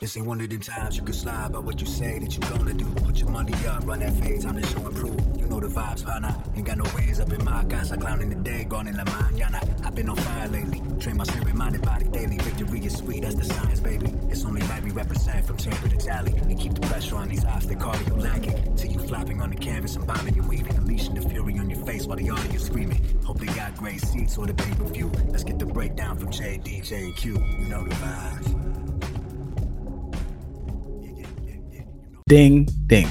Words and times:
This 0.00 0.16
ain't 0.16 0.26
one 0.26 0.40
of 0.40 0.48
them 0.48 0.60
times 0.60 0.96
you 0.96 1.02
can 1.02 1.12
slide 1.12 1.52
by 1.52 1.58
what 1.58 1.80
you 1.80 1.86
say 1.86 2.20
that 2.20 2.32
you 2.32 2.40
gonna 2.40 2.72
do. 2.72 2.84
Put 3.04 3.16
your 3.18 3.30
money 3.30 3.52
up, 3.66 3.84
run 3.84 3.98
that 3.98 4.12
fade, 4.14 4.42
time 4.42 4.60
to 4.60 4.64
show 4.64 4.86
and 4.86 4.94
prove. 4.94 5.36
You 5.36 5.46
know 5.46 5.58
the 5.58 5.66
vibes, 5.66 6.04
partner. 6.04 6.36
Ain't 6.54 6.66
got 6.66 6.78
no 6.78 6.84
ways 6.94 7.18
up 7.18 7.32
in 7.32 7.44
my 7.44 7.64
casa, 7.64 7.96
clown 7.96 8.22
in 8.22 8.28
the 8.28 8.36
day, 8.36 8.62
gone 8.62 8.86
in 8.86 8.96
la 8.96 9.02
mañana. 9.02 9.60
I've 9.84 9.96
been 9.96 10.08
on 10.08 10.14
fire 10.14 10.48
lately. 10.48 10.80
Train 11.00 11.16
my 11.16 11.24
spirit, 11.24 11.52
mind, 11.52 11.74
and 11.74 11.84
body 11.84 12.04
daily. 12.04 12.36
Victory 12.38 12.78
is 12.86 12.96
sweet, 12.96 13.22
that's 13.22 13.34
the 13.34 13.44
science, 13.44 13.80
baby. 13.80 14.14
It's 14.30 14.44
only 14.44 14.62
right 14.62 14.84
we 14.84 14.92
represent 14.92 15.44
from 15.44 15.56
chamber 15.56 15.88
to 15.88 15.96
tally. 15.96 16.32
And 16.32 16.60
keep 16.60 16.74
the 16.74 16.86
pressure 16.86 17.16
on 17.16 17.28
these 17.28 17.44
eyes, 17.44 17.66
they 17.66 17.74
call 17.74 17.96
you 17.96 18.14
lacking. 18.14 18.76
Till 18.76 18.92
you 18.92 19.00
flopping 19.00 19.42
on 19.42 19.50
the 19.50 19.56
canvas 19.56 19.96
and 19.96 20.06
bombing 20.06 20.38
and 20.38 20.48
weaving. 20.48 20.76
Unleashing 20.76 21.14
the 21.14 21.28
fury 21.28 21.58
on 21.58 21.70
your 21.70 21.84
face 21.84 22.06
while 22.06 22.18
the 22.18 22.30
audience 22.30 22.66
screaming. 22.66 23.02
Hope 23.24 23.40
they 23.40 23.46
got 23.46 23.76
great 23.76 24.00
seats 24.00 24.38
or 24.38 24.46
the 24.46 24.54
pay 24.54 24.72
per 24.74 24.84
view. 24.84 25.10
Let's 25.26 25.42
get 25.42 25.58
the 25.58 25.66
breakdown 25.66 26.18
from 26.18 26.30
J, 26.30 26.60
DJ, 26.62 27.06
and 27.06 27.16
Q. 27.16 27.32
You 27.58 27.68
know 27.68 27.82
the 27.82 27.94
vibes. 27.96 28.57
Ding, 32.28 32.68
ding. 32.88 33.08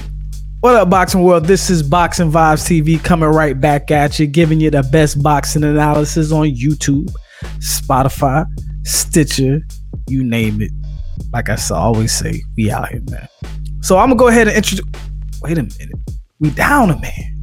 What 0.60 0.76
up, 0.76 0.90
Boxing 0.90 1.24
World? 1.24 1.46
This 1.46 1.70
is 1.70 1.82
Boxing 1.82 2.30
Vibes 2.30 2.64
TV 2.64 3.02
coming 3.02 3.28
right 3.28 3.60
back 3.60 3.90
at 3.90 4.16
you, 4.20 4.28
giving 4.28 4.60
you 4.60 4.70
the 4.70 4.84
best 4.92 5.20
boxing 5.20 5.64
analysis 5.64 6.30
on 6.30 6.46
YouTube, 6.46 7.10
Spotify, 7.58 8.46
Stitcher, 8.84 9.60
you 10.06 10.22
name 10.22 10.62
it. 10.62 10.70
Like 11.32 11.48
I 11.48 11.58
always 11.72 12.12
say, 12.12 12.40
we 12.56 12.70
out 12.70 12.90
here, 12.90 13.02
man. 13.10 13.26
So 13.80 13.98
I'm 13.98 14.10
gonna 14.10 14.20
go 14.20 14.28
ahead 14.28 14.46
and 14.46 14.56
introduce. 14.56 14.86
Wait 15.42 15.58
a 15.58 15.64
minute, 15.64 15.98
we 16.38 16.50
down 16.50 16.90
a 16.90 17.00
man. 17.00 17.37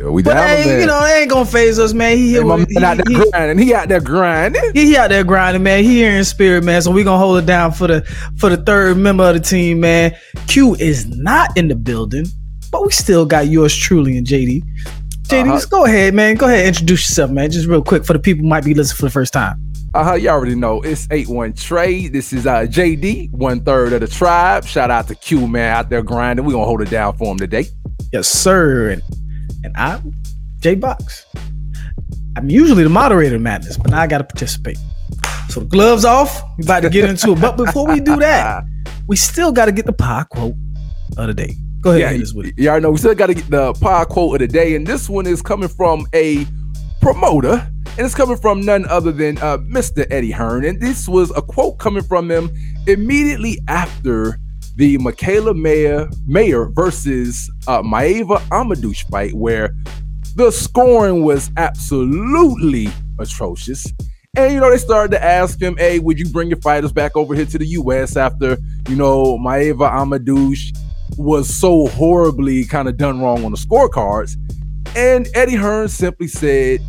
Yo, 0.00 0.10
we 0.10 0.22
But 0.22 0.32
down 0.32 0.46
hey, 0.48 0.80
you 0.80 0.86
know, 0.86 0.98
they 1.02 1.20
ain't 1.20 1.30
gonna 1.30 1.44
phase 1.44 1.78
us, 1.78 1.92
man. 1.92 2.16
He 2.16 2.28
Hey, 2.28 2.28
here, 2.30 2.44
my 2.46 2.54
with- 2.54 2.70
man 2.74 2.84
out 2.84 2.96
there 2.96 3.04
he, 3.06 3.22
he, 3.22 3.30
grinding. 3.30 3.58
He 3.66 3.74
out 3.74 3.88
there 3.90 4.00
grinding. 4.00 4.62
he, 4.72 4.86
he 4.86 4.96
out 4.96 5.10
there 5.10 5.24
grinding, 5.24 5.62
man. 5.62 5.84
He 5.84 5.90
here 5.96 6.10
in 6.16 6.24
spirit, 6.24 6.64
man. 6.64 6.80
So 6.80 6.90
we 6.90 7.04
gonna 7.04 7.18
hold 7.18 7.36
it 7.38 7.44
down 7.44 7.72
for 7.72 7.86
the 7.86 8.00
for 8.38 8.48
the 8.48 8.56
third 8.56 8.96
member 8.96 9.24
of 9.28 9.34
the 9.34 9.40
team, 9.40 9.80
man. 9.80 10.16
Q 10.46 10.74
is 10.76 11.06
not 11.06 11.54
in 11.54 11.68
the 11.68 11.74
building, 11.74 12.24
but 12.72 12.82
we 12.82 12.92
still 12.92 13.26
got 13.26 13.48
yours 13.48 13.76
truly 13.76 14.16
and 14.16 14.26
JD. 14.26 14.62
JD, 15.28 15.42
Uh-huh. 15.42 15.52
just 15.56 15.70
go 15.70 15.84
ahead, 15.84 16.14
man. 16.14 16.34
Go 16.36 16.46
ahead, 16.46 16.66
introduce 16.66 17.06
yourself, 17.06 17.30
man. 17.30 17.50
Just 17.50 17.68
real 17.68 17.82
quick 17.82 18.06
for 18.06 18.14
the 18.14 18.18
people 18.18 18.42
who 18.44 18.48
might 18.48 18.64
be 18.64 18.72
listening 18.72 18.96
for 18.96 19.04
the 19.04 19.10
first 19.10 19.34
time. 19.34 19.62
Uh 19.92 20.02
huh. 20.02 20.14
You 20.14 20.30
already 20.30 20.54
know 20.54 20.80
it's 20.80 21.06
eight 21.10 21.28
one 21.28 21.52
trade. 21.52 22.14
This 22.14 22.32
is 22.32 22.46
uh 22.46 22.60
JD, 22.62 23.32
one 23.32 23.60
third 23.60 23.92
of 23.92 24.00
the 24.00 24.08
tribe. 24.08 24.64
Shout 24.64 24.90
out 24.90 25.08
to 25.08 25.14
Q 25.14 25.46
man 25.46 25.76
out 25.76 25.90
there 25.90 26.00
grinding. 26.02 26.46
We 26.46 26.54
gonna 26.54 26.64
hold 26.64 26.80
it 26.80 26.88
down 26.88 27.18
for 27.18 27.30
him 27.30 27.36
today. 27.36 27.66
Yes, 28.14 28.28
sir. 28.28 28.88
And, 28.92 29.02
and 29.64 29.76
I'm 29.76 30.14
J 30.60 30.74
Box. 30.74 31.26
I'm 32.36 32.48
usually 32.48 32.84
the 32.84 32.90
moderator 32.90 33.36
of 33.36 33.42
madness, 33.42 33.76
but 33.76 33.90
now 33.90 34.00
I 34.00 34.06
gotta 34.06 34.24
participate. 34.24 34.78
So 35.48 35.60
the 35.60 35.66
gloves 35.66 36.04
off. 36.04 36.42
We 36.58 36.64
about 36.64 36.80
to 36.80 36.90
get 36.90 37.08
into 37.08 37.32
it. 37.32 37.40
But 37.40 37.56
before 37.56 37.86
we 37.88 38.00
do 38.00 38.16
that, 38.16 38.64
we 39.06 39.16
still 39.16 39.52
gotta 39.52 39.72
get 39.72 39.86
the 39.86 39.92
pie 39.92 40.24
quote 40.30 40.54
of 41.16 41.26
the 41.26 41.34
day. 41.34 41.56
Go 41.80 41.90
ahead, 41.90 42.00
yeah, 42.00 42.10
hit 42.10 42.22
us 42.22 42.34
with 42.34 42.46
it. 42.46 42.54
you 42.58 42.68
already 42.68 42.82
know 42.82 42.90
we 42.90 42.98
still 42.98 43.14
got 43.14 43.28
to 43.28 43.34
get 43.34 43.48
the 43.48 43.72
pod 43.74 44.08
quote 44.10 44.34
of 44.34 44.40
the 44.40 44.52
day, 44.52 44.76
and 44.76 44.86
this 44.86 45.08
one 45.08 45.26
is 45.26 45.40
coming 45.40 45.68
from 45.68 46.06
a 46.14 46.46
promoter, 47.00 47.66
and 47.96 48.00
it's 48.00 48.14
coming 48.14 48.36
from 48.36 48.60
none 48.60 48.84
other 48.86 49.10
than 49.12 49.38
uh, 49.38 49.56
Mr. 49.58 50.06
Eddie 50.10 50.30
Hearn. 50.30 50.66
And 50.66 50.78
this 50.78 51.08
was 51.08 51.30
a 51.34 51.40
quote 51.40 51.78
coming 51.78 52.02
from 52.02 52.30
him 52.30 52.50
immediately 52.86 53.60
after 53.66 54.38
the 54.76 54.98
Mikaela 54.98 55.54
Mayer 55.56 56.08
Mayer 56.26 56.66
versus 56.66 57.50
uh, 57.66 57.82
Maïva 57.82 58.38
Hamadouche 58.48 59.08
fight, 59.10 59.34
where 59.34 59.74
the 60.36 60.50
scoring 60.50 61.24
was 61.24 61.50
absolutely 61.56 62.88
atrocious. 63.18 63.86
And 64.36 64.52
you 64.52 64.60
know, 64.60 64.70
they 64.70 64.78
started 64.78 65.10
to 65.12 65.24
ask 65.24 65.60
him, 65.60 65.76
"Hey, 65.76 65.98
would 65.98 66.18
you 66.18 66.28
bring 66.28 66.48
your 66.48 66.60
fighters 66.60 66.92
back 66.92 67.16
over 67.16 67.34
here 67.34 67.46
to 67.46 67.58
the 67.58 67.66
U.S. 67.66 68.16
after 68.16 68.56
you 68.88 68.96
know 68.96 69.38
Maïva 69.38 69.90
Hamadouche 69.90 70.76
was 71.16 71.52
so 71.52 71.88
horribly 71.88 72.64
kind 72.64 72.88
of 72.88 72.96
done 72.96 73.20
wrong 73.20 73.44
on 73.44 73.52
the 73.52 73.58
scorecards?" 73.58 74.36
And 74.96 75.28
Eddie 75.34 75.56
Hearn 75.56 75.88
simply 75.88 76.28
said, 76.28 76.80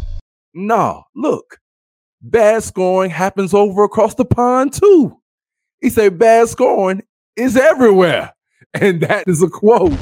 "Nah, 0.53 1.02
look, 1.16 1.58
bad 2.22 2.64
scoring 2.64 3.09
happens 3.09 3.53
over 3.53 3.84
across 3.84 4.14
the 4.14 4.25
pond 4.25 4.74
too." 4.74 5.18
He 5.81 5.90
said, 5.90 6.20
"Bad 6.20 6.47
scoring 6.47 7.02
is 7.41 7.57
everywhere," 7.57 8.34
and 8.74 9.02
that 9.02 9.28
is 9.28 9.41
a 9.44 9.50
quote, 9.50 9.94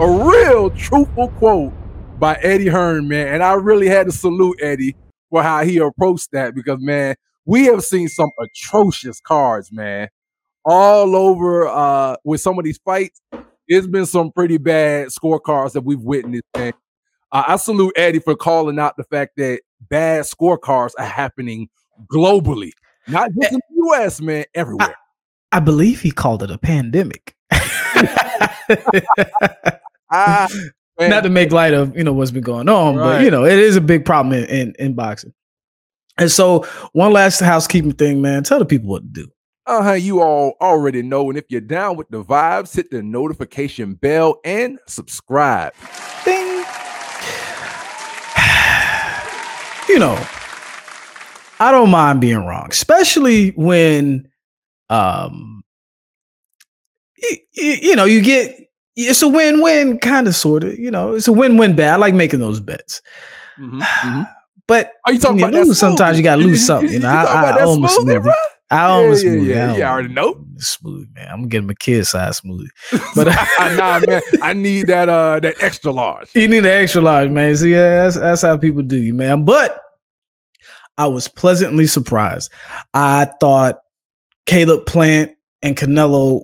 a 0.00 0.06
real 0.06 0.70
truthful 0.70 1.28
quote 1.38 1.72
by 2.18 2.34
Eddie 2.42 2.68
Hearn, 2.68 3.08
man. 3.08 3.28
And 3.28 3.42
I 3.42 3.54
really 3.54 3.88
had 3.88 4.06
to 4.06 4.12
salute 4.12 4.58
Eddie 4.60 4.96
for 5.30 5.42
how 5.42 5.64
he 5.64 5.78
approached 5.78 6.30
that 6.32 6.54
because, 6.54 6.80
man, 6.80 7.14
we 7.44 7.64
have 7.66 7.82
seen 7.84 8.08
some 8.08 8.30
atrocious 8.40 9.20
cards, 9.20 9.72
man, 9.72 10.08
all 10.64 11.16
over 11.16 11.66
uh, 11.68 12.16
with 12.24 12.40
some 12.40 12.58
of 12.58 12.64
these 12.64 12.78
fights. 12.84 13.20
It's 13.66 13.86
been 13.86 14.06
some 14.06 14.32
pretty 14.32 14.58
bad 14.58 15.08
scorecards 15.08 15.72
that 15.72 15.82
we've 15.82 16.00
witnessed, 16.00 16.44
man. 16.56 16.72
Uh, 17.30 17.44
I 17.46 17.56
salute 17.56 17.92
Eddie 17.96 18.20
for 18.20 18.34
calling 18.34 18.78
out 18.78 18.96
the 18.96 19.04
fact 19.04 19.32
that 19.36 19.60
bad 19.88 20.24
scorecards 20.24 20.92
are 20.98 21.04
happening 21.04 21.68
globally, 22.12 22.70
not 23.06 23.30
just 23.32 23.52
in 23.52 23.60
the 23.70 23.86
US, 23.88 24.20
man, 24.20 24.44
everywhere. 24.54 24.96
I 25.52 25.60
believe 25.60 26.00
he 26.00 26.10
called 26.10 26.42
it 26.42 26.50
a 26.50 26.58
pandemic. 26.58 27.34
Ah, 30.10 30.48
Not 31.00 31.22
to 31.22 31.30
make 31.30 31.52
light 31.52 31.74
of 31.74 31.96
you 31.96 32.02
know 32.02 32.12
what's 32.12 32.32
been 32.32 32.42
going 32.42 32.68
on, 32.68 32.96
but 32.96 33.22
you 33.22 33.30
know 33.30 33.44
it 33.44 33.58
is 33.58 33.76
a 33.76 33.80
big 33.80 34.04
problem 34.04 34.32
in, 34.32 34.48
in 34.48 34.74
in 34.78 34.94
boxing. 34.94 35.32
And 36.18 36.30
so, 36.30 36.66
one 36.92 37.12
last 37.12 37.38
housekeeping 37.38 37.92
thing, 37.92 38.20
man. 38.20 38.42
Tell 38.42 38.58
the 38.58 38.64
people 38.64 38.88
what 38.88 39.02
to 39.02 39.08
do. 39.08 39.28
Uh-huh, 39.66 39.92
you 39.92 40.22
all 40.22 40.54
already 40.60 41.02
know. 41.02 41.28
And 41.28 41.38
if 41.38 41.44
you're 41.50 41.60
down 41.60 41.96
with 41.96 42.08
the 42.08 42.24
vibes, 42.24 42.74
hit 42.74 42.90
the 42.90 43.02
notification 43.02 43.94
bell 43.94 44.40
and 44.42 44.78
subscribe. 44.88 45.74
Ding. 46.24 46.46
you 49.88 49.98
know, 49.98 50.18
I 51.60 51.70
don't 51.70 51.90
mind 51.90 52.20
being 52.20 52.46
wrong, 52.46 52.68
especially 52.70 53.50
when, 53.50 54.28
um, 54.90 55.62
y- 57.22 57.38
y- 57.56 57.78
you 57.82 57.96
know, 57.96 58.04
you 58.04 58.20
get 58.22 58.56
it's 58.96 59.22
a 59.22 59.28
win-win, 59.28 59.98
kind 59.98 60.26
of, 60.26 60.34
sort 60.34 60.64
of. 60.64 60.76
You 60.78 60.90
know, 60.90 61.14
it's 61.14 61.28
a 61.28 61.32
win-win 61.32 61.76
bet. 61.76 61.90
I 61.92 61.96
like 61.96 62.14
making 62.14 62.40
those 62.40 62.60
bets, 62.60 63.00
Mhm, 63.58 63.80
mhm. 63.80 64.28
but 64.66 64.92
Are 65.06 65.12
you 65.12 65.18
talking 65.18 65.38
you 65.38 65.44
about 65.44 65.52
that 65.54 65.66
lose, 65.66 65.78
sometimes 65.78 66.16
you 66.18 66.24
gotta 66.24 66.42
lose 66.42 66.64
something. 66.66 66.92
You 66.92 66.98
know, 67.00 67.08
I, 67.08 67.22
about 67.22 67.44
I 67.54 67.58
that 67.58 67.66
almost 67.66 67.98
smoothie, 67.98 68.06
never. 68.06 68.28
bruh? 68.30 68.34
I 68.70 68.84
almost 68.84 69.24
yeah, 69.24 69.30
smoothie. 69.30 69.46
yeah, 69.46 69.72
I 69.72 69.76
yeah, 69.78 69.88
I 69.88 69.92
already 69.92 70.12
know. 70.14 70.44
Smoothie, 70.58 71.14
man. 71.14 71.28
I'm 71.30 71.48
getting 71.48 71.68
my 71.68 71.74
kid 71.74 72.04
size 72.06 72.40
smoothie. 72.42 72.68
But 73.14 73.28
nah, 73.76 74.00
man, 74.06 74.20
I 74.42 74.52
need 74.52 74.88
that 74.88 75.08
uh 75.08 75.40
that 75.40 75.62
extra 75.62 75.90
large. 75.92 76.28
You 76.34 76.48
need 76.48 76.58
an 76.58 76.66
extra 76.66 77.00
large, 77.00 77.30
man. 77.30 77.56
See, 77.56 77.70
yeah, 77.72 78.02
that's, 78.04 78.16
that's 78.16 78.42
how 78.42 78.56
people 78.58 78.82
do 78.82 78.96
you, 78.98 79.14
man. 79.14 79.44
But 79.46 79.80
I 80.98 81.06
was 81.06 81.28
pleasantly 81.28 81.86
surprised. 81.86 82.50
I 82.92 83.30
thought 83.40 83.78
Caleb 84.48 84.86
Plant 84.86 85.30
and 85.60 85.76
Canelo 85.76 86.42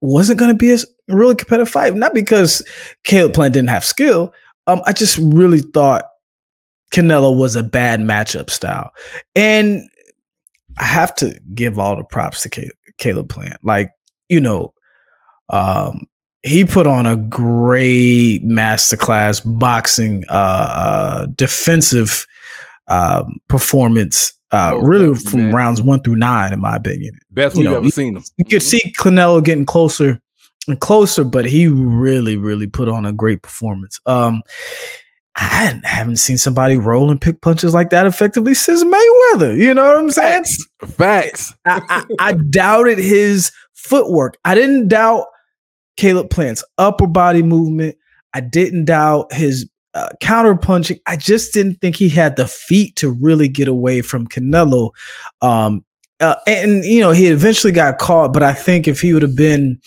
wasn't 0.00 0.38
going 0.38 0.52
to 0.52 0.56
be 0.56 0.72
a 0.72 0.78
really 1.08 1.34
competitive 1.34 1.68
fight. 1.68 1.94
Not 1.94 2.14
because 2.14 2.64
Caleb 3.02 3.34
Plant 3.34 3.54
didn't 3.54 3.70
have 3.70 3.84
skill. 3.84 4.32
Um, 4.68 4.80
I 4.86 4.92
just 4.92 5.18
really 5.18 5.58
thought 5.58 6.04
Canelo 6.94 7.36
was 7.36 7.56
a 7.56 7.64
bad 7.64 7.98
matchup 7.98 8.50
style. 8.50 8.92
And 9.34 9.82
I 10.78 10.84
have 10.84 11.12
to 11.16 11.38
give 11.52 11.76
all 11.76 11.96
the 11.96 12.04
props 12.04 12.42
to 12.42 12.70
Caleb, 12.98 13.28
Plant. 13.28 13.56
Like, 13.64 13.90
you 14.28 14.40
know, 14.40 14.72
um, 15.48 16.06
he 16.44 16.64
put 16.64 16.86
on 16.86 17.04
a 17.04 17.16
great 17.16 18.44
masterclass 18.44 19.42
boxing 19.58 20.24
uh, 20.28 20.32
uh 20.32 21.26
defensive 21.34 22.26
um 22.86 23.38
performance 23.48 24.32
uh 24.52 24.72
Oh, 24.74 24.80
really 24.80 25.06
definitely, 25.08 25.30
from 25.30 25.40
man. 25.46 25.54
rounds 25.54 25.82
one 25.82 26.02
through 26.02 26.16
nine 26.16 26.52
in 26.52 26.60
my 26.60 26.76
opinion 26.76 27.18
Best 27.30 27.56
you 27.56 27.60
we've 27.62 27.70
know, 27.70 27.76
ever 27.78 27.90
seen 27.90 28.16
him. 28.16 28.24
you 28.36 28.44
could 28.44 28.62
see 28.62 28.80
Canelo 28.98 29.42
getting 29.44 29.66
closer 29.66 30.20
and 30.68 30.80
closer 30.80 31.24
but 31.24 31.44
he 31.46 31.68
really 31.68 32.36
really 32.36 32.66
put 32.66 32.88
on 32.88 33.06
a 33.06 33.12
great 33.12 33.42
performance 33.42 34.00
um 34.06 34.42
I 35.36 35.80
haven't 35.84 36.16
seen 36.16 36.36
somebody 36.36 36.76
roll 36.76 37.10
and 37.10 37.20
pick 37.20 37.40
punches 37.40 37.72
like 37.72 37.90
that 37.90 38.04
effectively 38.04 38.52
since 38.52 38.82
Mayweather. 38.84 39.56
You 39.56 39.72
know 39.72 39.86
what 39.86 39.96
I'm 39.96 40.10
saying? 40.10 40.44
Facts. 40.44 40.66
Facts. 40.96 41.54
I, 41.64 41.80
I, 41.88 42.04
I 42.18 42.32
doubted 42.34 42.98
his 42.98 43.50
footwork. 43.74 44.36
I 44.44 44.54
didn't 44.54 44.88
doubt 44.88 45.26
Caleb 45.96 46.28
Plant's 46.30 46.64
upper 46.78 47.06
body 47.06 47.42
movement. 47.42 47.96
I 48.34 48.40
didn't 48.40 48.86
doubt 48.86 49.32
his 49.32 49.66
uh, 49.94 50.08
counter 50.20 50.56
punching. 50.56 50.98
I 51.06 51.16
just 51.16 51.52
didn't 51.52 51.80
think 51.80 51.96
he 51.96 52.08
had 52.08 52.36
the 52.36 52.46
feet 52.46 52.96
to 52.96 53.10
really 53.10 53.48
get 53.48 53.68
away 53.68 54.02
from 54.02 54.26
Canelo. 54.26 54.90
Um, 55.42 55.84
uh, 56.20 56.36
and 56.46 56.84
you 56.84 57.00
know, 57.00 57.12
he 57.12 57.26
eventually 57.26 57.72
got 57.72 57.98
caught, 57.98 58.32
but 58.32 58.42
I 58.42 58.52
think 58.52 58.86
if 58.86 59.00
he 59.00 59.12
would 59.12 59.22
have 59.22 59.36
been 59.36 59.80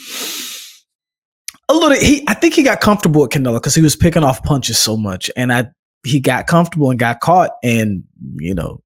a 1.69 1.73
little, 1.73 1.97
he 1.97 2.23
I 2.27 2.33
think 2.33 2.55
he 2.55 2.63
got 2.63 2.81
comfortable 2.81 3.21
with 3.21 3.31
Canelo 3.31 3.55
because 3.55 3.75
he 3.75 3.81
was 3.81 3.95
picking 3.95 4.23
off 4.23 4.43
punches 4.43 4.79
so 4.79 4.97
much, 4.97 5.29
and 5.37 5.53
I 5.53 5.67
he 6.03 6.19
got 6.19 6.47
comfortable 6.47 6.89
and 6.89 6.99
got 6.99 7.19
caught, 7.19 7.51
and 7.63 8.03
you 8.37 8.55
know, 8.55 8.81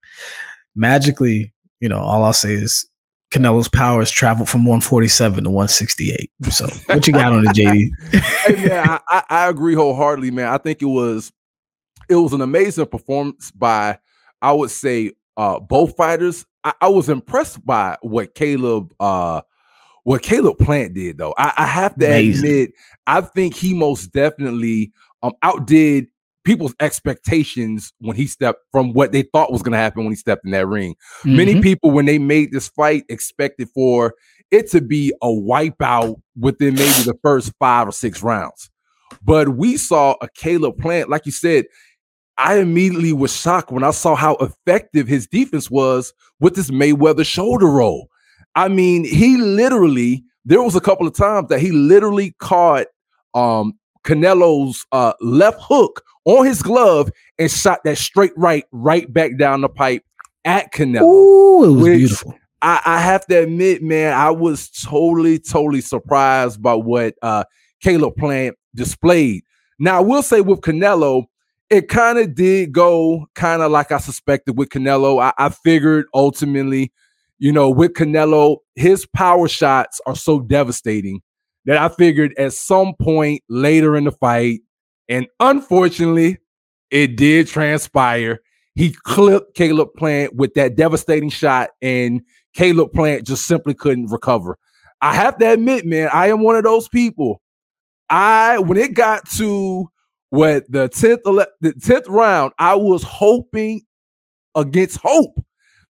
magically, 0.76 1.54
you 1.80 1.90
know, 1.90 2.00
all 2.00 2.24
I'll 2.24 2.34
say 2.34 2.54
is 2.54 2.88
Canelo's 3.32 3.68
powers 3.68 4.10
traveled 4.10 4.48
from 4.50 4.62
147 4.62 5.44
to 5.44 5.50
168. 5.50 6.32
So 6.50 6.68
what 6.86 7.06
you 7.06 7.14
got 7.14 7.34
on 7.34 7.44
the 7.44 7.50
JD? 7.50 7.90
hey 8.46 8.68
man, 8.68 9.00
I, 9.10 9.24
I 9.30 9.50
agree 9.50 9.76
wholeheartedly, 9.76 10.32
man. 10.32 10.48
I 10.48 10.58
think 10.58 10.82
it 10.82 10.86
was 10.86 11.32
it 12.10 12.16
was 12.16 12.34
an 12.34 12.42
amazing 12.42 12.86
performance 12.86 13.52
by 13.52 14.00
I 14.42 14.54
would 14.54 14.72
say 14.72 15.12
uh 15.36 15.60
both 15.60 15.96
fighters. 15.98 16.46
I, 16.64 16.74
I 16.82 16.88
was 16.90 17.10
impressed 17.10 17.66
by 17.66 17.98
what 18.02 18.34
Caleb 18.34 18.94
uh 19.00 19.42
what 20.04 20.22
Caleb 20.22 20.58
Plant 20.60 20.94
did 20.94 21.18
though. 21.18 21.34
I, 21.38 21.54
I 21.58 21.66
have 21.66 21.96
to 21.96 22.06
amazing. 22.06 22.46
admit, 22.46 22.72
I 23.08 23.20
think 23.22 23.56
he 23.56 23.74
most 23.74 24.14
definitely 24.14 24.94
um 25.22 25.34
outdid 25.44 26.08
people's 26.48 26.74
expectations 26.80 27.92
when 28.00 28.16
he 28.16 28.26
stepped 28.26 28.62
from 28.72 28.94
what 28.94 29.12
they 29.12 29.22
thought 29.22 29.52
was 29.52 29.62
going 29.62 29.74
to 29.74 29.78
happen 29.78 30.06
when 30.06 30.14
he 30.14 30.16
stepped 30.16 30.46
in 30.46 30.52
that 30.52 30.66
ring. 30.66 30.96
Mm-hmm. 31.20 31.36
Many 31.36 31.62
people, 31.62 31.92
when 31.92 32.06
they 32.06 32.18
made 32.18 32.54
this 32.54 32.70
fight, 32.70 33.04
expected 33.10 33.68
for 33.76 34.16
it 34.50 34.72
to 34.72 34.80
be 34.80 35.14
a 35.22 35.28
wipeout 35.28 36.16
within 36.40 36.76
maybe 36.76 37.04
the 37.04 37.20
first 37.22 37.52
five 37.60 37.90
or 37.90 37.92
six 37.92 38.24
rounds. 38.24 38.70
But 39.22 39.50
we 39.58 39.76
saw 39.76 40.16
a 40.22 40.30
Caleb 40.36 40.78
Plant, 40.78 41.10
like 41.10 41.26
you 41.26 41.34
said, 41.34 41.66
I 42.38 42.60
immediately 42.60 43.12
was 43.12 43.36
shocked 43.36 43.70
when 43.70 43.84
I 43.84 43.92
saw 43.92 44.16
how 44.16 44.36
effective 44.36 45.06
his 45.06 45.28
defense 45.28 45.70
was 45.70 46.14
with 46.40 46.56
this 46.56 46.72
Mayweather 46.72 47.26
shoulder 47.26 47.66
roll. 47.66 48.08
I 48.56 48.70
mean, 48.70 49.04
he 49.04 49.36
literally, 49.36 50.24
there 50.46 50.62
was 50.62 50.78
a 50.78 50.82
couple 50.82 51.08
of 51.08 51.14
times 51.14 51.50
that 51.50 51.60
he 51.60 51.72
literally 51.72 52.36
caught 52.40 52.88
um 53.34 53.74
Canelo's 54.04 54.86
uh, 54.92 55.14
left 55.22 55.60
hook 55.62 56.04
on 56.26 56.46
his 56.46 56.62
glove 56.62 57.10
and 57.40 57.50
shot 57.50 57.80
that 57.86 57.98
straight 57.98 58.34
right, 58.36 58.66
right 58.72 59.12
back 59.12 59.38
down 59.38 59.62
the 59.62 59.70
pipe 59.70 60.04
at 60.46 60.74
Canelo. 60.74 61.02
Ooh, 61.02 61.64
it 61.64 61.72
was 61.74 61.84
beautiful. 61.84 62.36
I, 62.62 62.82
I, 62.86 63.00
have 63.00 63.26
to 63.28 63.44
admit, 63.44 63.84
man, 63.84 64.14
I 64.14 64.32
was 64.32 64.70
totally, 64.70 65.38
totally 65.40 65.82
surprised 65.82 66.62
by 66.62 66.74
what 66.74 67.14
uh, 67.22 67.44
Caleb 67.82 68.16
Plant 68.16 68.56
displayed. 68.74 69.44
Now, 69.80 69.98
I 69.98 70.02
will 70.02 70.24
say 70.24 70.42
with 70.42 70.62
Canelo, 70.62 71.26
it 71.70 71.88
kind 71.88 72.18
of 72.18 72.34
did 72.34 72.72
go 72.72 73.28
kind 73.36 73.62
of 73.62 73.72
like 73.72 73.92
I 73.92 74.00
suspected 74.00 74.58
with 74.58 74.70
Canelo. 74.70 75.22
I, 75.22 75.34
I 75.38 75.50
figured 75.50 76.08
ultimately, 76.14 76.92
you 77.38 77.52
know, 77.52 77.70
with 77.70 77.94
Canelo, 77.94 78.58
his 78.76 79.06
power 79.06 79.48
shots 79.48 80.02
are 80.08 80.16
so 80.16 80.40
devastating 80.40 81.22
that 81.68 81.78
I 81.78 81.94
figured 81.94 82.34
at 82.38 82.54
some 82.54 82.96
point 83.00 83.44
later 83.50 83.96
in 83.96 84.06
the 84.06 84.12
fight, 84.12 84.62
and 85.10 85.28
unfortunately, 85.40 86.38
it 86.90 87.18
did 87.18 87.48
transpire. 87.48 88.40
He 88.76 88.96
clipped 89.04 89.54
Caleb 89.54 89.90
Plant 89.98 90.34
with 90.36 90.54
that 90.54 90.76
devastating 90.76 91.30
shot, 91.30 91.72
and 91.82 92.22
Caleb 92.54 92.94
Plant 92.94 93.28
just 93.28 93.46
simply 93.46 93.74
couldn't 93.74 94.08
recover. 94.08 94.58
I 95.02 95.14
have 95.14 95.38
to 95.40 95.52
admit, 95.52 95.86
man, 95.86 96.10
I 96.12 96.30
am 96.30 96.42
one 96.42 96.56
of 96.56 96.64
those 96.64 96.88
people. 96.88 97.42
I 98.10 98.60
when 98.60 98.78
it 98.78 98.94
got 98.94 99.30
to 99.32 99.92
what 100.30 100.72
the 100.72 100.88
10th 100.88 101.46
the 101.60 101.74
10th 101.74 102.08
round, 102.08 102.54
I 102.58 102.76
was 102.76 103.04
hoping 103.04 103.82
against 104.56 105.00
hope 105.02 105.38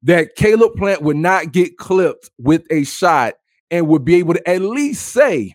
that 0.04 0.36
Caleb 0.36 0.76
Plant 0.76 1.02
would 1.02 1.18
not 1.18 1.52
get 1.52 1.78
clipped 1.78 2.30
with 2.38 2.64
a 2.72 2.86
shot 2.86 3.34
and 3.72 3.88
would 3.88 4.06
be 4.06 4.16
able 4.16 4.36
to 4.36 4.50
at 4.50 4.62
least 4.62 5.08
say 5.08 5.54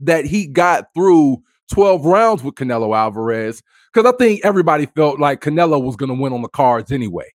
that 0.00 0.24
he 0.24 0.46
got 0.46 0.86
through 0.94 1.38
12 1.72 2.04
rounds 2.04 2.42
with 2.42 2.54
Canelo 2.54 2.96
Alvarez 2.96 3.62
because 3.92 4.12
I 4.12 4.16
think 4.16 4.44
everybody 4.44 4.86
felt 4.86 5.18
like 5.18 5.40
Canelo 5.40 5.82
was 5.82 5.96
going 5.96 6.14
to 6.14 6.20
win 6.20 6.32
on 6.32 6.42
the 6.42 6.48
cards 6.48 6.92
anyway. 6.92 7.32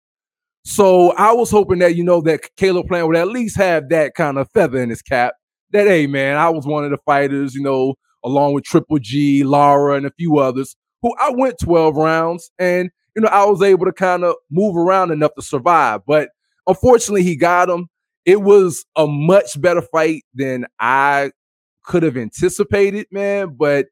So 0.64 1.12
I 1.14 1.34
was 1.34 1.50
hoping 1.50 1.80
that, 1.80 1.96
you 1.96 2.04
know, 2.04 2.22
that 2.22 2.56
Caleb 2.56 2.88
Plant 2.88 3.08
would 3.08 3.16
at 3.16 3.30
least 3.30 3.58
have 3.58 3.90
that 3.90 4.14
kind 4.14 4.38
of 4.38 4.50
feather 4.52 4.82
in 4.82 4.90
his 4.90 5.02
cap 5.02 5.34
that, 5.72 5.88
hey, 5.88 6.06
man, 6.06 6.38
I 6.38 6.50
was 6.50 6.66
one 6.66 6.86
of 6.86 6.92
the 6.92 7.00
fighters, 7.06 7.56
you 7.56 7.64
know, 7.64 7.96
along 8.24 8.54
with 8.54 8.64
Triple 8.64 9.00
G, 9.00 9.44
Lara, 9.44 9.96
and 9.96 10.06
a 10.06 10.12
few 10.12 10.38
others 10.38 10.76
who 11.02 11.16
I 11.20 11.32
went 11.32 11.60
12 11.60 11.96
rounds 11.96 12.52
and, 12.60 12.92
you 13.16 13.24
know, 13.24 13.30
I 13.30 13.44
was 13.46 13.62
able 13.64 13.86
to 13.86 13.92
kind 13.92 14.24
of 14.24 14.36
move 14.52 14.78
around 14.78 15.12
enough 15.12 15.34
to 15.36 15.42
survive. 15.42 16.02
But 16.06 16.30
unfortunately, 16.68 17.24
he 17.24 17.36
got 17.36 17.70
him. 17.70 17.88
It 18.26 18.44
was 18.44 18.86
a 18.96 19.08
much 19.08 19.60
better 19.60 19.82
fight 19.82 20.24
than 20.36 20.68
I 20.80 21.32
could 21.84 22.04
have 22.04 22.18
anticipated, 22.18 23.08
man. 23.12 23.56
But 23.58 23.88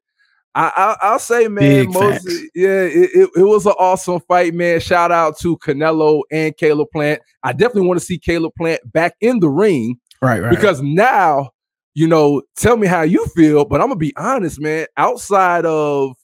I, 0.56 0.98
I 1.02 1.12
will 1.12 1.20
say, 1.20 1.48
man, 1.48 1.92
most 1.92 2.28
yeah, 2.56 2.84
it, 2.84 3.10
it, 3.14 3.30
it, 3.36 3.44
was 3.44 3.66
an 3.66 3.74
awesome 3.78 4.20
fight, 4.22 4.54
man. 4.54 4.80
Shout 4.80 5.12
out 5.12 5.38
to 5.40 5.58
Canelo 5.58 6.24
and 6.32 6.58
Caleb 6.58 6.90
Plant. 6.92 7.22
I 7.44 7.54
definitely 7.54 7.88
want 7.88 8.00
to 8.00 8.06
see 8.06 8.18
Caleb 8.18 8.54
Plant 8.58 8.82
back 8.92 9.16
in 9.22 9.40
the 9.40 9.50
ring, 9.50 10.00
right? 10.22 10.42
Right. 10.42 10.50
Because 10.50 10.82
now, 10.82 11.52
you 11.94 12.08
know, 12.08 12.42
tell 12.58 12.78
me 12.78 12.88
how 12.88 13.04
you 13.04 13.26
feel. 13.28 13.64
But 13.64 13.80
I'm 13.80 13.88
gonna 13.88 14.00
be 14.00 14.16
honest, 14.18 14.60
man. 14.60 14.88
Outside 14.98 15.66
of 15.66 16.16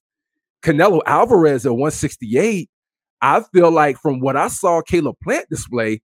Canelo 0.63 1.01
Alvarez 1.05 1.65
at 1.65 1.73
168, 1.73 2.69
I 3.21 3.43
feel 3.53 3.71
like 3.71 3.97
from 3.97 4.19
what 4.19 4.35
I 4.35 4.47
saw 4.47 4.81
Caleb 4.81 5.17
Plant 5.23 5.47
display, 5.49 6.01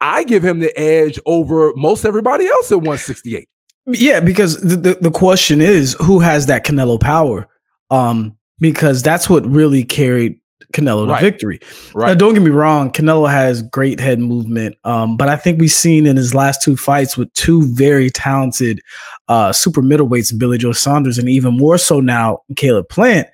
I 0.00 0.24
give 0.24 0.44
him 0.44 0.60
the 0.60 0.78
edge 0.78 1.18
over 1.24 1.72
most 1.74 2.04
everybody 2.04 2.46
else 2.46 2.70
at 2.70 2.76
168. 2.76 3.48
Yeah, 3.86 4.20
because 4.20 4.60
the, 4.60 4.76
the, 4.76 4.98
the 5.00 5.10
question 5.10 5.60
is 5.60 5.96
who 6.00 6.20
has 6.20 6.46
that 6.46 6.64
Canelo 6.64 7.00
power? 7.00 7.48
Um, 7.90 8.36
because 8.60 9.02
that's 9.02 9.28
what 9.28 9.44
really 9.46 9.84
carried 9.84 10.38
Canelo 10.72 11.06
to 11.06 11.12
right. 11.12 11.22
victory. 11.22 11.60
Right. 11.94 12.08
Now, 12.08 12.14
don't 12.14 12.34
get 12.34 12.42
me 12.42 12.50
wrong, 12.50 12.92
Canelo 12.92 13.28
has 13.28 13.62
great 13.62 13.98
head 13.98 14.20
movement. 14.20 14.76
Um, 14.84 15.16
but 15.16 15.28
I 15.28 15.36
think 15.36 15.60
we've 15.60 15.70
seen 15.70 16.06
in 16.06 16.16
his 16.16 16.34
last 16.34 16.62
two 16.62 16.76
fights 16.76 17.16
with 17.16 17.32
two 17.34 17.62
very 17.74 18.10
talented 18.10 18.80
uh 19.28 19.52
super 19.52 19.82
middleweights, 19.82 20.38
Billy 20.38 20.58
Joe 20.58 20.72
Saunders, 20.72 21.18
and 21.18 21.28
even 21.28 21.56
more 21.56 21.78
so 21.78 22.00
now, 22.00 22.40
Caleb 22.56 22.88
Plant. 22.88 23.28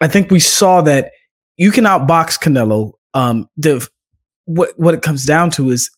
I 0.00 0.08
think 0.08 0.30
we 0.30 0.40
saw 0.40 0.80
that 0.82 1.12
you 1.56 1.70
can 1.70 1.84
outbox 1.84 2.38
Canelo. 2.40 2.92
Um, 3.14 3.48
the 3.56 3.86
what 4.46 4.70
what 4.78 4.94
it 4.94 5.02
comes 5.02 5.24
down 5.24 5.50
to 5.52 5.70
is 5.70 5.90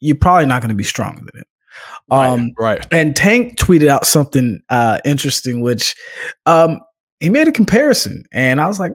you're 0.00 0.16
probably 0.16 0.46
not 0.46 0.60
going 0.60 0.70
to 0.70 0.74
be 0.74 0.84
stronger 0.84 1.20
than 1.20 1.40
him. 1.40 1.44
Um, 2.10 2.52
right, 2.58 2.78
right. 2.78 2.86
And 2.92 3.16
Tank 3.16 3.56
tweeted 3.56 3.88
out 3.88 4.06
something 4.06 4.60
uh, 4.68 5.00
interesting, 5.04 5.60
which 5.60 5.94
um, 6.46 6.80
he 7.20 7.30
made 7.30 7.48
a 7.48 7.52
comparison, 7.52 8.24
and 8.32 8.60
I 8.60 8.66
was 8.66 8.78
like, 8.78 8.92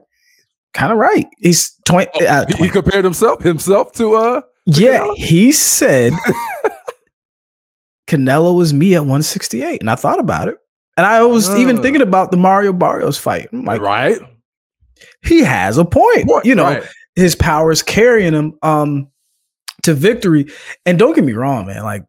kind 0.74 0.92
of 0.92 0.98
right. 0.98 1.26
He's 1.38 1.74
20, 1.86 2.10
oh, 2.14 2.26
uh, 2.26 2.44
20. 2.44 2.62
He 2.62 2.70
compared 2.70 3.04
himself 3.04 3.42
himself 3.42 3.92
to 3.92 4.14
uh. 4.14 4.42
Yeah, 4.66 5.00
Canelo? 5.00 5.16
he 5.16 5.52
said 5.52 6.12
Canelo 8.06 8.56
was 8.56 8.72
me 8.72 8.94
at 8.94 9.00
168, 9.00 9.80
and 9.80 9.90
I 9.90 9.96
thought 9.96 10.20
about 10.20 10.48
it, 10.48 10.58
and 10.96 11.06
I 11.06 11.24
was 11.24 11.48
uh, 11.48 11.56
even 11.56 11.82
thinking 11.82 12.02
about 12.02 12.30
the 12.30 12.36
Mario 12.36 12.72
Barrios 12.72 13.18
fight. 13.18 13.48
I'm 13.52 13.64
like, 13.64 13.80
right. 13.80 14.18
He 15.22 15.40
has 15.40 15.78
a 15.78 15.84
point. 15.84 16.28
point 16.28 16.44
you 16.44 16.54
know, 16.54 16.64
right. 16.64 16.84
his 17.14 17.34
power 17.34 17.72
is 17.72 17.82
carrying 17.82 18.34
him 18.34 18.58
um 18.62 19.10
to 19.82 19.94
victory. 19.94 20.46
And 20.86 20.98
don't 20.98 21.14
get 21.14 21.24
me 21.24 21.32
wrong, 21.32 21.66
man. 21.66 21.82
Like 21.82 22.04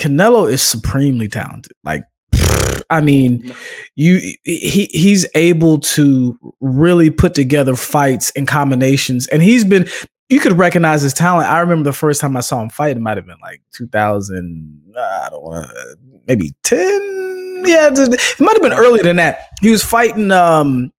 Canelo 0.00 0.50
is 0.50 0.62
supremely 0.62 1.28
talented. 1.28 1.72
Like, 1.84 2.04
I 2.88 3.00
mean, 3.00 3.54
you 3.94 4.18
he 4.44 4.88
he's 4.90 5.26
able 5.34 5.78
to 5.80 6.36
really 6.60 7.10
put 7.10 7.34
together 7.34 7.76
fights 7.76 8.32
and 8.34 8.48
combinations, 8.48 9.28
and 9.28 9.42
he's 9.42 9.64
been. 9.64 9.86
You 10.28 10.38
could 10.38 10.56
recognize 10.56 11.02
his 11.02 11.12
talent. 11.12 11.48
I 11.48 11.58
remember 11.58 11.82
the 11.82 11.92
first 11.92 12.20
time 12.20 12.36
I 12.36 12.40
saw 12.40 12.62
him 12.62 12.70
fight. 12.70 12.96
It 12.96 13.00
might 13.00 13.16
have 13.16 13.26
been 13.26 13.40
like 13.42 13.62
2000. 13.74 14.94
I 14.96 15.28
don't 15.28 15.42
want 15.42 15.68
maybe 16.28 16.54
10. 16.62 17.64
Yeah, 17.66 17.90
it 17.92 18.40
might 18.40 18.52
have 18.52 18.62
been 18.62 18.72
earlier 18.72 19.02
than 19.02 19.16
that. 19.16 19.48
He 19.60 19.70
was 19.72 19.82
fighting 19.82 20.30
um, 20.30 20.92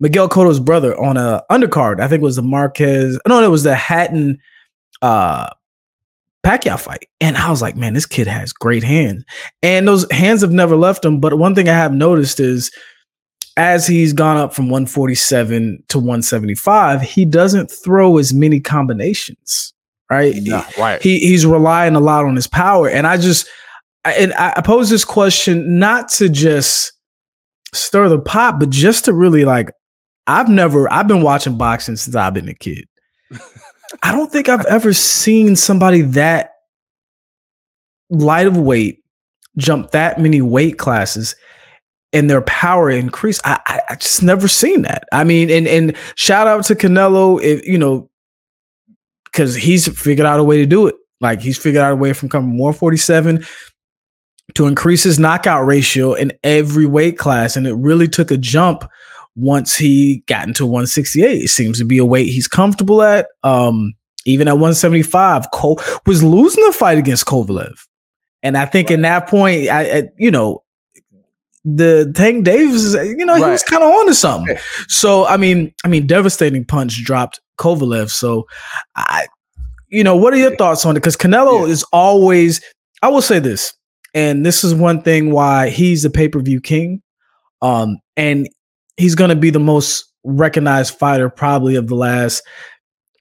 Miguel 0.00 0.26
Cotto's 0.26 0.58
brother 0.58 0.98
on 0.98 1.18
a 1.18 1.42
undercard. 1.50 2.00
I 2.00 2.08
think 2.08 2.22
it 2.22 2.24
was 2.24 2.36
the 2.36 2.42
Marquez. 2.42 3.20
No, 3.28 3.44
it 3.44 3.48
was 3.48 3.62
the 3.62 3.74
Hatton 3.74 4.38
uh 5.02 5.50
Pacquiao 6.44 6.78
fight. 6.78 7.08
And 7.20 7.36
I 7.36 7.50
was 7.50 7.62
like, 7.62 7.76
man, 7.76 7.94
this 7.94 8.06
kid 8.06 8.26
has 8.26 8.52
great 8.52 8.82
hands. 8.82 9.24
And 9.62 9.86
those 9.86 10.10
hands 10.10 10.40
have 10.40 10.52
never 10.52 10.76
left 10.76 11.04
him. 11.04 11.20
But 11.20 11.38
one 11.38 11.54
thing 11.54 11.68
I 11.68 11.74
have 11.74 11.92
noticed 11.92 12.40
is 12.40 12.70
as 13.56 13.86
he's 13.86 14.12
gone 14.12 14.36
up 14.36 14.54
from 14.54 14.66
147 14.66 15.84
to 15.88 15.98
175, 15.98 17.02
he 17.02 17.24
doesn't 17.24 17.70
throw 17.70 18.18
as 18.18 18.32
many 18.32 18.60
combinations. 18.60 19.72
Right. 20.10 20.34
No, 20.42 20.64
right. 20.78 21.00
He 21.00 21.20
he's 21.20 21.46
relying 21.46 21.94
a 21.94 22.00
lot 22.00 22.26
on 22.26 22.36
his 22.36 22.46
power. 22.46 22.88
And 22.88 23.06
I 23.06 23.16
just 23.16 23.48
I, 24.04 24.12
and 24.14 24.34
I 24.34 24.60
pose 24.60 24.90
this 24.90 25.04
question 25.04 25.78
not 25.78 26.10
to 26.10 26.28
just 26.28 26.92
stir 27.72 28.08
the 28.08 28.18
pot, 28.18 28.58
but 28.58 28.68
just 28.68 29.06
to 29.06 29.14
really 29.14 29.44
like 29.44 29.70
I've 30.26 30.48
never 30.48 30.92
I've 30.92 31.08
been 31.08 31.22
watching 31.22 31.56
boxing 31.56 31.96
since 31.96 32.14
I've 32.14 32.34
been 32.34 32.48
a 32.48 32.54
kid. 32.54 32.86
I 34.02 34.12
don't 34.12 34.30
think 34.30 34.48
I've 34.48 34.66
ever 34.66 34.92
seen 34.92 35.56
somebody 35.56 36.02
that 36.02 36.52
light 38.10 38.46
of 38.46 38.56
weight 38.56 39.02
jump 39.56 39.90
that 39.90 40.20
many 40.20 40.40
weight 40.40 40.78
classes 40.78 41.34
and 42.12 42.28
their 42.28 42.42
power 42.42 42.90
increase. 42.90 43.40
I, 43.44 43.60
I, 43.66 43.80
I 43.90 43.94
just 43.96 44.22
never 44.22 44.48
seen 44.48 44.82
that. 44.82 45.04
I 45.12 45.24
mean, 45.24 45.50
and 45.50 45.66
and 45.66 45.96
shout 46.14 46.46
out 46.46 46.64
to 46.66 46.74
Canelo 46.74 47.42
if 47.42 47.66
you 47.66 47.78
know 47.78 48.10
because 49.24 49.54
he's 49.54 49.88
figured 49.98 50.26
out 50.26 50.40
a 50.40 50.44
way 50.44 50.58
to 50.58 50.66
do 50.66 50.86
it. 50.86 50.94
Like 51.20 51.40
he's 51.40 51.58
figured 51.58 51.82
out 51.82 51.92
a 51.92 51.96
way 51.96 52.12
from 52.12 52.28
coming 52.28 52.58
147 52.58 53.46
to 54.54 54.66
increase 54.66 55.02
his 55.02 55.18
knockout 55.18 55.66
ratio 55.66 56.14
in 56.14 56.32
every 56.44 56.84
weight 56.84 57.16
class. 57.16 57.56
And 57.56 57.66
it 57.66 57.74
really 57.74 58.08
took 58.08 58.30
a 58.30 58.36
jump 58.36 58.84
once 59.34 59.76
he 59.76 60.22
got 60.26 60.46
into 60.46 60.66
168. 60.66 61.42
It 61.42 61.48
seems 61.48 61.78
to 61.78 61.84
be 61.84 61.98
a 61.98 62.04
weight 62.04 62.26
he's 62.26 62.48
comfortable 62.48 63.02
at. 63.02 63.28
Um, 63.42 63.94
even 64.24 64.46
at 64.48 64.52
175, 64.52 65.50
Cole 65.52 65.80
was 66.06 66.22
losing 66.22 66.64
the 66.64 66.72
fight 66.72 66.98
against 66.98 67.26
Kovalev. 67.26 67.74
And 68.42 68.56
I 68.56 68.66
think 68.66 68.88
right. 68.88 68.94
in 68.94 69.02
that 69.02 69.28
point, 69.28 69.68
I, 69.68 69.98
I, 69.98 70.02
you 70.16 70.30
know, 70.30 70.62
the 71.64 72.12
Tank 72.16 72.44
Davis, 72.44 72.94
you 72.94 73.24
know, 73.24 73.34
right. 73.34 73.44
he 73.44 73.50
was 73.50 73.62
kind 73.62 73.82
of 73.82 73.90
on 73.90 74.06
to 74.06 74.14
something. 74.14 74.56
So 74.88 75.26
I 75.26 75.36
mean, 75.36 75.72
I 75.84 75.88
mean, 75.88 76.06
devastating 76.06 76.64
punch 76.64 77.04
dropped 77.04 77.40
Kovalev. 77.58 78.10
So 78.10 78.46
I, 78.96 79.26
you 79.88 80.02
know, 80.02 80.16
what 80.16 80.32
are 80.32 80.38
your 80.38 80.56
thoughts 80.56 80.84
on 80.84 80.96
it? 80.96 81.00
Because 81.00 81.16
Canelo 81.16 81.66
yeah. 81.66 81.72
is 81.72 81.84
always, 81.92 82.60
I 83.02 83.08
will 83.08 83.22
say 83.22 83.38
this, 83.38 83.74
and 84.14 84.44
this 84.44 84.64
is 84.64 84.74
one 84.74 85.02
thing 85.02 85.30
why 85.30 85.68
he's 85.68 86.02
the 86.02 86.10
pay 86.10 86.28
per 86.28 86.40
view 86.40 86.60
king, 86.60 87.02
um, 87.60 87.98
and 88.16 88.48
he's 88.96 89.14
going 89.14 89.30
to 89.30 89.36
be 89.36 89.50
the 89.50 89.60
most 89.60 90.04
recognized 90.24 90.94
fighter 90.94 91.28
probably 91.28 91.76
of 91.76 91.88
the 91.88 91.94
last, 91.94 92.42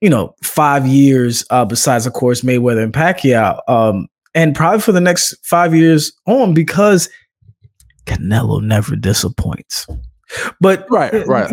you 0.01 0.09
know, 0.09 0.35
five 0.43 0.85
years. 0.85 1.45
Uh, 1.49 1.65
besides, 1.65 2.05
of 2.05 2.13
course, 2.13 2.41
Mayweather 2.41 2.83
and 2.83 2.93
Pacquiao, 2.93 3.59
um, 3.67 4.07
and 4.33 4.55
probably 4.55 4.81
for 4.81 4.91
the 4.91 5.01
next 5.01 5.35
five 5.43 5.75
years 5.75 6.13
on 6.25 6.53
because 6.53 7.09
Canelo 8.05 8.61
never 8.61 8.95
disappoints. 8.95 9.87
But 10.59 10.85
right, 10.89 11.27
right. 11.27 11.51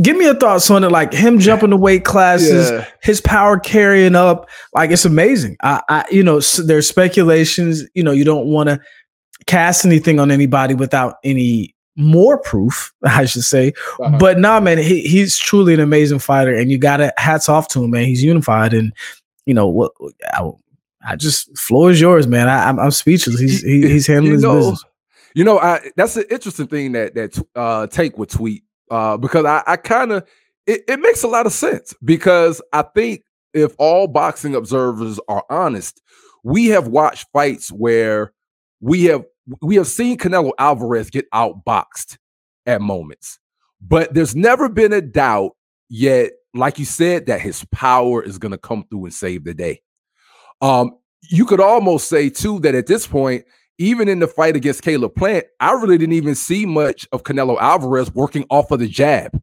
Give 0.00 0.16
me 0.16 0.24
your 0.24 0.36
thoughts 0.36 0.70
on 0.70 0.84
it, 0.84 0.92
like 0.92 1.12
him 1.12 1.40
jumping 1.40 1.70
the 1.70 1.76
weight 1.76 2.04
classes, 2.04 2.70
yeah. 2.70 2.86
his 3.02 3.20
power 3.20 3.58
carrying 3.58 4.14
up, 4.14 4.48
like 4.72 4.92
it's 4.92 5.04
amazing. 5.04 5.56
I, 5.62 5.82
I 5.88 6.04
you 6.12 6.22
know, 6.22 6.40
there's 6.40 6.88
speculations. 6.88 7.82
You 7.94 8.04
know, 8.04 8.12
you 8.12 8.24
don't 8.24 8.46
want 8.46 8.68
to 8.68 8.80
cast 9.46 9.84
anything 9.84 10.20
on 10.20 10.30
anybody 10.30 10.74
without 10.74 11.16
any 11.24 11.74
more 12.00 12.38
proof, 12.38 12.92
I 13.04 13.24
should 13.24 13.44
say. 13.44 13.72
Uh-huh. 14.00 14.18
But 14.18 14.38
nah, 14.38 14.60
man, 14.60 14.78
he, 14.78 15.02
he's 15.02 15.36
truly 15.36 15.74
an 15.74 15.80
amazing 15.80 16.18
fighter, 16.18 16.54
and 16.54 16.70
you 16.70 16.78
got 16.78 16.98
to 16.98 17.12
hats 17.16 17.48
off 17.48 17.68
to 17.68 17.84
him, 17.84 17.90
man. 17.90 18.04
He's 18.04 18.22
unified, 18.22 18.72
and 18.72 18.92
you 19.46 19.54
know 19.54 19.68
what? 19.68 19.92
I, 20.32 20.50
I 21.06 21.16
just 21.16 21.56
floor 21.56 21.90
is 21.90 22.00
yours, 22.00 22.26
man. 22.26 22.48
I, 22.48 22.68
am 22.68 22.78
I'm, 22.78 22.86
I'm 22.86 22.90
speechless. 22.90 23.40
He's 23.40 23.62
he, 23.62 23.82
he's 23.88 24.06
handling 24.06 24.34
you 24.34 24.40
know, 24.40 24.56
his 24.56 24.64
business. 24.64 24.84
You 25.34 25.44
know, 25.44 25.58
I 25.58 25.80
that's 25.96 26.16
an 26.16 26.24
interesting 26.30 26.66
thing 26.66 26.92
that 26.92 27.14
that 27.14 27.46
uh, 27.54 27.86
take 27.86 28.18
would 28.18 28.30
tweet 28.30 28.64
uh, 28.90 29.16
because 29.16 29.44
I, 29.44 29.62
I 29.66 29.76
kind 29.76 30.12
of 30.12 30.28
it, 30.66 30.82
it 30.88 31.00
makes 31.00 31.22
a 31.22 31.28
lot 31.28 31.46
of 31.46 31.52
sense 31.52 31.94
because 32.04 32.60
I 32.72 32.82
think 32.82 33.22
if 33.54 33.74
all 33.78 34.06
boxing 34.06 34.54
observers 34.54 35.18
are 35.28 35.44
honest, 35.50 36.00
we 36.44 36.66
have 36.66 36.88
watched 36.88 37.28
fights 37.32 37.70
where 37.70 38.32
we 38.80 39.04
have 39.04 39.24
we 39.62 39.76
have 39.76 39.86
seen 39.86 40.18
Canelo 40.18 40.52
Alvarez 40.58 41.10
get 41.10 41.30
outboxed 41.30 42.18
at 42.66 42.80
moments, 42.80 43.38
but 43.80 44.12
there's 44.14 44.36
never 44.36 44.68
been 44.68 44.92
a 44.92 45.00
doubt 45.00 45.52
yet, 45.88 46.32
like 46.54 46.78
you 46.78 46.84
said, 46.84 47.26
that 47.26 47.40
his 47.40 47.64
power 47.72 48.22
is 48.22 48.38
going 48.38 48.52
to 48.52 48.58
come 48.58 48.84
through 48.90 49.04
and 49.04 49.14
save 49.14 49.44
the 49.44 49.54
day. 49.54 49.80
Um, 50.60 50.92
you 51.30 51.44
could 51.44 51.60
almost 51.60 52.08
say 52.08 52.30
too 52.30 52.60
that 52.60 52.74
at 52.74 52.86
this 52.86 53.06
point, 53.06 53.44
even 53.78 54.08
in 54.08 54.18
the 54.18 54.28
fight 54.28 54.56
against 54.56 54.82
Caleb 54.82 55.14
Plant, 55.14 55.46
I 55.58 55.72
really 55.72 55.96
didn't 55.96 56.14
even 56.14 56.34
see 56.34 56.66
much 56.66 57.08
of 57.12 57.22
Canelo 57.22 57.58
Alvarez 57.58 58.12
working 58.12 58.44
off 58.50 58.70
of 58.70 58.80
the 58.80 58.88
jab. 58.88 59.40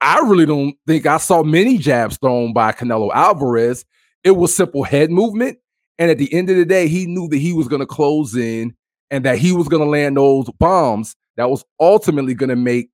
I 0.00 0.18
really 0.18 0.44
don't 0.44 0.76
think 0.86 1.06
I 1.06 1.16
saw 1.16 1.42
many 1.42 1.78
jabs 1.78 2.18
thrown 2.18 2.52
by 2.52 2.72
Canelo 2.72 3.10
Alvarez. 3.14 3.86
It 4.22 4.32
was 4.32 4.54
simple 4.54 4.82
head 4.82 5.10
movement. 5.10 5.58
And 5.98 6.10
at 6.10 6.18
the 6.18 6.32
end 6.34 6.50
of 6.50 6.56
the 6.56 6.66
day, 6.66 6.88
he 6.88 7.06
knew 7.06 7.26
that 7.28 7.38
he 7.38 7.54
was 7.54 7.68
going 7.68 7.80
to 7.80 7.86
close 7.86 8.36
in 8.36 8.74
and 9.10 9.24
that 9.24 9.38
he 9.38 9.52
was 9.52 9.68
going 9.68 9.82
to 9.82 9.88
land 9.88 10.16
those 10.16 10.50
bombs 10.58 11.16
that 11.36 11.50
was 11.50 11.64
ultimately 11.80 12.34
going 12.34 12.50
to 12.50 12.56
make 12.56 12.90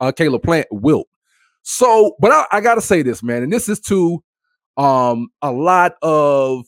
uh, 0.00 0.12
Caleb 0.12 0.42
Plant 0.42 0.66
wilt. 0.70 1.08
So, 1.62 2.16
but 2.18 2.32
I, 2.32 2.46
I 2.52 2.60
got 2.60 2.74
to 2.74 2.80
say 2.80 3.02
this, 3.02 3.22
man, 3.22 3.42
and 3.42 3.52
this 3.52 3.68
is 3.68 3.80
to 3.80 4.22
um, 4.76 5.28
a 5.42 5.52
lot 5.52 5.94
of 6.02 6.64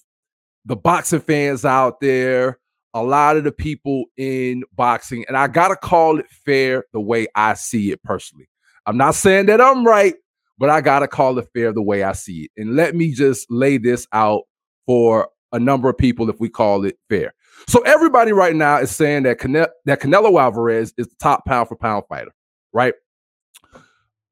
the 0.64 0.76
boxing 0.76 1.20
fans 1.20 1.64
out 1.64 2.00
there, 2.00 2.58
a 2.94 3.02
lot 3.02 3.36
of 3.36 3.44
the 3.44 3.52
people 3.52 4.04
in 4.16 4.62
boxing, 4.74 5.24
and 5.28 5.36
I 5.36 5.48
gotta 5.48 5.76
call 5.76 6.18
it 6.18 6.26
fair 6.30 6.84
the 6.92 7.00
way 7.00 7.26
I 7.34 7.54
see 7.54 7.90
it 7.90 8.02
personally. 8.02 8.48
I'm 8.86 8.96
not 8.96 9.14
saying 9.14 9.46
that 9.46 9.60
I'm 9.60 9.86
right, 9.86 10.14
but 10.58 10.70
I 10.70 10.80
gotta 10.80 11.08
call 11.08 11.38
it 11.38 11.48
fair 11.52 11.72
the 11.72 11.82
way 11.82 12.02
I 12.02 12.12
see 12.12 12.44
it. 12.44 12.50
And 12.56 12.76
let 12.76 12.94
me 12.94 13.12
just 13.12 13.50
lay 13.50 13.78
this 13.78 14.06
out 14.12 14.42
for 14.86 15.28
a 15.52 15.58
number 15.58 15.88
of 15.88 15.98
people 15.98 16.30
if 16.30 16.38
we 16.40 16.48
call 16.48 16.84
it 16.84 16.98
fair. 17.08 17.34
So 17.68 17.80
everybody 17.80 18.32
right 18.32 18.54
now 18.54 18.78
is 18.78 18.94
saying 18.94 19.24
that 19.24 19.38
Cane- 19.40 19.66
that 19.84 20.00
Canelo 20.00 20.40
Alvarez 20.40 20.92
is 20.96 21.08
the 21.08 21.16
top 21.20 21.44
pound 21.46 21.68
for 21.68 21.76
pound 21.76 22.04
fighter, 22.08 22.32
right? 22.72 22.94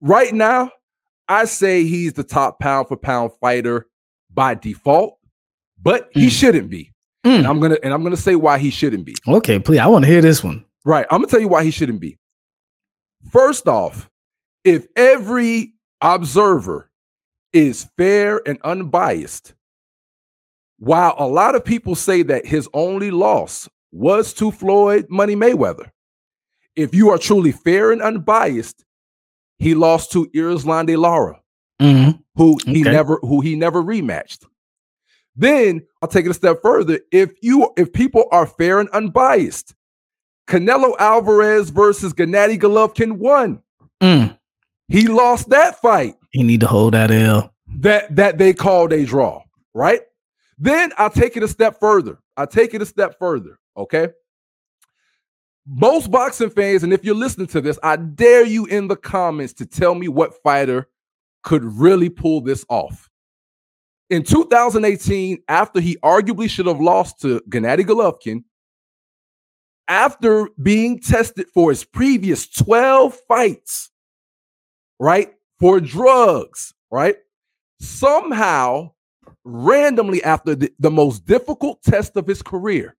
Right 0.01 0.33
now, 0.35 0.71
I 1.29 1.45
say 1.45 1.85
he's 1.85 2.13
the 2.13 2.25
top 2.25 2.61
pound 2.61 2.89
for 2.89 2.97
pound 2.97 3.33
fighter 3.41 3.87
by 4.33 4.55
default 4.55 5.19
but 5.83 6.09
he 6.13 6.29
mm. 6.29 6.31
shouldn't 6.31 6.71
be. 6.71 6.93
Mm. 7.27 7.39
And 7.39 7.47
I'm 7.47 7.61
gonna 7.61 7.79
and 7.83 7.93
I'm 7.93 8.03
gonna 8.03 8.17
say 8.17 8.37
why 8.37 8.59
he 8.59 8.71
shouldn't 8.71 9.05
be. 9.05 9.15
Okay, 9.27 9.59
please. 9.59 9.79
I 9.79 9.87
want 9.87 10.05
to 10.05 10.11
hear 10.11 10.23
this 10.23 10.43
one. 10.43 10.65
Right. 10.85 11.07
I'm 11.11 11.19
gonna 11.19 11.29
tell 11.29 11.41
you 11.41 11.49
why 11.49 11.65
he 11.65 11.71
shouldn't 11.71 12.01
be. 12.01 12.19
First 13.31 13.69
off, 13.69 14.11
if 14.65 14.87
every 14.97 15.75
observer 16.01 16.91
is 17.53 17.89
fair 17.97 18.41
and 18.47 18.59
unbiased, 18.65 19.55
while 20.83 21.15
a 21.17 21.29
lot 21.29 21.55
of 21.55 21.65
people 21.65 21.95
say 21.95 22.25
that 22.25 22.45
his 22.45 22.69
only 22.75 23.13
loss 23.13 23.69
was 23.93 24.35
to 24.35 24.51
Floyd 24.51 25.07
Money 25.09 25.37
Mayweather, 25.37 25.93
if 26.75 26.93
you 26.93 27.11
are 27.11 27.19
truly 27.19 27.53
fair 27.53 27.93
and 27.93 28.03
unbiased, 28.03 28.85
he 29.61 29.77
lost 29.77 30.11
to 30.11 30.27
Erislandy 30.35 30.99
Lara, 30.99 31.41
mm-hmm. 31.81 32.19
who 32.35 32.59
he 32.67 32.83
never 32.83 33.19
who 33.23 33.41
he 33.41 33.55
never 33.55 33.81
rematched. 33.81 34.45
Then 35.37 35.87
I'll 36.03 36.09
take 36.09 36.27
it 36.27 36.33
a 36.33 36.35
step 36.35 36.61
further. 36.63 36.99
If 37.13 37.31
you 37.43 37.73
if 37.77 37.93
people 37.93 38.25
are 38.33 38.47
fair 38.47 38.81
and 38.81 38.89
unbiased, 38.89 39.77
Canelo 40.49 40.97
Alvarez 40.99 41.71
versus 41.71 42.13
Gennady 42.13 42.59
Golovkin 42.59 43.19
won. 43.19 43.63
Mm. 44.03 44.37
He 44.89 45.07
lost 45.07 45.51
that 45.51 45.81
fight. 45.81 46.17
He 46.31 46.43
need 46.43 46.61
to 46.63 46.67
hold 46.67 46.95
that 46.95 47.13
L. 47.13 47.55
That 47.77 48.17
that 48.17 48.39
they 48.39 48.53
called 48.53 48.93
a 48.93 49.05
draw, 49.05 49.45
right? 49.75 50.01
Then 50.63 50.93
I'll 50.97 51.11
take 51.11 51.37
it 51.37 51.43
a 51.43 51.49
step 51.49 51.81
further. 51.81 52.19
I'll 52.37 52.47
take 52.47 52.73
it 52.73 52.81
a 52.81 52.87
step 52.87 53.19
further. 53.19 53.59
Okay. 53.77 54.11
Most 55.67 56.11
boxing 56.11 56.51
fans, 56.51 56.85
and 56.85 56.93
if 56.93 57.05
you're 57.05 57.15
listening 57.15 57.49
to 57.49 57.61
this, 57.61 57.79
I 57.83 57.97
dare 57.97 58.45
you 58.45 58.67
in 58.67 58.87
the 58.87 58.97
comments 58.97 59.53
to 59.55 59.67
tell 59.67 59.95
me 59.95 60.07
what 60.07 60.41
fighter 60.43 60.89
could 61.43 61.65
really 61.65 62.09
pull 62.09 62.41
this 62.41 62.65
off 62.69 63.11
in 64.13 64.23
2018, 64.23 65.39
after 65.49 65.81
he 65.81 65.97
arguably 66.05 66.49
should 66.49 66.67
have 66.67 66.81
lost 66.81 67.19
to 67.23 67.41
Gennady 67.49 67.81
Golovkin, 67.81 68.45
after 69.89 70.51
being 70.63 71.01
tested 71.01 71.47
for 71.55 71.71
his 71.71 71.83
previous 71.83 72.47
12 72.47 73.15
fights, 73.27 73.91
right, 75.01 75.33
for 75.59 75.81
drugs, 75.81 76.75
right, 76.91 77.17
somehow, 77.81 78.93
randomly, 79.45 80.23
after 80.23 80.55
the, 80.55 80.73
the 80.79 80.91
most 80.91 81.27
difficult 81.27 81.83
test 81.83 82.17
of 82.17 82.27
his 82.27 82.43
career, 82.43 82.97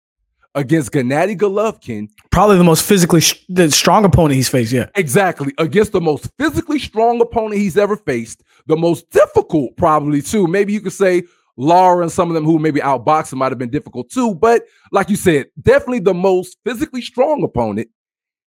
against 0.55 0.91
Gennady 0.91 1.37
Golovkin. 1.37 2.09
Probably 2.31 2.57
the 2.57 2.63
most 2.63 2.85
physically 2.85 3.21
sh- 3.21 3.43
the 3.49 3.71
strong 3.71 4.05
opponent 4.05 4.35
he's 4.35 4.49
faced. 4.49 4.71
Yeah, 4.71 4.89
exactly. 4.95 5.53
Against 5.57 5.91
the 5.91 6.01
most 6.01 6.29
physically 6.37 6.79
strong 6.79 7.21
opponent 7.21 7.59
he's 7.59 7.77
ever 7.77 7.97
faced, 7.97 8.43
the 8.67 8.77
most 8.77 9.09
difficult, 9.09 9.75
probably 9.77 10.21
too. 10.21 10.47
Maybe 10.47 10.73
you 10.73 10.81
could 10.81 10.93
say 10.93 11.23
Lara 11.57 12.03
and 12.03 12.11
some 12.11 12.29
of 12.29 12.35
them 12.35 12.45
who 12.45 12.59
maybe 12.59 12.79
outboxing 12.79 13.33
might 13.33 13.51
have 13.51 13.59
been 13.59 13.69
difficult 13.69 14.09
too. 14.09 14.35
But 14.35 14.63
like 14.91 15.09
you 15.09 15.15
said, 15.15 15.47
definitely 15.61 15.99
the 15.99 16.13
most 16.13 16.57
physically 16.65 17.01
strong 17.01 17.43
opponent. 17.43 17.89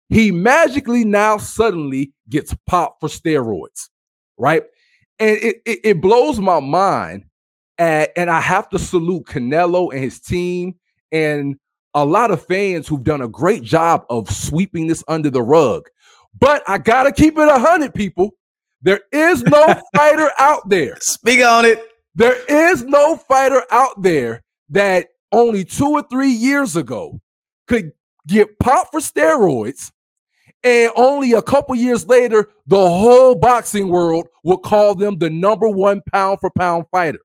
He 0.09 0.31
magically 0.31 1.05
now 1.05 1.37
suddenly 1.37 2.13
gets 2.29 2.55
popped 2.67 2.99
for 2.99 3.09
steroids, 3.09 3.89
right? 4.37 4.63
And 5.19 5.37
it, 5.37 5.61
it, 5.65 5.79
it 5.83 6.01
blows 6.01 6.39
my 6.39 6.59
mind. 6.59 7.25
At, 7.77 8.11
and 8.15 8.29
I 8.29 8.39
have 8.39 8.69
to 8.69 8.79
salute 8.79 9.25
Canelo 9.25 9.91
and 9.91 10.03
his 10.03 10.19
team 10.19 10.75
and 11.11 11.55
a 11.93 12.05
lot 12.05 12.31
of 12.31 12.45
fans 12.45 12.87
who've 12.87 13.03
done 13.03 13.21
a 13.21 13.27
great 13.27 13.63
job 13.63 14.05
of 14.09 14.29
sweeping 14.29 14.87
this 14.87 15.03
under 15.07 15.29
the 15.29 15.41
rug. 15.41 15.87
But 16.39 16.63
I 16.67 16.77
gotta 16.77 17.11
keep 17.11 17.37
it 17.37 17.47
a 17.47 17.59
hundred 17.59 17.93
people. 17.93 18.31
There 18.81 19.01
is 19.11 19.43
no 19.43 19.75
fighter 19.95 20.31
out 20.39 20.67
there. 20.69 20.97
Speak 20.99 21.43
on 21.43 21.65
it. 21.65 21.79
There 22.15 22.37
is 22.47 22.83
no 22.83 23.17
fighter 23.17 23.63
out 23.71 24.01
there 24.01 24.43
that 24.69 25.07
only 25.31 25.65
two 25.65 25.89
or 25.89 26.03
three 26.03 26.31
years 26.31 26.75
ago 26.75 27.19
could 27.67 27.91
get 28.27 28.59
popped 28.59 28.91
for 28.91 28.99
steroids, 28.99 29.91
and 30.63 30.91
only 30.95 31.33
a 31.33 31.41
couple 31.41 31.75
years 31.75 32.07
later, 32.07 32.49
the 32.67 32.77
whole 32.77 33.35
boxing 33.35 33.89
world 33.89 34.27
will 34.43 34.57
call 34.57 34.95
them 34.95 35.17
the 35.17 35.29
number 35.29 35.67
one 35.67 36.01
pound 36.11 36.39
for 36.39 36.51
pound 36.51 36.85
fighter. 36.91 37.19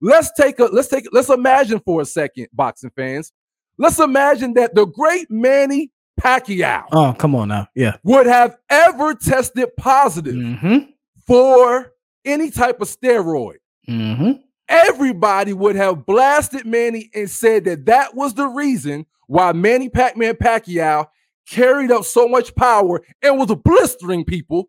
Let's 0.00 0.30
take 0.36 0.58
a 0.58 0.64
let's 0.64 0.88
take 0.88 1.06
let's 1.12 1.28
imagine 1.30 1.80
for 1.80 2.00
a 2.00 2.04
second, 2.04 2.48
boxing 2.52 2.90
fans. 2.96 3.32
Let's 3.78 3.98
imagine 3.98 4.54
that 4.54 4.74
the 4.74 4.84
great 4.86 5.30
Manny 5.30 5.90
Pacquiao 6.20 6.84
Oh, 6.92 7.14
come 7.18 7.34
on 7.34 7.48
now. 7.48 7.66
Yeah. 7.74 7.96
would 8.02 8.26
have 8.26 8.56
ever 8.68 9.14
tested 9.14 9.68
positive 9.78 10.34
Mm-hmm. 10.34 10.90
for 11.26 11.92
any 12.24 12.50
type 12.50 12.80
of 12.82 12.88
steroid. 12.88 13.54
Mm-hmm. 13.88 14.32
Everybody 14.68 15.52
would 15.54 15.76
have 15.76 16.04
blasted 16.06 16.66
Manny 16.66 17.10
and 17.14 17.28
said 17.30 17.64
that 17.64 17.86
that 17.86 18.14
was 18.14 18.34
the 18.34 18.46
reason 18.46 19.06
why 19.26 19.52
Manny 19.52 19.88
Pac-Man 19.88 20.34
Pacquiao 20.34 21.06
carried 21.48 21.90
up 21.90 22.04
so 22.04 22.28
much 22.28 22.54
power 22.54 23.00
and 23.22 23.38
was 23.38 23.52
blistering 23.64 24.24
people 24.24 24.68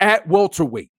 at 0.00 0.26
welterweight. 0.26 0.90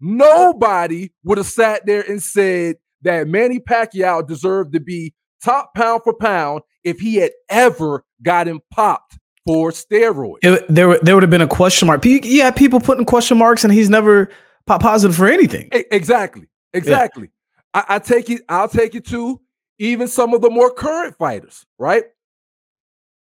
Nobody 0.00 1.12
would 1.22 1.38
have 1.38 1.46
sat 1.46 1.86
there 1.86 2.02
and 2.02 2.22
said 2.22 2.76
that 3.04 3.28
Manny 3.28 3.60
Pacquiao 3.60 4.26
deserved 4.26 4.72
to 4.74 4.80
be 4.80 5.14
top 5.42 5.74
pound 5.74 6.02
for 6.04 6.12
pound 6.14 6.62
if 6.82 6.98
he 6.98 7.16
had 7.16 7.30
ever 7.48 8.04
gotten 8.22 8.60
popped 8.70 9.18
for 9.46 9.70
steroids. 9.70 10.38
It, 10.42 10.64
there, 10.68 10.88
would- 10.88 11.00
there 11.02 11.14
would 11.14 11.22
have 11.22 11.30
been 11.30 11.40
a 11.42 11.46
question 11.48 11.86
mark. 11.86 12.04
Yeah, 12.04 12.50
people 12.50 12.80
putting 12.80 13.04
question 13.04 13.38
marks, 13.38 13.62
and 13.64 13.72
he's 13.72 13.90
never 13.90 14.30
pop 14.66 14.80
positive 14.82 15.16
for 15.16 15.26
anything. 15.26 15.68
Exactly. 15.72 16.46
Exactly. 16.72 17.30
I, 17.74 17.84
I 17.90 17.98
take 17.98 18.30
it, 18.30 18.42
I'll 18.48 18.68
take 18.68 18.94
it 18.94 19.06
to 19.08 19.40
even 19.78 20.08
some 20.08 20.32
of 20.34 20.40
the 20.40 20.50
more 20.50 20.72
current 20.72 21.16
fighters, 21.18 21.64
right? 21.78 22.04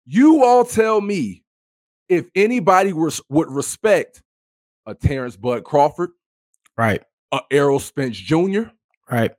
You 0.05 0.43
all 0.43 0.65
tell 0.65 0.99
me 1.01 1.43
if 2.07 2.25
anybody 2.35 2.91
was, 2.93 3.21
would 3.29 3.51
respect 3.51 4.21
a 4.85 4.95
Terrence 4.95 5.35
Bud 5.35 5.63
Crawford, 5.63 6.09
Right. 6.77 7.03
a 7.31 7.41
Errol 7.51 7.79
Spence 7.79 8.17
Jr., 8.17 8.63
Right. 9.09 9.31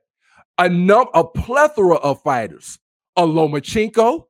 A 0.61 0.69
num 0.69 1.07
a 1.15 1.23
plethora 1.23 1.95
of 1.95 2.21
fighters, 2.21 2.77
a 3.17 3.23
Lomachenko, 3.23 4.25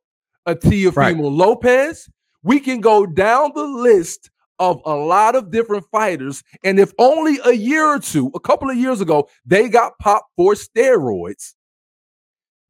a 0.45 0.55
Teofimo 0.55 0.95
Right. 0.95 1.17
Lopez. 1.17 2.09
We 2.41 2.59
can 2.59 2.79
go 2.79 3.05
down 3.05 3.51
the 3.53 3.65
list 3.65 4.31
of 4.57 4.81
a 4.85 4.95
lot 4.95 5.35
of 5.35 5.51
different 5.51 5.85
fighters, 5.91 6.41
and 6.63 6.79
if 6.79 6.93
only 6.97 7.37
a 7.45 7.51
year 7.51 7.85
or 7.85 7.99
two, 7.99 8.31
a 8.33 8.39
couple 8.39 8.69
of 8.69 8.77
years 8.77 9.01
ago, 9.01 9.27
they 9.45 9.67
got 9.67 9.99
popped 9.99 10.31
for 10.37 10.53
steroids. 10.53 11.53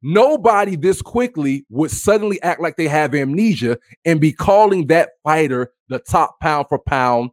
Nobody 0.02 0.74
this 0.74 1.00
quickly 1.00 1.64
would 1.70 1.92
suddenly 1.92 2.42
act 2.42 2.60
like 2.60 2.76
they 2.76 2.88
have 2.88 3.14
amnesia 3.14 3.78
and 4.04 4.20
be 4.20 4.32
calling 4.32 4.88
that 4.88 5.10
fighter 5.22 5.72
the 5.88 6.00
top 6.00 6.40
pound 6.40 6.66
for 6.68 6.80
pound 6.80 7.30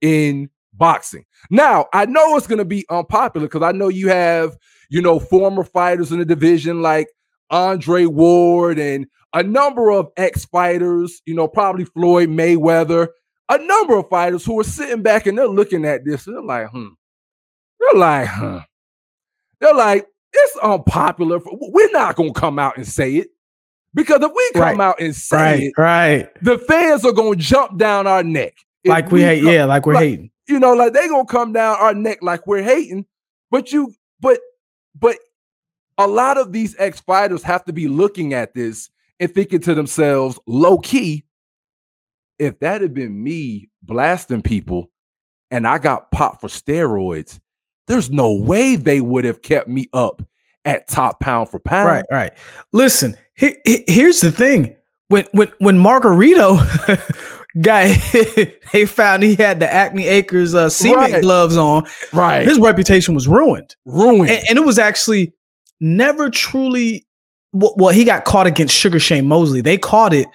in 0.00 0.48
boxing. 0.72 1.26
Now, 1.50 1.86
I 1.92 2.06
know 2.06 2.36
it's 2.38 2.46
going 2.46 2.58
to 2.58 2.64
be 2.64 2.86
unpopular 2.88 3.46
because 3.46 3.62
I 3.62 3.72
know 3.72 3.88
you 3.88 4.08
have 4.08 4.56
you 4.90 5.00
know, 5.00 5.18
former 5.18 5.64
fighters 5.64 6.12
in 6.12 6.18
the 6.18 6.24
division 6.26 6.82
like 6.82 7.08
Andre 7.50 8.04
Ward 8.06 8.78
and 8.78 9.06
a 9.32 9.42
number 9.42 9.90
of 9.90 10.08
ex 10.16 10.44
fighters, 10.44 11.22
you 11.24 11.34
know, 11.34 11.48
probably 11.48 11.84
Floyd 11.86 12.28
Mayweather, 12.28 13.08
a 13.48 13.58
number 13.58 13.96
of 13.96 14.08
fighters 14.10 14.44
who 14.44 14.60
are 14.60 14.64
sitting 14.64 15.02
back 15.02 15.26
and 15.26 15.38
they're 15.38 15.46
looking 15.48 15.84
at 15.84 16.04
this 16.04 16.26
and 16.26 16.36
they're 16.36 16.42
like, 16.42 16.68
hmm. 16.70 16.88
They're 17.80 17.98
like, 18.00 18.26
huh. 18.28 18.60
They're 19.60 19.74
like, 19.74 20.06
it's 20.32 20.56
unpopular. 20.58 21.40
for- 21.40 21.56
We're 21.60 21.90
not 21.92 22.16
going 22.16 22.34
to 22.34 22.38
come 22.40 22.58
out 22.58 22.76
and 22.76 22.86
say 22.86 23.16
it 23.16 23.28
because 23.94 24.20
if 24.22 24.30
we 24.34 24.50
come 24.54 24.78
Right. 24.78 24.80
out 24.80 25.00
and 25.00 25.14
say 25.16 25.36
Right. 25.36 25.62
it, 25.62 25.72
Right. 25.78 26.44
the 26.44 26.58
fans 26.58 27.04
are 27.04 27.12
going 27.12 27.38
to 27.38 27.44
jump 27.44 27.78
down 27.78 28.06
our 28.06 28.22
neck. 28.22 28.54
Like 28.84 29.10
we 29.10 29.22
hate. 29.22 29.42
come- 29.42 29.52
Yeah. 29.52 29.64
Like 29.64 29.86
we're 29.86 29.94
like- 29.94 30.02
hating. 30.04 30.30
you 30.48 30.58
know, 30.60 30.72
like 30.74 30.92
they 30.92 31.06
gonna 31.08 31.24
come 31.26 31.52
down 31.52 31.76
our 31.78 31.94
neck 31.94 32.18
like 32.22 32.46
we're 32.46 32.62
hating. 32.62 33.06
But 33.50 33.72
you, 33.72 33.92
but, 34.20 34.38
but 34.98 35.18
a 35.98 36.06
lot 36.06 36.38
of 36.38 36.52
these 36.52 36.74
ex 36.78 37.00
fighters 37.00 37.42
have 37.42 37.64
to 37.64 37.72
be 37.72 37.88
looking 37.88 38.32
at 38.34 38.54
this 38.54 38.90
and 39.18 39.32
thinking 39.32 39.60
to 39.60 39.74
themselves, 39.74 40.38
low 40.46 40.78
key, 40.78 41.24
if 42.38 42.58
that 42.60 42.80
had 42.80 42.94
been 42.94 43.22
me 43.22 43.68
blasting 43.82 44.40
people 44.42 44.90
and 45.50 45.66
I 45.66 45.78
got 45.78 46.10
popped 46.10 46.40
for 46.40 46.48
steroids, 46.48 47.38
there's 47.86 48.10
no 48.10 48.32
way 48.32 48.76
they 48.76 49.00
would 49.00 49.24
have 49.24 49.42
kept 49.42 49.68
me 49.68 49.88
up 49.92 50.22
at 50.64 50.88
top 50.88 51.20
pound 51.20 51.48
for 51.50 51.58
pound. 51.58 51.88
Right. 51.88 52.04
Right. 52.10 52.32
Listen. 52.72 53.16
He, 53.34 53.56
he- 53.64 53.84
here's 53.88 54.20
the 54.20 54.30
thing. 54.32 54.76
When 55.08 55.26
when 55.32 55.50
when 55.58 55.76
Margarito 55.76 56.56
got 57.60 57.96
they 58.72 58.86
found 58.86 59.22
he 59.22 59.34
had 59.34 59.60
the 59.60 59.72
Acme 59.72 60.06
Acres 60.06 60.54
uh, 60.54 60.68
cement 60.68 60.96
Right. 61.12 61.22
gloves 61.22 61.56
on, 61.56 61.84
Right. 62.12 62.46
his 62.46 62.58
reputation 62.58 63.14
was 63.14 63.26
ruined. 63.26 63.74
Ruined. 63.86 64.30
and, 64.30 64.44
and 64.50 64.58
it 64.58 64.64
was 64.64 64.78
actually 64.78 65.32
never 65.80 66.28
truly 66.30 67.06
well, 67.52 67.74
well 67.76 67.92
he 67.94 68.04
got 68.04 68.24
caught 68.24 68.46
against 68.46 68.74
sugar 68.74 69.00
shane 69.00 69.26
mosley 69.26 69.60
they 69.62 69.76
caught 69.78 70.12
it 70.12 70.28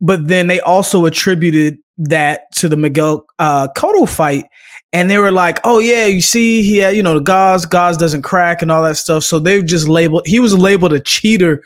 but 0.00 0.28
then 0.28 0.46
they 0.46 0.60
also 0.60 1.06
attributed 1.06 1.78
that 1.96 2.42
to 2.54 2.68
the 2.68 2.76
miguel 2.76 3.24
uh 3.38 3.66
Cotto 3.76 4.06
fight 4.08 4.44
and 4.92 5.10
they 5.10 5.16
were 5.18 5.32
like 5.32 5.58
oh 5.64 5.78
yeah 5.78 6.04
you 6.06 6.20
see 6.20 6.62
he 6.62 6.76
had 6.78 6.94
you 6.94 7.02
know 7.02 7.14
the 7.14 7.20
gauze 7.24 7.64
gauze 7.66 7.96
doesn't 7.96 8.22
crack 8.22 8.60
and 8.62 8.70
all 8.70 8.82
that 8.82 8.96
stuff 8.96 9.24
so 9.24 9.38
they've 9.38 9.64
just 9.64 9.88
labeled 9.88 10.22
he 10.26 10.38
was 10.38 10.52
labeled 10.56 10.92
a 10.92 11.00
cheater 11.00 11.64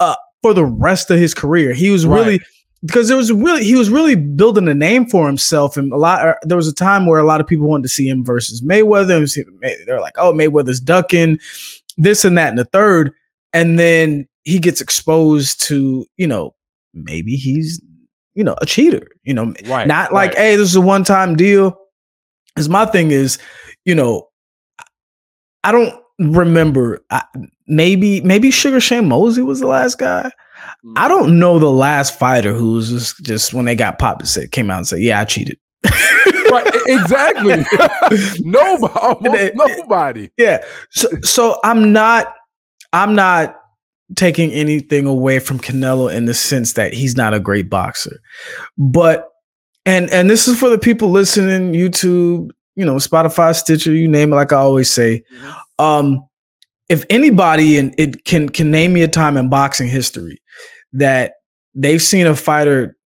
uh 0.00 0.14
for 0.40 0.54
the 0.54 0.64
rest 0.64 1.10
of 1.10 1.18
his 1.18 1.34
career 1.34 1.74
he 1.74 1.90
was 1.90 2.06
really 2.06 2.38
Right. 2.38 2.42
Because 2.84 3.08
there 3.08 3.16
was 3.16 3.32
really 3.32 3.64
he 3.64 3.76
was 3.76 3.90
really 3.90 4.14
building 4.14 4.68
a 4.68 4.74
name 4.74 5.06
for 5.06 5.26
himself 5.26 5.76
and 5.76 5.92
a 5.92 5.96
lot 5.96 6.26
uh, 6.26 6.34
there 6.42 6.56
was 6.56 6.68
a 6.68 6.74
time 6.74 7.06
where 7.06 7.20
a 7.20 7.24
lot 7.24 7.40
of 7.40 7.46
people 7.46 7.68
wanted 7.68 7.84
to 7.84 7.88
see 7.88 8.08
him 8.08 8.24
versus 8.24 8.60
mayweather 8.62 9.28
they're 9.86 10.00
like 10.00 10.14
oh 10.18 10.32
mayweather's 10.32 10.80
ducking 10.80 11.38
this 11.96 12.24
and 12.24 12.36
that 12.36 12.50
and 12.50 12.58
the 12.58 12.64
third 12.66 13.12
and 13.52 13.78
then 13.78 14.26
he 14.44 14.58
gets 14.58 14.80
exposed 14.80 15.62
to 15.62 16.06
you 16.16 16.26
know 16.26 16.54
maybe 16.94 17.36
he's 17.36 17.80
you 18.34 18.42
know 18.42 18.56
a 18.60 18.66
cheater 18.66 19.06
you 19.24 19.34
know 19.34 19.54
right. 19.66 19.86
not 19.86 20.12
like 20.12 20.30
right. 20.30 20.38
hey 20.38 20.56
this 20.56 20.68
is 20.68 20.76
a 20.76 20.80
one 20.80 21.04
time 21.04 21.36
deal 21.36 21.76
because 22.54 22.68
my 22.68 22.84
thing 22.86 23.10
is 23.10 23.38
you 23.84 23.94
know 23.94 24.28
i 25.64 25.70
don't 25.72 25.94
remember 26.18 27.00
I, 27.10 27.22
maybe 27.66 28.20
maybe 28.22 28.50
sugar 28.50 28.80
shane 28.80 29.08
mosley 29.08 29.42
was 29.42 29.60
the 29.60 29.66
last 29.66 29.98
guy 29.98 30.30
I 30.96 31.08
don't 31.08 31.38
know 31.38 31.58
the 31.58 31.70
last 31.70 32.18
fighter 32.18 32.52
who 32.52 32.72
was 32.72 32.90
just, 32.90 33.22
just 33.24 33.54
when 33.54 33.64
they 33.64 33.74
got 33.74 33.98
popped 33.98 34.22
and 34.22 34.28
said 34.28 34.50
came 34.52 34.70
out 34.70 34.78
and 34.78 34.86
said, 34.88 35.00
"Yeah, 35.00 35.20
I 35.20 35.24
cheated." 35.24 35.58
right. 36.50 36.66
Exactly. 36.86 37.64
nobody. 38.40 38.94
almost 38.94 39.24
It- 39.34 39.40
it- 39.40 39.56
nobody. 39.56 40.30
yeah. 40.36 40.64
So 40.90 41.08
so 41.22 41.58
I'm 41.64 41.92
not 41.92 42.34
I'm 42.92 43.14
not 43.14 43.56
taking 44.16 44.52
anything 44.52 45.06
away 45.06 45.38
from 45.38 45.58
Canelo 45.58 46.12
in 46.14 46.26
the 46.26 46.34
sense 46.34 46.74
that 46.74 46.92
he's 46.92 47.16
not 47.16 47.32
a 47.34 47.40
great 47.40 47.70
boxer. 47.70 48.20
But 48.76 49.28
and 49.86 50.10
and 50.10 50.28
this 50.28 50.46
is 50.48 50.58
for 50.58 50.68
the 50.68 50.78
people 50.78 51.10
listening, 51.10 51.72
YouTube, 51.72 52.50
you 52.76 52.84
know, 52.84 52.96
Spotify, 52.96 53.54
Stitcher, 53.54 53.92
you 53.92 54.06
name 54.08 54.32
it, 54.32 54.36
like 54.36 54.52
I 54.52 54.56
always 54.56 54.90
say. 54.90 55.22
Um, 55.78 56.24
if 56.92 57.06
anybody 57.08 57.78
and 57.78 57.94
it 57.96 58.26
can 58.26 58.50
can 58.50 58.70
name 58.70 58.92
me 58.92 59.00
a 59.00 59.08
time 59.08 59.38
in 59.38 59.48
boxing 59.48 59.88
history 59.88 60.40
that 60.92 61.36
they've 61.74 62.02
seen 62.02 62.26
a 62.26 62.36
fighter 62.36 62.98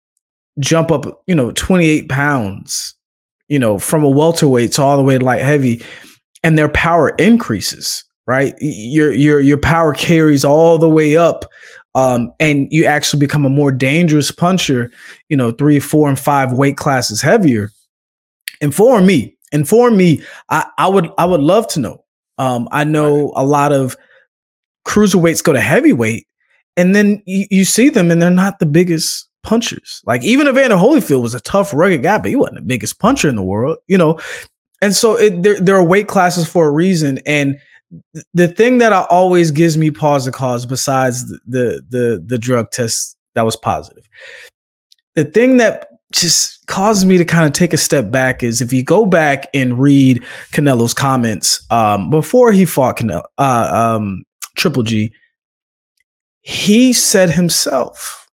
jump 0.58 0.90
up, 0.90 1.04
you 1.26 1.34
know, 1.34 1.52
28 1.52 2.08
pounds, 2.08 2.94
you 3.48 3.58
know, 3.58 3.78
from 3.78 4.02
a 4.02 4.08
welterweight 4.08 4.72
to 4.72 4.82
all 4.82 4.96
the 4.96 5.02
way 5.02 5.18
to 5.18 5.24
light 5.24 5.42
heavy, 5.42 5.84
and 6.42 6.56
their 6.56 6.70
power 6.70 7.10
increases, 7.18 8.02
right? 8.26 8.54
Your 8.58 9.12
your 9.12 9.40
your 9.40 9.58
power 9.58 9.92
carries 9.92 10.46
all 10.46 10.78
the 10.78 10.88
way 10.88 11.18
up. 11.18 11.44
Um, 11.96 12.32
and 12.40 12.66
you 12.72 12.86
actually 12.86 13.20
become 13.20 13.44
a 13.44 13.50
more 13.50 13.70
dangerous 13.70 14.32
puncher, 14.32 14.90
you 15.28 15.36
know, 15.36 15.52
three, 15.52 15.78
four, 15.78 16.08
and 16.08 16.18
five 16.18 16.52
weight 16.52 16.76
classes 16.76 17.22
heavier. 17.22 17.70
Inform 18.60 19.06
me. 19.06 19.36
Inform 19.52 19.96
me. 19.96 20.22
I, 20.48 20.66
I 20.78 20.88
would 20.88 21.10
I 21.18 21.26
would 21.26 21.42
love 21.42 21.68
to 21.68 21.80
know. 21.80 22.03
Um, 22.38 22.68
I 22.72 22.84
know 22.84 23.32
a 23.36 23.44
lot 23.44 23.72
of 23.72 23.96
cruiserweights 24.86 25.42
go 25.42 25.52
to 25.52 25.60
heavyweight, 25.60 26.26
and 26.76 26.94
then 26.94 27.22
you, 27.26 27.46
you 27.50 27.64
see 27.64 27.88
them 27.88 28.10
and 28.10 28.20
they're 28.20 28.30
not 28.30 28.58
the 28.58 28.66
biggest 28.66 29.28
punchers. 29.42 30.02
Like 30.04 30.24
even 30.24 30.48
Evander 30.48 30.76
Holyfield 30.76 31.22
was 31.22 31.34
a 31.34 31.40
tough, 31.40 31.72
rugged 31.72 32.02
guy, 32.02 32.18
but 32.18 32.30
he 32.30 32.36
wasn't 32.36 32.56
the 32.56 32.62
biggest 32.62 32.98
puncher 32.98 33.28
in 33.28 33.36
the 33.36 33.42
world, 33.42 33.78
you 33.86 33.96
know. 33.96 34.18
And 34.82 34.94
so 34.94 35.16
it, 35.16 35.42
there 35.42 35.60
there 35.60 35.76
are 35.76 35.84
weight 35.84 36.08
classes 36.08 36.48
for 36.48 36.66
a 36.66 36.70
reason. 36.70 37.20
And 37.24 37.58
th- 38.14 38.26
the 38.34 38.48
thing 38.48 38.78
that 38.78 38.92
I 38.92 39.02
always 39.04 39.50
gives 39.50 39.78
me 39.78 39.90
pause 39.90 40.24
to 40.24 40.32
cause, 40.32 40.66
besides 40.66 41.28
the 41.28 41.38
the 41.46 41.84
the, 41.88 42.24
the 42.26 42.38
drug 42.38 42.70
test 42.70 43.16
that 43.34 43.44
was 43.44 43.56
positive, 43.56 44.08
the 45.14 45.24
thing 45.24 45.58
that 45.58 45.88
just 46.12 46.53
causes 46.66 47.04
me 47.04 47.18
to 47.18 47.24
kind 47.24 47.46
of 47.46 47.52
take 47.52 47.72
a 47.72 47.76
step 47.76 48.10
back 48.10 48.42
is 48.42 48.60
if 48.60 48.72
you 48.72 48.82
go 48.82 49.06
back 49.06 49.48
and 49.54 49.78
read 49.78 50.22
Canelo's 50.52 50.94
comments 50.94 51.64
um, 51.70 52.10
before 52.10 52.52
he 52.52 52.64
fought 52.64 52.98
Canelo, 52.98 53.22
uh, 53.38 53.94
um, 53.96 54.24
Triple 54.56 54.82
G, 54.82 55.12
he 56.40 56.92
said 56.92 57.30
himself, 57.30 58.28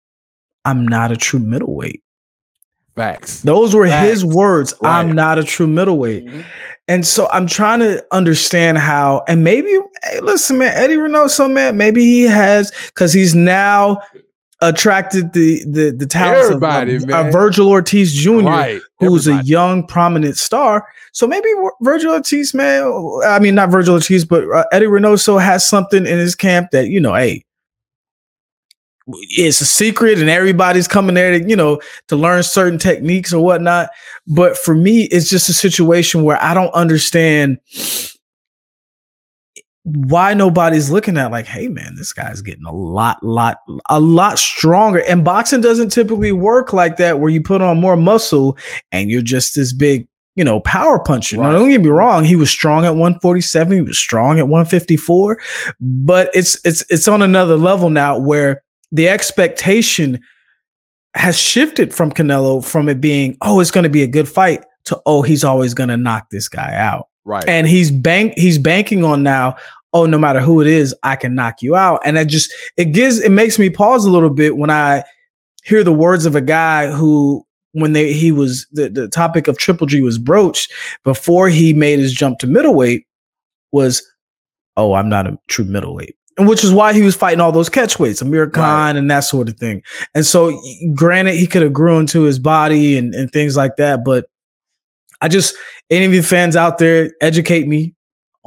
"I'm 0.66 0.88
not 0.88 1.12
a 1.12 1.18
true 1.18 1.40
middleweight." 1.40 2.04
Facts. 2.96 3.42
Those 3.44 3.76
were 3.76 3.88
Facts. 3.88 4.10
his 4.10 4.26
words. 4.26 4.74
Right. 4.82 5.00
I'm 5.00 5.12
not 5.12 5.38
a 5.38 5.44
true 5.44 5.68
middleweight. 5.68 6.26
Mhm. 6.26 6.44
And 6.88 7.06
so 7.06 7.28
I'm 7.32 7.46
trying 7.46 7.80
to 7.80 8.04
understand 8.12 8.78
how, 8.80 9.24
and 9.28 9.44
maybe, 9.44 9.70
hey, 10.04 10.20
listen, 10.22 10.58
man, 10.58 10.72
Eddie 10.76 10.96
Reynoso, 10.96 11.52
man, 11.52 11.78
maybe 11.78 12.02
he 12.02 12.24
has 12.24 12.72
because 12.88 13.14
he's 13.14 13.36
now 13.36 14.00
attracted 14.62 15.34
the 15.34 15.64
the 15.66 15.92
the 15.92 16.06
talents 16.06 16.48
Everybody, 16.48 16.96
of 16.96 17.04
uh. 17.10 17.24
Vergil 17.26 17.68
Ortiz 17.68 18.14
Jr., 18.14 18.42
Right. 18.42 18.82
who's 19.00 19.28
a 19.28 19.44
young, 19.44 19.86
prominent 19.86 20.38
star. 20.38 20.88
So 21.12 21.28
maybe 21.28 21.48
Vergil 21.84 22.12
Ortiz, 22.12 22.54
man, 22.54 22.84
I 23.26 23.40
mean 23.40 23.56
not 23.56 23.70
Vergil 23.70 23.94
Ortiz, 23.94 24.26
but 24.26 24.44
uh, 24.50 24.66
Eddie 24.72 24.88
Reynoso 24.88 25.42
has 25.42 25.68
something 25.68 26.06
in 26.06 26.18
his 26.18 26.36
camp 26.36 26.72
that 26.72 26.88
you 26.88 27.00
know, 27.00 27.14
hey, 27.14 27.44
it's 29.08 29.62
a 29.62 29.66
secret, 29.66 30.20
and 30.20 30.30
everybody's 30.30 30.88
coming 30.88 31.16
there 31.16 31.40
to 31.40 31.48
you 31.48 31.56
know 31.56 31.80
to 32.08 32.16
learn 32.16 32.44
certain 32.44 32.80
techniques 32.80 33.34
or 33.34 33.44
whatnot. 33.44 33.90
But 34.28 34.58
for 34.58 34.76
me, 34.76 35.04
it's 35.04 35.30
just 35.30 35.50
a 35.50 35.54
situation 35.54 36.24
where 36.24 36.42
I 36.42 36.54
don't 36.54 36.74
understand 36.74 37.60
why 39.90 40.34
nobody's 40.34 40.90
looking 40.90 41.18
at 41.18 41.32
like, 41.32 41.46
hey 41.46 41.70
man, 41.70 41.96
this 41.96 42.12
guy's 42.12 42.42
getting 42.42 42.66
a 42.66 42.72
lot, 42.74 43.24
lot, 43.24 43.60
a 43.90 44.00
lot 44.02 44.38
stronger. 44.38 45.00
And 45.08 45.24
boxing 45.24 45.62
doesn't 45.62 45.90
typically 45.90 46.34
work 46.34 46.74
like 46.74 46.98
that, 46.98 47.20
where 47.20 47.30
you 47.30 47.42
put 47.42 47.62
on 47.62 47.80
more 47.80 47.96
muscle 47.96 48.58
and 48.92 49.10
you're 49.10 49.22
just 49.22 49.56
this 49.56 49.72
big, 49.72 50.06
you 50.36 50.44
know, 50.44 50.60
power 50.60 51.00
puncher. 51.00 51.38
Now, 51.38 51.44
Right. 51.44 51.52
don't 51.54 51.70
get 51.70 51.82
me 51.82 51.88
wrong, 51.90 52.26
he 52.26 52.36
was 52.36 52.50
strong 52.50 52.84
at 52.86 52.96
147, 52.98 53.74
he 53.74 53.82
was 53.82 53.98
strong 53.98 54.40
at 54.40 54.50
154, 54.50 55.40
but 55.80 56.30
it's 56.34 56.60
it's 56.66 56.84
it's 56.90 57.08
on 57.08 57.22
another 57.22 57.56
level 57.56 57.90
now 57.90 58.20
where 58.20 58.64
the 58.92 59.08
expectation 59.08 60.20
has 61.16 61.38
shifted 61.38 61.94
from 61.94 62.12
Canelo 62.12 62.64
from 62.64 62.90
it 62.90 63.00
being, 63.02 63.38
oh, 63.42 63.60
it's 63.60 63.72
gonna 63.72 63.90
be 63.90 64.04
a 64.04 64.08
good 64.08 64.28
fight 64.28 64.64
to 64.86 65.02
oh, 65.06 65.22
he's 65.22 65.44
always 65.44 65.74
gonna 65.74 65.98
knock 65.98 66.30
this 66.30 66.48
guy 66.50 66.76
out 66.76 67.08
Right. 67.26 67.44
and 67.48 67.68
he's 67.68 67.92
bank 67.92 68.34
he's 68.38 68.58
banking 68.58 69.04
on 69.04 69.22
now 69.24 69.56
oh 69.98 70.06
no 70.06 70.18
matter 70.18 70.40
who 70.40 70.62
it 70.62 70.68
is 70.68 70.96
i 71.04 71.16
can 71.16 71.36
knock 71.36 71.62
you 71.62 71.76
out. 71.76 72.02
And 72.06 72.18
it 72.18 72.28
just 72.28 72.54
it 72.78 72.86
gives 72.86 73.20
it 73.20 73.32
makes 73.32 73.58
me 73.58 73.70
pause 73.70 74.06
a 74.06 74.12
little 74.12 74.30
bit 74.30 74.58
when 74.58 74.70
i 74.70 75.04
hear 75.64 75.84
the 75.84 75.94
words 75.94 76.26
of 76.26 76.36
a 76.36 76.42
guy 76.42 76.92
who 76.92 77.46
when 77.74 77.94
they 77.94 78.14
he 78.14 78.32
was 78.32 78.68
the, 78.72 78.90
the 78.90 79.08
topic 79.08 79.48
of 79.48 79.58
triple 79.58 79.88
g 79.88 80.02
was 80.02 80.18
broached 80.18 80.72
before 81.04 81.50
he 81.50 81.74
made 81.74 82.00
his 82.00 82.14
jump 82.14 82.40
to 82.40 82.48
middleweight 82.48 83.06
was 83.72 84.02
oh 84.78 84.94
i'm 84.94 85.10
not 85.10 85.28
a 85.28 85.38
true 85.48 85.66
middleweight. 85.66 86.16
And 86.40 86.48
which 86.48 86.64
is 86.64 86.72
why 86.72 86.94
he 86.94 87.02
was 87.02 87.16
fighting 87.16 87.42
all 87.42 87.52
those 87.52 87.68
catchweights, 87.68 88.22
Amir 88.22 88.48
Khan 88.48 88.96
and 88.96 89.10
that 89.10 89.22
sort 89.22 89.50
of 89.50 89.58
thing. 89.58 89.82
And 90.14 90.24
so, 90.24 90.62
granted, 90.94 91.34
he 91.34 91.48
could 91.48 91.64
have 91.64 91.74
grown 91.74 92.06
to 92.14 92.22
his 92.22 92.38
body 92.38 92.96
and, 92.96 93.16
and 93.16 93.32
things 93.32 93.58
like 93.58 93.78
that, 93.78 94.06
but 94.06 94.28
I 95.20 95.30
just 95.30 95.56
any 95.90 96.06
of 96.06 96.14
you 96.14 96.22
fans 96.22 96.56
out 96.56 96.78
there, 96.78 97.12
educate 97.22 97.68
me 97.68 97.96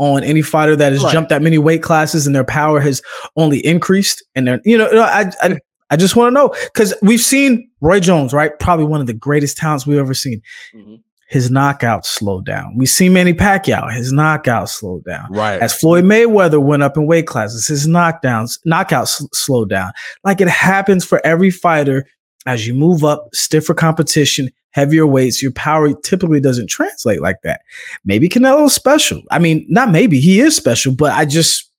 on 0.01 0.25
any 0.25 0.41
fighter 0.43 0.75
that 0.77 0.93
has 0.93 1.05
Right. 1.05 1.13
jumped 1.13 1.29
that 1.29 1.43
many 1.43 1.59
weight 1.59 1.83
classes 1.83 2.27
and 2.27 2.35
their 2.35 2.43
power 2.45 2.81
has 2.81 3.03
only 3.37 3.65
increased. 3.65 4.25
And 4.35 4.49
they're, 4.49 4.61
you 4.65 4.79
know, 4.79 4.89
I 5.01 5.31
I, 5.43 5.59
I 5.91 5.97
just 5.97 6.17
want 6.17 6.29
to 6.29 6.35
know 6.35 6.55
because 6.73 6.95
we've 7.03 7.21
seen 7.21 7.69
Roy 7.83 8.01
Jones, 8.01 8.33
right? 8.33 8.59
Probably 8.59 8.87
one 8.87 9.01
of 9.03 9.07
the 9.07 9.13
greatest 9.13 9.57
talents 9.59 9.87
we've 9.87 9.99
ever 9.99 10.15
seen. 10.15 10.41
Mhm. 10.75 11.01
His 11.29 11.49
knockouts 11.51 12.07
slowed 12.07 12.45
down. 12.47 12.75
We 12.77 12.87
see 12.87 13.09
Manny 13.09 13.35
Pacquiao, 13.35 13.93
his 13.95 14.13
knockouts 14.13 14.71
slowed 14.71 15.05
down. 15.05 15.27
Right. 15.31 15.61
As 15.61 15.73
Floyd 15.73 16.05
Mayweather 16.05 16.61
went 16.61 16.83
up 16.83 16.97
in 16.97 17.07
weight 17.07 17.27
classes, 17.29 17.69
his 17.69 17.87
knockdowns, 17.87 18.59
knockouts 18.67 19.23
slowed 19.33 19.69
down. 19.69 19.93
Like 20.25 20.41
it 20.41 20.49
happens 20.49 21.05
for 21.05 21.25
every 21.25 21.51
fighter 21.51 22.05
as 22.47 22.67
you 22.67 22.75
move 22.75 23.05
up, 23.05 23.29
stiffer 23.35 23.75
competition, 23.75 24.51
heavier 24.71 25.07
weights, 25.07 25.43
your 25.43 25.53
power 25.53 25.93
typically 25.93 26.41
doesn't 26.41 26.69
translate 26.69 27.21
like 27.21 27.37
that. 27.43 27.61
Maybe 28.05 28.29
Canelo's 28.29 28.75
special. 28.75 29.23
I 29.31 29.39
mean, 29.39 29.67
not 29.69 29.91
maybe, 29.91 30.21
he 30.21 30.41
is 30.41 30.57
special, 30.57 30.95
but 30.95 31.13
I 31.13 31.25
just, 31.25 31.71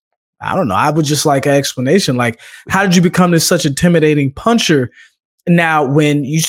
I 0.41 0.55
don't 0.55 0.67
know. 0.67 0.75
I 0.75 0.89
would 0.89 1.05
just 1.05 1.25
like 1.25 1.45
an 1.45 1.53
explanation. 1.53 2.17
Like, 2.17 2.39
how 2.69 2.83
did 2.83 2.95
you 2.95 3.01
become 3.01 3.31
this 3.31 3.47
such 3.47 3.65
intimidating 3.65 4.31
puncher 4.33 4.91
now 5.47 5.85
when 5.85 6.23
you, 6.23 6.41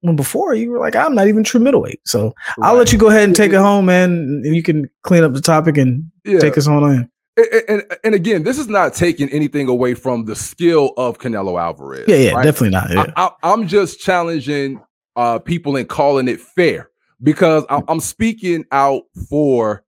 when 0.00 0.14
before 0.16 0.54
you 0.54 0.70
were 0.70 0.78
like, 0.78 0.94
I'm 0.94 1.14
not 1.14 1.26
even 1.28 1.42
true 1.42 1.60
middleweight. 1.60 2.00
So 2.06 2.34
I'll 2.62 2.76
let 2.76 2.92
you 2.92 2.98
go 2.98 3.08
ahead 3.08 3.24
and 3.24 3.34
take 3.34 3.52
it 3.52 3.58
home, 3.58 3.86
man. 3.86 4.42
And 4.44 4.54
you 4.54 4.62
can 4.62 4.88
clean 5.02 5.24
up 5.24 5.32
the 5.34 5.40
topic 5.40 5.76
and 5.76 6.10
Yeah. 6.24 6.38
take 6.38 6.56
us 6.56 6.68
on 6.68 6.84
in. 6.92 7.10
And, 7.38 7.62
and, 7.68 7.96
and 8.04 8.14
again, 8.14 8.42
this 8.42 8.58
is 8.58 8.68
not 8.68 8.94
taking 8.94 9.28
anything 9.30 9.68
away 9.68 9.94
from 9.94 10.24
the 10.24 10.34
skill 10.34 10.92
of 10.96 11.18
Canelo 11.18 11.60
Alvarez. 11.60 12.04
Yeah, 12.08 12.16
yeah, 12.16 12.32
right? 12.32 12.44
definitely 12.44 12.70
not. 12.70 12.90
Yeah. 12.90 13.12
I, 13.16 13.26
I, 13.26 13.52
I'm 13.52 13.68
just 13.68 14.00
challenging 14.00 14.80
uh, 15.16 15.38
people 15.38 15.76
and 15.76 15.88
calling 15.88 16.28
it 16.28 16.40
fair 16.40 16.90
because 17.22 17.64
I, 17.70 17.82
I'm 17.88 18.00
speaking 18.00 18.64
out 18.72 19.02
for 19.28 19.84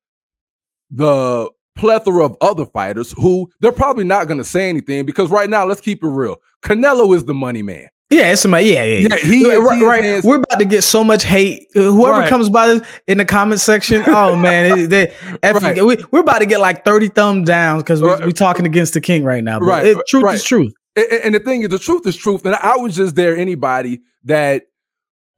the 0.90 1.50
plethora 1.76 2.24
of 2.24 2.36
other 2.40 2.66
fighters 2.66 3.12
who 3.12 3.50
they're 3.60 3.72
probably 3.72 4.04
not 4.04 4.26
going 4.26 4.38
to 4.38 4.44
say 4.44 4.68
anything 4.68 5.06
because 5.06 5.30
right 5.30 5.48
now, 5.48 5.64
let's 5.64 5.80
keep 5.80 6.02
it 6.02 6.08
real. 6.08 6.36
Canelo 6.62 7.14
is 7.14 7.24
the 7.24 7.34
money 7.34 7.62
man. 7.62 7.88
Yeah, 8.10 8.32
it's 8.32 8.42
somebody. 8.42 8.66
Yeah, 8.70 8.82
yeah, 8.84 9.08
Yeah, 9.08 9.16
he 9.18 9.46
right. 9.58 9.78
he 9.78 9.84
right. 9.84 10.24
We're 10.24 10.36
about 10.36 10.58
to 10.58 10.64
get 10.64 10.82
so 10.82 11.04
much 11.04 11.22
hate. 11.22 11.68
Uh, 11.76 11.82
Whoever 11.92 12.18
Right. 12.20 12.28
comes 12.28 12.48
by 12.50 12.66
this 12.66 12.82
in 13.06 13.18
the 13.18 13.24
comment 13.24 13.60
section, 13.60 14.02
oh 14.08 14.34
man, 14.34 14.78
it, 14.78 14.86
they, 14.88 15.14
Right. 15.44 15.84
we, 15.84 15.96
we're 16.10 16.20
about 16.20 16.40
to 16.40 16.46
get 16.46 16.58
like 16.60 16.84
thirty 16.84 17.08
thumbs 17.08 17.46
down 17.46 17.78
because 17.78 18.02
we're, 18.02 18.16
Right. 18.16 18.26
we 18.26 18.32
talking 18.32 18.66
against 18.66 18.94
the 18.94 19.00
king 19.00 19.22
right 19.22 19.44
now. 19.44 19.60
Right, 19.60 19.86
it, 19.86 19.98
truth 20.08 20.24
right. 20.24 20.34
is 20.34 20.44
truth. 20.44 20.72
And, 20.96 21.06
and- 21.06 21.22
and 21.26 21.34
the 21.36 21.40
thing 21.40 21.62
is, 21.62 21.68
the 21.68 21.78
truth 21.78 22.04
is 22.06 22.16
truth. 22.16 22.44
And 22.44 22.56
I 22.56 22.76
was 22.76 22.96
just 22.96 23.14
there. 23.14 23.36
anybody 23.36 24.00
that 24.24 24.64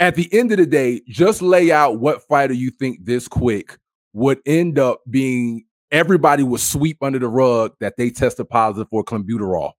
at 0.01 0.15
the 0.15 0.33
end 0.33 0.51
of 0.51 0.57
the 0.59 0.67
day, 0.67 1.03
just 1.07 1.43
lay 1.43 1.71
out 1.71 2.01
what 2.01 2.27
fighter 2.27 2.55
you 2.55 2.71
think 2.71 3.05
this 3.05 3.29
quick 3.29 3.77
would 4.15 4.41
end 4.47 4.79
up 4.79 5.01
being 5.11 5.65
everybody 5.91 6.43
would 6.43 6.61
sweep 6.61 6.97
under 7.03 7.19
the 7.19 7.29
rug 7.29 7.73
that 7.81 7.99
they 7.99 8.09
tested 8.09 8.49
positive 8.49 8.89
for 8.89 9.05
clenbuterol 9.05 9.73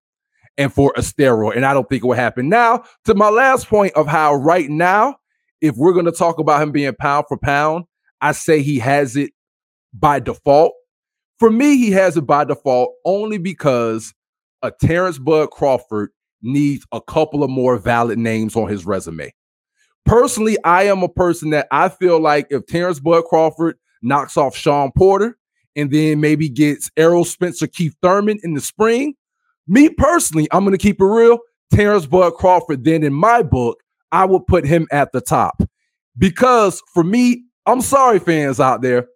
and 0.58 0.74
for 0.74 0.94
a 0.96 1.02
steroid. 1.02 1.56
And 1.56 1.66
I 1.66 1.74
don't 1.74 1.88
think 1.90 2.04
it 2.04 2.08
will 2.08 2.14
happen. 2.14 2.50
Now, 2.50 2.84
to 3.06 3.16
my 3.16 3.30
last 3.30 3.68
point 3.68 3.94
of 3.94 4.08
how 4.08 4.36
right 4.36 4.70
now, 4.70 5.18
if 5.62 5.76
we're 5.76 5.94
going 5.94 6.06
to 6.06 6.12
talk 6.12 6.40
about 6.40 6.62
him 6.62 6.72
being 6.72 6.94
pound 6.96 7.26
for 7.28 7.38
pound, 7.38 7.86
I 8.22 8.34
say 8.34 8.62
he 8.62 8.80
has 8.80 9.16
it 9.16 9.32
by 9.94 10.20
default. 10.20 10.74
For 11.40 11.50
me, 11.50 11.78
he 11.78 11.92
has 11.92 12.18
it 12.18 12.28
by 12.28 12.44
default 12.44 12.94
only 13.06 13.38
because 13.38 14.14
a 14.62 14.72
Terrence 14.72 15.18
Bud 15.18 15.52
Crawford 15.52 16.12
needs 16.42 16.86
a 16.92 17.02
couple 17.02 17.44
of 17.44 17.50
more 17.50 17.78
valid 17.78 18.18
names 18.20 18.56
on 18.56 18.68
his 18.68 18.86
resume. 18.86 19.34
Personally, 20.06 20.58
I 20.64 20.84
am 20.84 21.02
a 21.02 21.10
person 21.10 21.52
that 21.52 21.68
I 21.72 21.90
feel 21.90 22.20
like 22.20 22.48
if 22.50 22.66
Terrence 22.66 23.00
Bud 23.00 23.24
Crawford 23.26 23.78
knocks 24.02 24.36
off 24.38 24.56
Sean 24.56 24.92
Porter 24.98 25.38
and 25.76 25.92
then 25.92 26.20
maybe 26.20 26.50
gets 26.50 26.92
Errol 26.98 27.26
Spencer 27.26 27.68
Keith 27.68 27.96
Thurman 28.02 28.40
in 28.44 28.54
the 28.54 28.62
spring, 28.62 29.16
me 29.68 29.90
personally, 29.90 30.48
I'm 30.52 30.64
going 30.64 30.78
to 30.78 30.82
keep 30.82 31.00
it 31.02 31.06
real. 31.06 31.40
Terrence 31.72 32.06
Bud 32.06 32.34
Crawford, 32.36 32.84
then 32.84 33.04
in 33.04 33.14
my 33.14 33.42
book, 33.42 33.80
I 34.12 34.26
would 34.26 34.46
put 34.46 34.66
him 34.66 34.88
at 34.92 35.12
the 35.12 35.22
top 35.22 35.64
because 36.18 36.82
for 36.94 37.04
me, 37.04 37.44
I'm 37.66 37.82
sorry, 37.82 38.20
fans 38.20 38.60
out 38.60 38.82
there, 38.82 39.08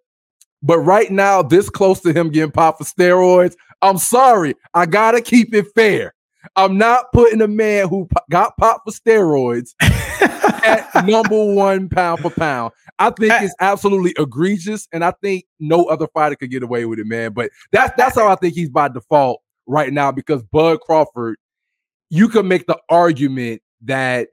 but 0.62 0.78
right 0.80 1.10
now, 1.10 1.42
this 1.42 1.70
close 1.70 2.00
to 2.00 2.12
him 2.12 2.30
getting 2.30 2.50
popped 2.50 2.78
for 2.78 2.84
steroids, 2.84 3.54
I'm 3.82 3.98
sorry. 3.98 4.54
I 4.74 4.86
got 4.86 5.12
to 5.12 5.20
keep 5.20 5.54
it 5.54 5.66
fair. 5.74 6.14
I'm 6.56 6.78
not 6.78 7.12
putting 7.12 7.40
a 7.40 7.48
man 7.48 7.88
who 7.88 8.06
po- 8.06 8.22
got 8.30 8.56
popped 8.56 8.88
for 8.88 8.92
steroids 8.98 9.74
at 10.64 10.88
number 11.06 11.54
one 11.54 11.88
pound 11.88 12.20
for 12.20 12.30
pound. 12.30 12.72
I 12.98 13.10
think 13.10 13.32
it's 13.40 13.54
absolutely 13.60 14.14
egregious, 14.18 14.88
and 14.92 15.04
I 15.04 15.12
think 15.22 15.44
no 15.60 15.84
other 15.84 16.08
fighter 16.12 16.36
could 16.36 16.50
get 16.50 16.62
away 16.62 16.84
with 16.86 16.98
it, 16.98 17.06
man. 17.06 17.32
But 17.32 17.50
that's 17.70 17.92
that's 17.96 18.16
how 18.16 18.28
I 18.28 18.34
think 18.34 18.54
he's 18.54 18.70
by 18.70 18.88
default 18.88 19.40
right 19.68 19.92
now 19.92 20.10
because 20.10 20.42
Bud 20.42 20.80
Crawford, 20.80 21.36
you 22.10 22.28
can 22.28 22.48
make 22.48 22.66
the 22.66 22.78
argument 22.88 23.62
that 23.82 24.28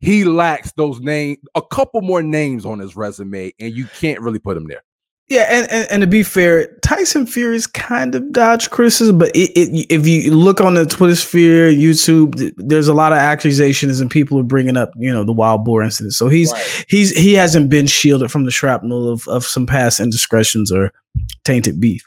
he 0.00 0.24
lacks 0.24 0.72
those 0.72 1.00
names, 1.00 1.38
a 1.54 1.62
couple 1.62 2.00
more 2.00 2.22
names 2.22 2.64
on 2.64 2.78
his 2.78 2.96
resume, 2.96 3.52
and 3.60 3.74
you 3.74 3.86
can't 3.98 4.20
really 4.20 4.38
put 4.38 4.56
him 4.56 4.66
there. 4.66 4.82
Yeah, 5.28 5.46
and, 5.48 5.70
and 5.70 5.90
and 5.90 6.00
to 6.02 6.06
be 6.06 6.24
fair, 6.24 6.76
Tyson 6.82 7.26
Fury's 7.26 7.66
kind 7.66 8.14
of 8.14 8.32
dodged 8.32 8.70
criticism, 8.70 9.18
but 9.18 9.34
it, 9.34 9.50
it, 9.56 9.86
if 9.88 10.06
you 10.06 10.34
look 10.34 10.60
on 10.60 10.74
the 10.74 10.84
Twitter 10.84 11.14
sphere, 11.14 11.70
YouTube, 11.70 12.36
th- 12.36 12.52
there's 12.56 12.88
a 12.88 12.92
lot 12.92 13.12
of 13.12 13.18
accusations 13.18 14.00
and 14.00 14.10
people 14.10 14.38
are 14.38 14.42
bringing 14.42 14.76
up, 14.76 14.90
you 14.98 15.10
know, 15.10 15.24
the 15.24 15.32
wild 15.32 15.64
boar 15.64 15.82
incident. 15.82 16.12
So 16.12 16.28
he's 16.28 16.52
he's 16.88 17.16
he 17.16 17.32
hasn't 17.32 17.70
been 17.70 17.86
shielded 17.86 18.30
from 18.30 18.44
the 18.44 18.50
shrapnel 18.50 19.08
of 19.08 19.26
of 19.28 19.44
some 19.44 19.64
past 19.64 20.00
indiscretions 20.00 20.70
or 20.70 20.92
tainted 21.44 21.80
beef. 21.80 22.04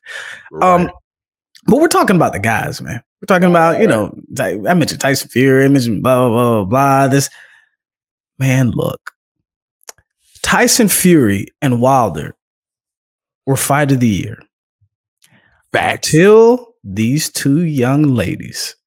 Um, 0.61 0.91
but 1.65 1.77
we're 1.77 1.87
talking 1.87 2.15
about 2.15 2.33
the 2.33 2.39
guys, 2.39 2.81
man. 2.81 3.03
We're 3.21 3.27
talking 3.27 3.49
about, 3.49 3.79
you 3.79 3.87
know, 3.87 4.15
I 4.39 4.73
mentioned 4.73 5.01
Tyson 5.01 5.29
Fury, 5.29 5.65
I 5.65 5.67
mentioned 5.67 6.03
blah, 6.03 6.29
blah, 6.29 6.63
blah, 6.63 6.65
blah. 6.65 7.07
This 7.07 7.29
man, 8.37 8.71
look, 8.71 9.11
Tyson 10.41 10.89
Fury 10.89 11.47
and 11.61 11.81
Wilder 11.81 12.35
were 13.45 13.57
fight 13.57 13.91
of 13.91 13.99
the 13.99 14.07
year 14.07 14.39
Back 15.75 16.03
till 16.03 16.73
these 16.85 17.29
two 17.29 17.63
young 17.63 18.15
ladies, 18.15 18.77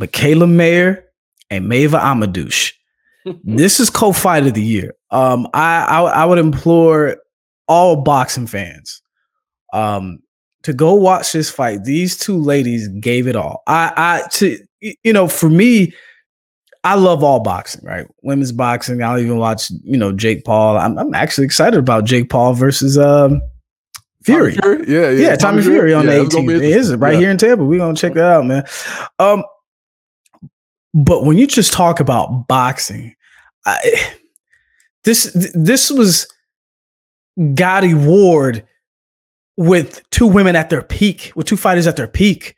Mikaela 0.00 0.50
Mayer 0.50 1.04
and 1.50 1.66
Maïva 1.66 2.00
Hamadouche. 2.00 2.72
this 3.44 3.78
is 3.78 3.90
co-fight 3.90 4.46
of 4.46 4.54
the 4.54 4.62
year. 4.62 4.94
Um, 5.10 5.46
I, 5.52 5.82
I 5.82 6.00
I 6.00 6.24
would 6.24 6.38
implore 6.38 7.18
all 7.66 7.96
boxing 7.96 8.46
fans, 8.46 9.02
um, 9.74 10.20
to 10.62 10.72
go 10.72 10.94
watch 10.94 11.32
this 11.32 11.50
fight. 11.50 11.84
These 11.84 12.18
two 12.18 12.36
ladies 12.36 12.88
gave 12.88 13.26
it 13.26 13.36
all. 13.36 13.62
I, 13.66 13.92
I, 13.96 14.28
to 14.32 14.58
you 14.80 15.12
know, 15.12 15.28
for 15.28 15.50
me, 15.50 15.92
I 16.84 16.94
love 16.94 17.24
all 17.24 17.40
boxing, 17.40 17.84
right? 17.84 18.06
Women's 18.22 18.52
boxing. 18.52 19.02
I'll 19.02 19.18
even 19.18 19.38
watch, 19.38 19.70
you 19.82 19.96
know, 19.96 20.12
Jake 20.12 20.44
Paul. 20.44 20.76
I'm, 20.78 20.96
I'm 20.98 21.14
actually 21.14 21.44
excited 21.44 21.78
about 21.78 22.04
Jake 22.04 22.30
Paul 22.30 22.54
versus 22.54 22.96
um, 22.96 23.40
Fury. 24.22 24.54
Fury? 24.54 24.84
Yeah, 24.86 25.10
yeah, 25.10 25.28
Yeah, 25.30 25.36
Tommy, 25.36 25.62
Fury, 25.62 25.92
on 25.92 26.06
Yeah, 26.06 26.18
the 26.18 26.24
18th. 26.24 26.48
be 26.48 26.54
It 26.54 26.62
is 26.62 26.94
right 26.96 27.14
yeah. 27.14 27.20
here 27.20 27.30
in 27.30 27.38
Tampa. 27.38 27.64
We're 27.64 27.78
gonna 27.78 27.94
check 27.94 28.14
that 28.14 28.24
out, 28.24 28.46
man. 28.46 28.64
Um, 29.18 29.44
but 30.94 31.24
when 31.24 31.36
you 31.36 31.46
just 31.46 31.72
talk 31.72 32.00
about 32.00 32.46
boxing, 32.48 33.14
I, 33.66 34.14
this 35.04 35.32
this 35.54 35.90
was 35.90 36.26
Gatti 37.54 37.94
Ward 37.94 38.66
with 39.58 40.08
two 40.10 40.26
women 40.26 40.54
at 40.56 40.70
their 40.70 40.82
peak, 40.82 41.32
with 41.34 41.46
two 41.46 41.56
fighters 41.56 41.86
at 41.86 41.96
their 41.96 42.06
peak. 42.06 42.54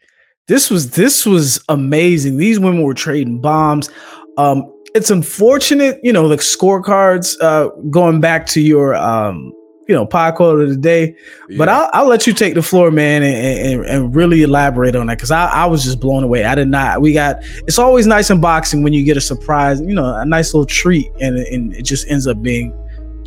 This 0.47 0.71
was 0.71 0.91
this 0.91 1.25
was 1.25 1.65
amazing. 1.69 2.37
These 2.37 2.61
women 2.61 2.83
were 2.83 2.95
trading 2.95 3.41
bombs. 3.41 3.89
Um, 4.37 4.71
it's 4.95 5.11
unfortunate, 5.11 5.99
you 6.03 6.13
know, 6.13 6.29
the 6.29 6.37
scorecards 6.37 7.37
uh, 7.41 7.69
going 7.89 8.21
back 8.21 8.47
to 8.47 8.61
your 8.61 8.95
um, 8.97 9.53
you 9.89 9.95
know 9.95 10.05
pod 10.05 10.35
quote 10.35 10.61
of 10.61 10.69
the 10.69 10.77
day. 10.77 11.17
But 11.57 11.71
I'll, 11.71 11.89
I'll 11.95 12.07
let 12.07 12.27
you 12.27 12.35
take 12.35 12.55
the 12.55 12.63
floor, 12.63 12.91
man, 12.91 13.23
and, 13.23 13.81
and, 13.81 13.87
and 13.87 14.15
really 14.15 14.43
elaborate 14.43 14.95
on 14.95 15.07
that 15.07 15.17
because 15.17 15.31
I, 15.31 15.47
I 15.47 15.67
was 15.67 15.85
just 15.85 16.01
blown 16.01 16.23
away. 16.23 16.45
I 16.45 16.55
did 16.55 16.69
not. 16.69 17.01
We 17.01 17.15
got. 17.15 17.39
It's 17.67 17.79
always 17.79 18.07
nice 18.07 18.29
in 18.29 18.41
boxing 18.43 18.83
when 18.83 18.93
you 18.93 19.05
get 19.05 19.17
a 19.17 19.23
surprise, 19.23 19.81
you 19.81 19.95
know, 19.95 20.17
a 20.17 20.27
nice 20.27 20.53
little 20.53 20.67
treat, 20.67 21.11
and, 21.21 21.39
and 21.39 21.75
it 21.75 21.83
just 21.83 22.07
ends 22.11 22.27
up 22.27 22.43
being 22.43 22.75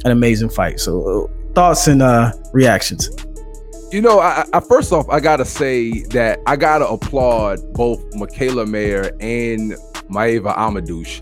an 0.05 0.12
amazing 0.12 0.49
fight. 0.49 0.79
So, 0.79 1.23
uh, 1.25 1.53
thoughts 1.53 1.88
and 1.88 2.03
uh, 2.03 2.33
reactions. 2.51 3.09
You 3.93 4.01
know, 4.01 4.19
I, 4.19 4.43
I 4.53 4.60
first 4.60 4.91
off, 4.91 5.08
I 5.10 5.19
gotta 5.19 5.45
say 5.45 6.01
that 6.06 6.39
I 6.47 6.56
gotta 6.56 6.88
applaud 6.88 7.60
both 7.73 7.99
Mikaela 8.15 8.67
Mayer 8.67 9.12
and 9.19 9.73
Maïva 10.10 10.56
Hamadouche 10.58 11.21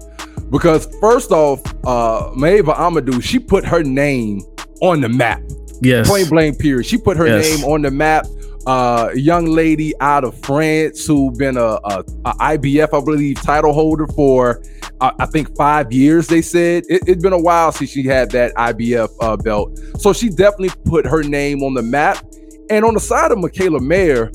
because 0.49 0.88
first 1.01 1.31
off, 1.31 1.62
uh, 1.86 2.31
Maïva 2.31 2.73
Hamadouche, 2.73 3.23
she 3.23 3.39
put 3.39 3.65
her 3.65 3.84
name 3.84 4.39
on 4.81 5.01
the 5.01 5.10
map. 5.10 5.41
Yes. 5.81 6.07
Point 6.07 6.29
blank 6.29 6.60
period. 6.60 6.86
She 6.86 6.97
put 6.97 7.17
her 7.17 7.27
Yes. 7.27 7.57
name 7.60 7.69
on 7.69 7.81
the 7.81 7.91
map. 7.91 8.25
Uh, 8.65 9.10
young 9.15 9.47
lady 9.47 9.93
out 9.99 10.23
of 10.23 10.38
France 10.45 11.05
who 11.05 11.31
been 11.31 11.57
a, 11.57 11.62
a, 11.84 12.05
a 12.25 12.34
IBF, 12.57 12.93
I 12.93 13.03
believe, 13.03 13.41
title 13.41 13.73
holder 13.73 14.07
for 14.07 14.62
uh, 15.01 15.12
I 15.19 15.25
think 15.25 15.53
five 15.57 15.91
years. 15.91 16.27
They 16.27 16.41
said 16.41 16.84
it, 16.88 17.01
it's 17.05 17.21
been 17.21 17.34
a 17.34 17.41
while 17.41 17.73
since 17.73 17.89
she 17.89 18.03
had 18.03 18.31
that 18.31 18.53
IBF 18.53 19.10
uh, 19.19 19.36
belt, 19.36 19.77
so 19.99 20.13
she 20.13 20.29
definitely 20.29 20.69
put 20.86 21.05
her 21.05 21.21
name 21.21 21.63
on 21.63 21.73
the 21.73 21.81
map. 21.81 22.23
And 22.71 22.86
on 22.86 22.93
the 22.93 23.01
side 23.01 23.34
of 23.34 23.38
Mikaela 23.38 23.81
Mayer, 23.81 24.31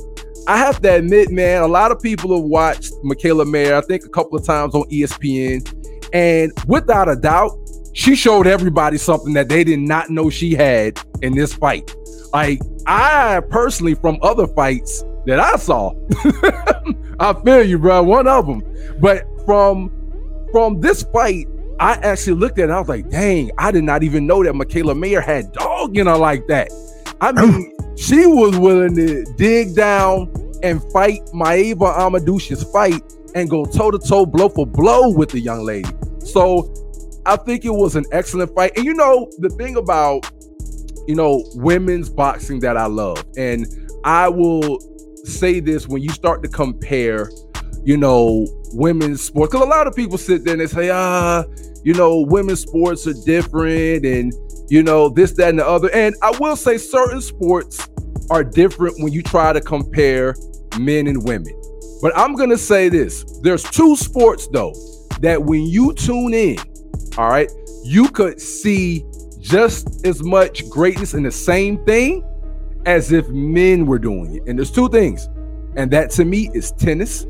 I 0.47 0.59
have 0.59 0.83
to 0.83 0.95
admit, 0.97 1.31
man, 1.31 1.63
a 1.63 1.67
lot 1.67 1.91
of 1.91 2.03
people 2.03 2.37
have 2.37 2.45
watched 2.45 2.93
Mikaela 3.03 3.51
Mayer. 3.51 3.75
I 3.75 3.81
think 3.81 4.05
a 4.05 4.11
couple 4.11 4.39
of 4.39 4.45
times 4.45 4.75
on 4.75 4.83
ESPN, 4.91 5.67
and 6.13 6.53
without 6.67 7.09
a 7.09 7.17
doubt, 7.17 7.59
she 7.95 8.15
showed 8.15 8.47
everybody 8.47 8.99
something 8.99 9.33
that 9.33 9.49
they 9.49 9.65
did 9.65 9.79
not 9.79 10.11
know 10.11 10.29
she 10.29 10.55
had 10.55 11.01
in 11.23 11.35
this 11.35 11.55
fight. 11.55 11.97
Like 12.35 12.61
I 12.87 13.41
personally, 13.49 13.95
from 13.95 14.19
other 14.21 14.47
fights 14.49 15.03
that 15.25 15.41
I 15.41 15.57
saw, 15.57 15.95
I 17.19 17.33
feel 17.43 17.63
you, 17.63 17.79
bro. 17.79 18.03
One 18.03 18.29
of 18.29 18.47
them, 18.47 18.63
but 19.01 19.25
from 19.47 19.91
from 20.53 20.83
this 20.83 21.05
fight, 21.05 21.47
I 21.81 21.95
actually 21.95 22.35
looked 22.35 22.59
at 22.59 22.65
it. 22.65 22.65
And 22.65 22.73
I 22.75 22.81
was 22.81 22.89
like, 22.91 23.09
dang, 23.09 23.51
I 23.57 23.71
did 23.71 23.85
not 23.85 24.03
even 24.03 24.27
know 24.27 24.45
that 24.45 24.53
Mikaela 24.53 24.95
Mayer 24.95 25.23
had 25.23 25.53
dog 25.53 25.97
in 25.97 26.07
her 26.07 26.19
like 26.19 26.47
that. 26.49 26.69
I 27.23 27.33
mean, 27.33 27.73
she 27.97 28.27
was 28.27 28.59
willing 28.59 28.95
to 28.97 29.25
dig 29.37 29.75
down 29.75 30.33
and 30.63 30.83
fight 30.93 31.21
Maïva 31.35 31.95
Hamadouche's 31.97 32.65
fight 32.73 33.03
and 33.35 33.49
go 33.51 33.65
toe 33.65 33.91
to 33.91 33.99
toe, 33.99 34.27
blow 34.27 34.49
for 34.49 34.67
blow 34.67 35.11
with 35.11 35.31
the 35.31 35.41
young 35.41 35.65
lady. 35.65 35.91
So 36.21 36.73
I 37.27 37.37
think 37.37 37.65
it 37.65 37.71
was 37.71 37.97
an 37.97 38.05
excellent 38.13 38.55
fight. 38.55 38.73
And 38.77 38.85
you 38.85 38.95
know, 38.95 39.31
the 39.39 39.51
thing 39.51 39.77
about, 39.77 40.31
you 41.07 41.15
know, 41.15 41.43
women's 41.55 42.09
boxing 42.09 42.61
that 42.61 42.77
I 42.77 42.87
love, 42.87 43.25
and 43.37 43.67
I 44.05 44.29
will 44.29 44.79
say 45.25 45.61
this 45.61 45.89
when 45.89 46.03
you 46.03 46.11
start 46.11 46.43
to 46.43 46.49
compare, 46.49 47.31
you 47.85 47.97
know, 47.97 48.47
women's 48.73 49.23
sports, 49.23 49.53
because 49.53 49.67
a 49.67 49.69
lot 49.69 49.87
of 49.87 49.95
people 49.95 50.19
sit 50.19 50.45
there 50.45 50.55
and 50.55 50.61
they 50.61 50.67
say, 50.67 50.91
ah, 50.91 51.45
you 51.85 51.95
know, 51.95 52.21
women's 52.21 52.61
sports 52.61 53.07
are 53.07 53.15
different 53.25 54.05
and, 54.05 54.33
you 54.69 54.83
know, 54.83 55.09
this, 55.09 55.33
that, 55.33 55.51
and 55.51 55.59
the 55.59 55.67
other. 55.67 55.91
And 55.93 56.15
I 56.23 56.31
will 56.39 56.57
say 56.57 56.79
certain 56.79 57.21
sports 57.21 57.89
are 58.31 58.43
different 58.43 58.97
when 58.99 59.13
you 59.13 59.23
try 59.23 59.53
to 59.53 59.61
compare 59.61 60.35
men 60.79 61.07
and 61.07 61.23
women. 61.25 61.53
But 62.03 62.13
I'm 62.17 62.35
going 62.35 62.51
to 62.51 62.59
say 62.59 62.89
this 62.89 63.25
there's 63.43 63.63
two 63.63 63.97
sports, 63.97 64.49
though, 64.49 64.75
that 65.21 65.43
when 65.43 65.63
you 65.63 65.93
tune 65.95 66.35
in, 66.35 66.59
all 67.17 67.29
right, 67.31 67.51
you 67.85 68.09
could 68.09 68.41
see 68.41 69.05
just 69.39 70.05
as 70.05 70.23
much 70.23 70.69
greatness 70.69 71.15
in 71.15 71.23
the 71.23 71.31
same 71.31 71.83
thing 71.85 72.25
as 72.85 73.13
if 73.13 73.29
men 73.29 73.87
were 73.87 73.99
doing 73.99 74.37
it. 74.37 74.43
And 74.47 74.59
there's 74.59 74.71
two 74.71 74.89
things, 74.89 75.29
and 75.77 75.91
that 75.93 76.11
to 76.13 76.25
me 76.25 76.51
is 76.53 76.73
tennis, 76.73 77.25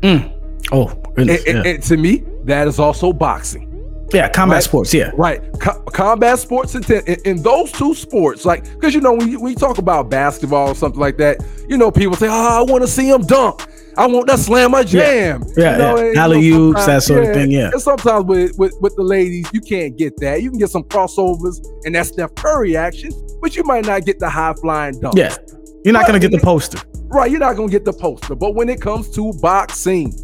mm. 0.00 0.36
Oh, 0.72 0.88
and, 0.88 1.14
goodness, 1.16 1.44
and- 1.46 1.64
yeah. 1.64 1.70
and 1.72 1.82
to 1.84 1.96
me 1.96 2.22
that 2.44 2.66
is 2.68 2.78
also 2.78 3.12
boxing. 3.12 3.69
Yeah, 4.12 4.28
combat 4.28 4.56
right. 4.56 4.62
sports. 4.64 4.92
Yeah, 4.94 5.10
Right, 5.16 5.40
Co- 5.60 5.80
combat 5.92 6.38
sports 6.38 6.74
and 6.74 6.88
in, 6.90 7.16
in 7.24 7.42
those 7.42 7.70
two 7.72 7.94
sports, 7.94 8.44
like 8.44 8.64
because 8.74 8.94
you 8.94 9.00
know 9.00 9.12
when 9.14 9.28
you, 9.28 9.40
when 9.40 9.50
you 9.52 9.56
talk 9.58 9.78
about 9.78 10.10
basketball 10.10 10.68
or 10.68 10.74
something 10.74 11.00
like 11.00 11.16
that, 11.18 11.38
you 11.68 11.76
know 11.78 11.90
people 11.90 12.16
say, 12.16 12.28
"Oh, 12.28 12.58
I 12.66 12.70
want 12.70 12.82
to 12.82 12.88
see 12.88 13.08
him 13.08 13.22
dunk. 13.22 13.62
I 13.96 14.06
want 14.06 14.26
that 14.28 14.38
slam 14.38 14.70
my 14.70 14.82
jam." 14.84 15.42
Yeah, 15.56 15.72
you 15.72 15.78
know, 15.78 15.96
yeah. 15.98 16.04
you 16.06 16.12
know, 16.14 16.20
Alley-oops, 16.20 16.86
that 16.86 17.02
sort 17.02 17.24
of 17.24 17.32
thing, 17.34 17.50
yeah. 17.50 17.70
And 17.72 17.80
sometimes 17.82 18.24
with, 18.24 18.58
with 18.58 18.74
with 18.80 18.94
the 18.96 19.02
ladies, 19.02 19.48
you 19.52 19.60
can't 19.60 19.96
get 19.96 20.16
that. 20.18 20.42
You 20.42 20.50
can 20.50 20.58
get 20.58 20.70
some 20.70 20.84
crossovers 20.84 21.64
and 21.84 21.94
that 21.94 22.06
Steph 22.06 22.34
Curry 22.34 22.76
action, 22.76 23.10
but 23.40 23.56
you 23.56 23.64
might 23.64 23.84
not 23.86 24.04
get 24.04 24.18
the 24.18 24.28
high 24.28 24.54
flying 24.60 24.98
dunk. 25.00 25.14
yeah. 25.16 25.36
You're 25.84 25.92
not 25.94 26.02
But- 26.02 26.08
gonna 26.08 26.18
get 26.18 26.30
the 26.32 26.38
poster. 26.38 26.78
Right, 27.12 27.30
you're 27.30 27.40
not 27.40 27.56
gonna 27.56 27.70
get 27.70 27.84
the 27.84 27.92
poster. 27.92 28.34
But 28.36 28.54
when 28.54 28.68
it 28.68 28.80
comes 28.80 29.10
to 29.16 29.32
boxing, 29.40 30.14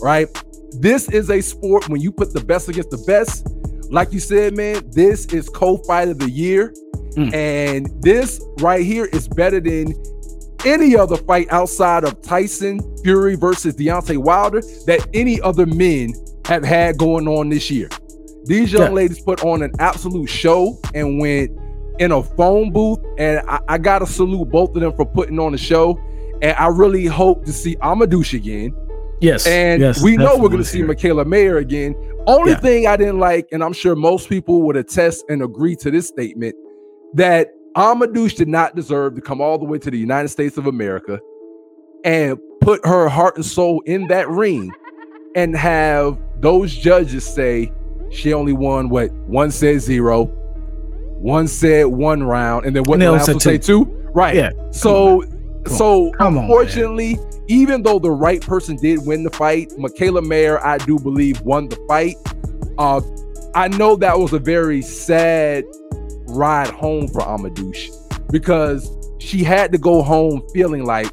right, 0.00 0.28
this 0.78 1.08
is 1.10 1.30
a 1.30 1.40
sport 1.40 1.88
when 1.88 2.00
you 2.00 2.12
put 2.12 2.32
the 2.32 2.40
best 2.40 2.68
against 2.68 2.90
the 2.90 3.02
best. 3.06 3.46
Like 3.90 4.12
you 4.12 4.20
said, 4.20 4.56
man, 4.56 4.82
this 4.92 5.26
is 5.26 5.48
co-fight 5.48 6.08
of 6.08 6.18
the 6.18 6.30
year, 6.30 6.72
Mm. 7.16 7.34
and 7.34 7.90
this 8.02 8.40
right 8.60 8.84
here 8.84 9.06
is 9.06 9.26
better 9.26 9.58
than 9.58 9.92
any 10.64 10.94
other 10.96 11.16
fight 11.16 11.48
outside 11.50 12.04
of 12.04 12.20
Tyson 12.22 12.78
Fury 13.02 13.34
versus 13.34 13.74
Deontay 13.74 14.16
Wilder 14.18 14.60
that 14.86 15.04
any 15.12 15.40
other 15.40 15.66
men 15.66 16.12
have 16.44 16.62
had 16.64 16.98
going 16.98 17.26
on 17.26 17.48
this 17.48 17.68
year. 17.70 17.88
These 18.44 18.72
young 18.72 18.82
Yeah. 18.82 18.90
ladies 18.90 19.20
put 19.20 19.42
on 19.44 19.62
an 19.62 19.72
absolute 19.80 20.28
show 20.28 20.78
and 20.94 21.18
went 21.20 21.50
in 21.98 22.12
a 22.12 22.22
phone 22.22 22.70
booth, 22.72 23.00
and 23.18 23.40
I, 23.48 23.58
I 23.68 23.78
gotta 23.78 24.06
salute 24.06 24.48
both 24.50 24.74
of 24.76 24.80
them 24.82 24.92
for 24.96 25.04
putting 25.04 25.38
on 25.40 25.50
the 25.52 25.58
show. 25.58 25.98
And 26.42 26.56
I 26.58 26.68
really 26.68 27.06
hope 27.06 27.44
to 27.46 27.52
see 27.52 27.74
Hamadouche 27.76 28.34
again. 28.34 28.72
Yes, 29.20 29.46
And 29.46 29.80
yes, 29.80 30.02
we 30.02 30.16
know 30.16 30.36
we're 30.36 30.48
going 30.48 30.62
to 30.62 30.64
see. 30.64 30.80
Mikaela 30.80 31.26
Mayer 31.26 31.58
again. 31.58 31.94
Only 32.26 32.52
Yeah. 32.52 32.60
thing 32.60 32.86
I 32.86 32.96
didn't 32.96 33.18
like, 33.18 33.48
and 33.52 33.62
I'm 33.62 33.72
sure 33.72 33.94
most 33.94 34.28
people 34.28 34.62
would 34.62 34.76
attest 34.76 35.24
and 35.28 35.42
agree 35.42 35.76
to 35.76 35.90
this 35.90 36.08
statement, 36.08 36.54
that 37.14 37.52
Hamadouche 37.76 38.36
did 38.36 38.48
not 38.48 38.74
deserve 38.74 39.14
to 39.14 39.20
come 39.20 39.40
all 39.40 39.58
the 39.58 39.64
way 39.64 39.78
to 39.78 39.90
the 39.90 39.98
United 39.98 40.28
States 40.28 40.56
of 40.56 40.66
America 40.66 41.20
and 42.04 42.38
put 42.60 42.84
her 42.84 43.08
heart 43.08 43.36
and 43.36 43.44
soul 43.44 43.82
in 43.86 44.06
that 44.08 44.28
ring 44.28 44.70
and 45.36 45.54
have 45.56 46.18
those 46.40 46.74
judges 46.74 47.24
say 47.24 47.70
she 48.10 48.32
only 48.32 48.52
won 48.52 48.88
what 48.88 49.12
one 49.28 49.50
said 49.50 49.80
zero, 49.80 50.24
one 51.18 51.46
said 51.46 51.86
one 51.86 52.22
round, 52.22 52.64
and 52.66 52.74
then 52.74 52.82
what 52.84 53.00
And 53.00 53.12
last 53.12 53.28
one 53.28 53.40
say 53.40 53.58
two? 53.58 53.84
Right. 54.12 54.34
Yeah. 54.34 54.50
So 54.72 55.22
Come 55.64 55.76
so 55.76 56.10
Come 56.12 56.26
on, 56.28 56.34
man. 56.34 56.42
unfortunately, 56.44 57.18
even 57.48 57.82
though 57.82 57.98
the 57.98 58.10
right 58.10 58.40
person 58.40 58.76
did 58.76 59.00
win 59.04 59.22
the 59.24 59.30
fight, 59.30 59.70
Mikaela 59.78 60.24
Mayer, 60.26 60.64
I 60.64 60.78
do 60.78 60.98
believe, 60.98 61.40
won 61.42 61.68
the 61.68 61.76
fight. 61.88 62.16
Uh, 62.78 63.00
I 63.54 63.68
know 63.68 63.96
that 63.96 64.18
was 64.18 64.32
a 64.32 64.38
very 64.38 64.80
sad 64.82 65.64
ride 66.28 66.68
home 66.70 67.08
for 67.08 67.20
Hamadouche 67.20 67.90
because 68.30 68.88
she 69.18 69.42
had 69.42 69.72
to 69.72 69.78
go 69.78 70.02
home 70.02 70.42
feeling 70.54 70.84
like 70.84 71.10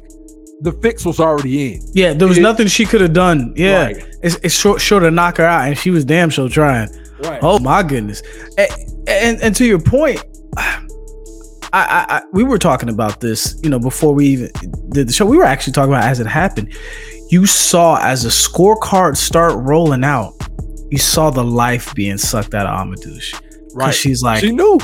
the 0.60 0.72
fix 0.82 1.04
was 1.04 1.20
already 1.20 1.74
in. 1.74 1.80
Yeah, 1.92 2.12
there 2.14 2.26
was 2.28 2.38
It- 2.38 2.42
nothing 2.42 2.68
she 2.68 2.84
could 2.84 3.00
have 3.00 3.12
done. 3.12 3.52
Yeah, 3.56 3.84
Right. 3.86 4.06
it's, 4.22 4.36
it's 4.42 4.54
short, 4.54 4.80
sure 4.80 5.00
to 5.00 5.10
knock 5.10 5.36
her 5.38 5.44
out, 5.44 5.68
and 5.68 5.76
she 5.76 5.90
was 5.90 6.04
damn 6.04 6.30
sure 6.30 6.48
trying. 6.48 6.88
Right. 7.22 7.40
Oh 7.42 7.58
my 7.58 7.82
goodness! 7.82 8.22
And 8.56 8.70
and, 9.08 9.40
and 9.42 9.56
to 9.56 9.64
your 9.64 9.80
point, 9.80 10.22
I, 11.72 11.80
I, 12.08 12.16
I 12.16 12.22
we 12.32 12.44
were 12.44 12.58
talking 12.58 12.88
about 12.88 13.20
this, 13.20 13.58
you 13.62 13.70
know, 13.70 13.78
before 13.78 14.14
we 14.14 14.26
even 14.28 14.50
did 14.90 15.08
the 15.08 15.12
show. 15.12 15.26
We 15.26 15.36
were 15.36 15.44
actually 15.44 15.72
talking 15.74 15.92
about 15.92 16.04
as 16.04 16.20
it 16.20 16.26
happened. 16.26 16.74
You 17.30 17.44
saw 17.46 17.98
as 18.00 18.22
the 18.22 18.30
scorecard 18.30 19.16
start 19.16 19.52
rolling 19.56 20.02
out, 20.04 20.32
you 20.90 20.98
saw 20.98 21.30
the 21.30 21.44
life 21.44 21.94
being 21.94 22.16
sucked 22.18 22.54
out 22.54 22.66
of 22.66 22.74
Hamadouche. 22.86 23.34
right. 23.74 23.94
she's 23.94 24.22
like, 24.22 24.40
she 24.40 24.50
knew. 24.52 24.78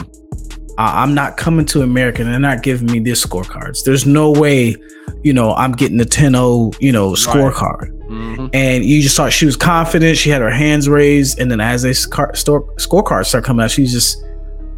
I- 0.77 1.03
I'm 1.03 1.15
not 1.15 1.37
coming 1.37 1.65
to 1.67 1.83
America 1.83 2.21
and 2.23 2.31
they're 2.31 2.39
not 2.41 2.63
giving 2.63 2.91
me 2.91 2.99
their 2.99 3.15
scorecards. 3.15 3.85
There's 3.85 4.05
no 4.07 4.31
way, 4.33 4.77
you 5.23 5.33
know, 5.33 5.55
I'm 5.55 5.73
getting 5.73 5.97
the 5.97 6.05
10-0, 6.05 6.77
you 6.81 6.93
know, 6.93 7.13
scorecard. 7.13 7.91
Mhm. 8.11 8.51
And 8.53 8.85
you 8.85 9.01
just 9.01 9.17
saw 9.17 9.31
she 9.31 9.47
was 9.47 9.57
confident. 9.57 10.19
She 10.19 10.29
had 10.29 10.43
her 10.43 10.51
hands 10.51 10.89
raised, 10.89 11.39
and 11.39 11.51
then 11.51 11.61
as 11.61 11.83
they 11.83 11.93
scorecards 11.93 13.27
start 13.27 13.45
coming 13.45 13.65
out, 13.65 13.71
she's 13.71 13.93
just, 13.93 14.23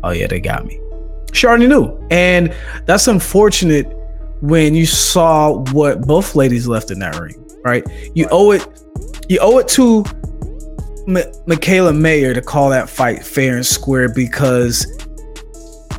oh 0.04 0.10
yeah, 0.10 0.26
they 0.26 0.38
got 0.40 0.64
me. 0.66 0.78
She 1.36 1.46
already 1.46 1.66
knew, 1.66 1.96
and 2.10 2.54
that's 2.86 3.08
unfortunate 3.08 3.86
when 4.40 4.74
you 4.74 4.86
saw 4.86 5.58
what 5.72 6.06
both 6.06 6.34
ladies 6.34 6.66
left 6.66 6.90
in 6.90 6.98
that 7.00 7.18
ring. 7.20 7.42
Right? 7.64 7.84
You 8.14 8.26
owe 8.30 8.52
it. 8.52 8.66
You 9.28 9.38
owe 9.40 9.58
it 9.58 9.68
to 9.68 10.04
M- 11.08 11.16
Mikaela 11.46 11.96
Mayer 11.96 12.32
to 12.32 12.40
call 12.40 12.70
that 12.70 12.88
fight 12.88 13.24
fair 13.24 13.56
and 13.56 13.66
square 13.66 14.08
because 14.08 14.86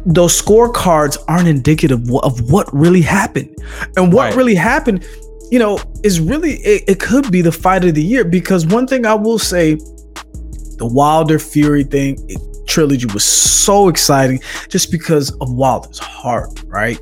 those 0.06 0.42
scorecards 0.42 1.18
aren't 1.28 1.48
indicative 1.50 2.10
of 2.24 2.50
what, 2.52 2.74
really 2.74 3.02
happened. 3.02 3.54
And 3.98 4.14
what 4.14 4.28
Right. 4.30 4.36
really 4.36 4.56
happened, 4.56 5.06
you 5.52 5.60
know, 5.60 5.78
is 6.04 6.20
really 6.22 6.54
it, 6.62 6.84
it 6.88 7.00
could 7.00 7.30
be 7.30 7.42
the 7.42 7.52
fight 7.52 7.84
of 7.84 7.94
the 7.96 8.04
year 8.04 8.24
because 8.24 8.66
one 8.66 8.88
thing 8.88 9.06
I 9.06 9.14
will 9.14 9.40
say, 9.40 9.76
the 10.78 10.86
Wilder 10.86 11.38
Fury 11.40 11.84
thing 11.84 12.18
it, 12.30 12.40
trilogy 12.68 13.06
was 13.08 13.24
so 13.24 13.88
exciting 13.88 14.40
just 14.70 14.92
because 14.92 15.32
of 15.42 15.54
Wilder's 15.54 16.00
heart, 16.00 16.64
right? 16.68 17.00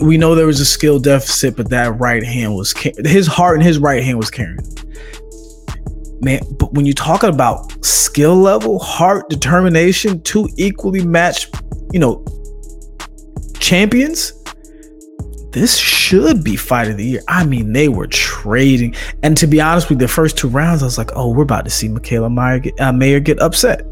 We 0.00 0.16
know 0.16 0.34
there 0.34 0.46
was 0.46 0.60
a 0.60 0.64
skill 0.64 0.98
deficit, 0.98 1.56
but 1.56 1.70
that 1.70 1.98
right 2.00 2.24
hand 2.24 2.54
was 2.54 2.72
his 3.04 3.26
heart 3.26 3.56
and 3.56 3.62
his 3.62 3.78
right 3.78 4.02
hand 4.02 4.18
was 4.18 4.30
carrying. 4.30 4.66
Man, 6.20 6.40
but 6.58 6.72
when 6.72 6.86
you're 6.86 6.94
talking 6.94 7.30
about 7.30 7.84
skill 7.84 8.36
level, 8.36 8.78
heart, 8.78 9.28
determination, 9.28 10.22
two 10.22 10.48
equally 10.56 11.04
matched, 11.04 11.54
you 11.92 11.98
know, 11.98 12.24
champions, 13.58 14.32
this 15.52 15.76
should 15.76 16.42
be 16.42 16.56
fight 16.56 16.88
of 16.88 16.96
the 16.96 17.04
year. 17.04 17.22
I 17.28 17.44
mean, 17.44 17.72
they 17.72 17.88
were 17.88 18.06
trading, 18.06 18.94
and 19.22 19.36
to 19.36 19.46
be 19.46 19.60
honest 19.60 19.88
with 19.88 20.00
you, 20.00 20.06
the 20.06 20.12
first 20.12 20.38
two 20.38 20.48
rounds, 20.48 20.82
I 20.82 20.86
was 20.86 20.96
like, 20.96 21.10
"Oh, 21.14 21.30
we're 21.30 21.42
about 21.42 21.64
to 21.64 21.70
see 21.70 21.88
Mikaela 21.88 22.32
Mayer 22.32 22.58
get, 22.58 22.80
uh, 22.80 22.92
Mayer 22.92 23.20
get 23.20 23.40
upset." 23.40 23.86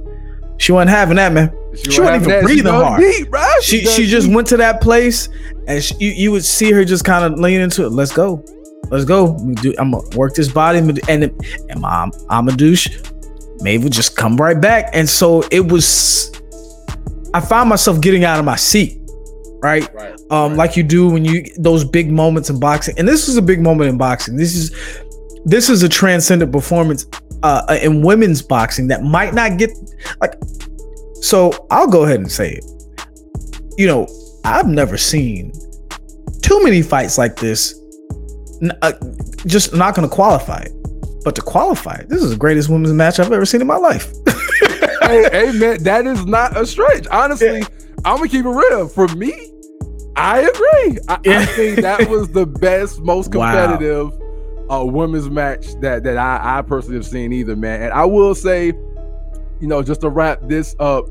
She 0.60 0.72
wasn't 0.72 0.90
having 0.90 1.16
that, 1.16 1.32
man. 1.32 1.50
She, 1.74 2.02
wasn't 2.02 2.22
even 2.22 2.44
breathing 2.44 2.64
done 2.64 2.84
hard. 2.84 3.00
deep, 3.00 3.30
bro. 3.30 3.42
She 3.62 3.82
done 3.82 3.94
she 3.94 4.06
just 4.06 4.26
deep. 4.26 4.36
went 4.36 4.46
to 4.48 4.58
that 4.58 4.82
place, 4.82 5.30
and 5.66 5.82
she, 5.82 5.94
you 5.98 6.10
you 6.10 6.32
would 6.32 6.44
see 6.44 6.70
her 6.70 6.84
just 6.84 7.02
kind 7.02 7.24
of 7.24 7.40
lean 7.40 7.62
into 7.62 7.86
it. 7.86 7.92
Let's 7.92 8.12
go, 8.12 8.44
let's 8.90 9.06
go. 9.06 9.38
Do. 9.62 9.74
I'm 9.78 9.92
gonna 9.92 10.06
work 10.16 10.34
this 10.34 10.52
body, 10.52 10.78
and 10.80 11.00
and 11.08 11.80
my 11.80 12.10
Hamadouche, 12.28 13.62
Maeve 13.62 13.84
would 13.84 13.94
just 13.94 14.16
come 14.16 14.36
right 14.36 14.60
back, 14.60 14.90
and 14.92 15.08
so 15.08 15.42
it 15.50 15.66
was. 15.66 16.30
I 17.32 17.40
found 17.40 17.70
myself 17.70 18.02
getting 18.02 18.24
out 18.24 18.38
of 18.38 18.44
my 18.44 18.56
seat, 18.56 18.98
right? 19.62 19.88
Right. 19.94 20.20
um, 20.30 20.56
like 20.56 20.76
you 20.76 20.82
do 20.82 21.08
when 21.08 21.24
you 21.24 21.46
those 21.56 21.84
big 21.84 22.12
moments 22.12 22.50
in 22.50 22.60
boxing. 22.60 22.98
And 22.98 23.08
this 23.08 23.28
was 23.28 23.38
a 23.38 23.42
big 23.42 23.62
moment 23.62 23.88
in 23.88 23.96
boxing. 23.96 24.36
This 24.36 24.54
is 24.54 24.76
this 25.46 25.70
is 25.70 25.82
a 25.82 25.88
transcendent 25.88 26.52
performance 26.52 27.06
uh, 27.42 27.78
in 27.82 28.02
women's 28.02 28.42
boxing 28.42 28.88
that 28.88 29.02
might 29.02 29.34
not 29.34 29.58
get 29.58 29.70
like. 30.20 30.34
So 31.22 31.66
I'll 31.70 31.88
go 31.88 32.04
ahead 32.04 32.20
and 32.20 32.30
say 32.30 32.52
it. 32.52 32.64
You 33.76 33.86
know, 33.86 34.08
I've 34.44 34.66
never 34.66 34.96
seen 34.96 35.52
too 36.42 36.62
many 36.62 36.82
fights 36.82 37.18
like 37.18 37.36
this. 37.36 37.74
Uh, 38.82 38.92
just 39.46 39.74
not 39.74 39.94
going 39.94 40.08
to 40.08 40.14
qualify 40.14 40.60
it, 40.60 40.72
but 41.24 41.34
to 41.34 41.42
qualify, 41.42 42.02
this 42.08 42.22
is 42.22 42.30
the 42.30 42.36
greatest 42.36 42.68
women's 42.68 42.92
match 42.92 43.18
I've 43.18 43.32
ever 43.32 43.46
seen 43.46 43.60
in 43.60 43.66
my 43.66 43.76
life. 43.76 44.12
hey, 45.02 45.28
hey, 45.30 45.52
man, 45.52 45.82
that 45.84 46.06
is 46.06 46.26
not 46.26 46.56
a 46.56 46.66
stretch. 46.66 47.06
Honestly, 47.08 47.62
I'm 48.04 48.16
gonna 48.16 48.28
keep 48.28 48.44
it 48.44 48.50
real. 48.50 48.88
For 48.88 49.08
me, 49.08 49.32
I 50.16 50.40
agree. 50.40 50.98
I, 51.08 51.18
I 51.26 51.46
think 51.46 51.80
that 51.80 52.08
was 52.08 52.28
the 52.28 52.46
best, 52.46 53.00
most 53.00 53.34
Wow. 53.34 53.78
Uh, 54.70 54.84
women's 54.84 55.28
match 55.30 55.66
that 55.80 56.04
that 56.04 56.16
I, 56.16 56.58
I 56.58 56.62
personally 56.62 56.96
have 56.96 57.06
seen 57.06 57.32
either, 57.32 57.56
man. 57.56 57.82
And 57.82 57.92
I 57.92 58.04
will 58.04 58.34
say, 58.34 58.66
you 58.66 59.66
know, 59.66 59.82
just 59.82 60.00
to 60.02 60.08
wrap 60.08 60.40
this 60.44 60.74
up, 60.78 61.06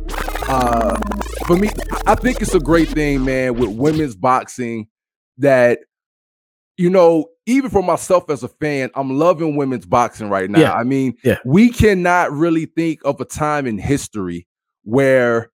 uh, 0.47 0.97
for 1.45 1.55
me, 1.57 1.69
I 2.07 2.15
think 2.15 2.41
it's 2.41 2.55
a 2.55 2.59
great 2.59 2.89
thing, 2.89 3.25
man, 3.25 3.55
with 3.55 3.69
women's 3.69 4.15
boxing 4.15 4.87
that 5.37 5.79
you 6.77 6.89
know, 6.89 7.25
even 7.45 7.69
for 7.69 7.83
myself 7.83 8.29
as 8.29 8.41
a 8.41 8.47
fan, 8.47 8.89
I'm 8.95 9.09
loving 9.19 9.57
women's 9.57 9.85
boxing 9.85 10.29
right 10.29 10.49
now. 10.49 10.59
Yeah. 10.61 10.71
I 10.71 10.83
mean, 10.83 11.13
Yeah. 11.25 11.37
we 11.43 11.69
cannot 11.71 12.31
really 12.31 12.67
think 12.67 13.01
of 13.03 13.19
a 13.19 13.25
time 13.25 13.67
in 13.67 13.77
history 13.77 14.47
where 14.83 15.51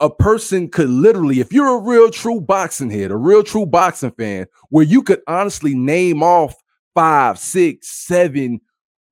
a 0.00 0.10
person 0.10 0.68
could 0.68 0.90
literally, 0.90 1.38
if 1.38 1.52
you're 1.52 1.78
a 1.78 1.80
real 1.80 2.10
true 2.10 2.40
boxing 2.40 2.90
head, 2.90 3.12
a 3.12 3.16
real 3.16 3.44
true 3.44 3.66
boxing 3.66 4.10
fan, 4.18 4.46
where 4.68 4.84
you 4.84 5.02
could 5.04 5.20
honestly 5.28 5.76
name 5.76 6.24
off 6.24 6.56
five, 6.94 7.38
six, 7.38 7.88
seven 7.88 8.60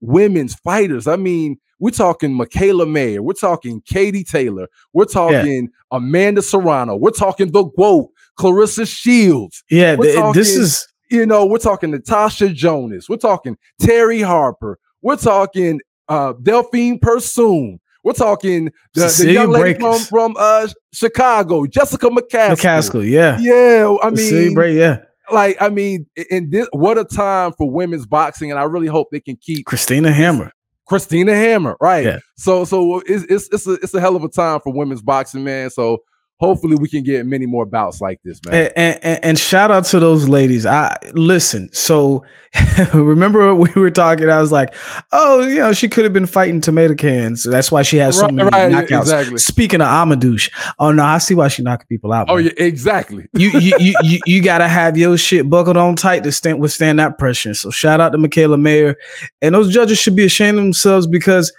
women's 0.00 0.54
fighters. 0.54 1.06
I 1.06 1.16
mean, 1.16 1.58
we're 1.78 1.90
talking 1.90 2.36
Mikaela 2.36 2.88
Mayer, 2.90 3.22
we're 3.22 3.32
talking 3.32 3.80
Katie 3.86 4.24
Taylor, 4.24 4.68
we're 4.92 5.06
talking 5.06 5.70
Amanda 5.90 6.42
Serrano, 6.42 6.94
we're 6.94 7.10
talking 7.10 7.50
the 7.52 7.64
quote 7.64 8.10
Claressa 8.38 8.86
Shields, 8.86 9.64
yeah, 9.70 9.96
th- 9.96 10.34
this 10.34 10.54
is 10.56 10.86
you 11.10 11.26
know, 11.26 11.44
we're 11.44 11.58
talking 11.58 11.90
Natasha 11.90 12.50
Jonas, 12.50 13.08
we're 13.08 13.16
talking 13.16 13.56
Terri 13.82 14.24
Harper, 14.24 14.78
we're 15.02 15.16
talking 15.16 15.80
uh 16.08 16.34
Delfine 16.34 17.00
Persoon, 17.00 17.80
we're 18.04 18.12
talking 18.12 18.70
the, 18.94 19.14
the 19.18 19.32
young 19.32 19.50
lady 19.50 19.78
from, 19.80 19.98
from 20.00 20.36
uh 20.38 20.68
Chicago, 20.92 21.64
Jessica 21.66 22.08
McCaskill. 22.08 22.56
McCaskill. 22.56 23.10
Yeah, 23.10 23.38
Yeah, 23.40 23.96
I 24.02 24.10
Cecilia 24.10 24.44
mean, 24.46 24.54
Bray, 24.54 24.76
yeah, 24.76 24.98
like, 25.32 25.56
I 25.60 25.68
mean, 25.68 26.06
in 26.30 26.50
this, 26.50 26.68
what 26.72 26.98
a 26.98 27.04
time 27.04 27.52
for 27.52 27.70
women's 27.70 28.06
boxing, 28.06 28.50
and 28.50 28.58
I 28.58 28.64
really 28.64 28.86
hope 28.86 29.08
they 29.10 29.20
can 29.20 29.36
keep 29.36 29.66
Christina 29.66 30.12
Hammer. 30.12 30.52
Christina 30.86 31.34
Hammer, 31.34 31.76
right? 31.80 32.04
Yeah. 32.04 32.18
So, 32.36 32.64
so 32.64 33.00
it's 33.06 33.24
it's 33.24 33.48
it's 33.52 33.66
a 33.66 33.72
it's 33.74 33.94
a 33.94 34.00
hell 34.00 34.16
of 34.16 34.24
a 34.24 34.28
time 34.28 34.60
for 34.60 34.72
women's 34.72 35.02
boxing, 35.02 35.44
man. 35.44 35.70
So, 35.70 35.98
hopefully, 36.40 36.74
we 36.76 36.88
can 36.88 37.02
get 37.04 37.24
many 37.26 37.46
more 37.46 37.66
bouts 37.66 38.00
like 38.00 38.18
this, 38.24 38.40
man. 38.44 38.72
And, 38.74 38.98
and, 39.04 39.24
and 39.24 39.38
shout 39.38 39.70
out 39.70 39.84
to 39.86 40.00
those 40.00 40.28
ladies. 40.28 40.66
I 40.66 40.96
listen. 41.12 41.72
So 41.72 42.24
remember 42.94 43.54
we 43.54 43.70
were 43.76 43.90
talking. 43.90 44.28
I 44.28 44.40
was 44.40 44.50
like, 44.50 44.74
oh, 45.12 45.46
you 45.46 45.58
know, 45.58 45.72
she 45.72 45.88
could 45.88 46.04
have 46.04 46.12
been 46.12 46.26
fighting 46.26 46.60
tomato 46.60 46.94
cans. 46.94 47.44
That's 47.44 47.70
why 47.70 47.82
she 47.82 47.98
has 47.98 48.16
so 48.16 48.24
Right, 48.24 48.34
many 48.34 48.50
right, 48.50 48.72
knockouts. 48.72 49.00
exactly. 49.02 49.38
Speaking 49.38 49.80
of 49.80 49.86
Hamadouche, 49.86 50.50
oh 50.78 50.90
no, 50.90 51.04
I 51.04 51.18
see 51.18 51.34
why 51.34 51.48
she 51.48 51.62
knocking 51.62 51.86
people 51.86 52.12
out. 52.12 52.28
Oh 52.28 52.38
yeah, 52.38 52.50
exactly. 52.56 53.28
you, 53.34 53.50
you, 53.50 53.76
you, 53.78 53.94
you, 54.02 54.18
you 54.26 54.42
gotta 54.42 54.66
have 54.66 54.96
your 54.98 55.16
shit 55.16 55.48
buckled 55.48 55.76
on 55.76 55.94
tight 55.94 56.24
to 56.24 56.32
stand 56.32 56.60
withstand 56.60 56.98
that 56.98 57.18
pressure. 57.18 57.54
So 57.54 57.70
shout 57.70 58.00
out 58.00 58.10
to 58.12 58.18
Mikaela 58.18 58.60
Mayer, 58.60 58.96
and 59.40 59.54
those 59.54 59.72
judges 59.72 59.98
should 59.98 60.16
be 60.16 60.24
ashamed 60.24 60.58
of 60.58 60.64
themselves 60.64 61.06
because 61.06 61.52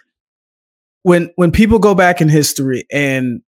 when 1.04 1.32
when 1.36 1.52
people 1.52 1.80
go 1.80 1.96
back 1.96 2.20
in 2.22 2.28
history 2.30 2.86
and 2.91 3.41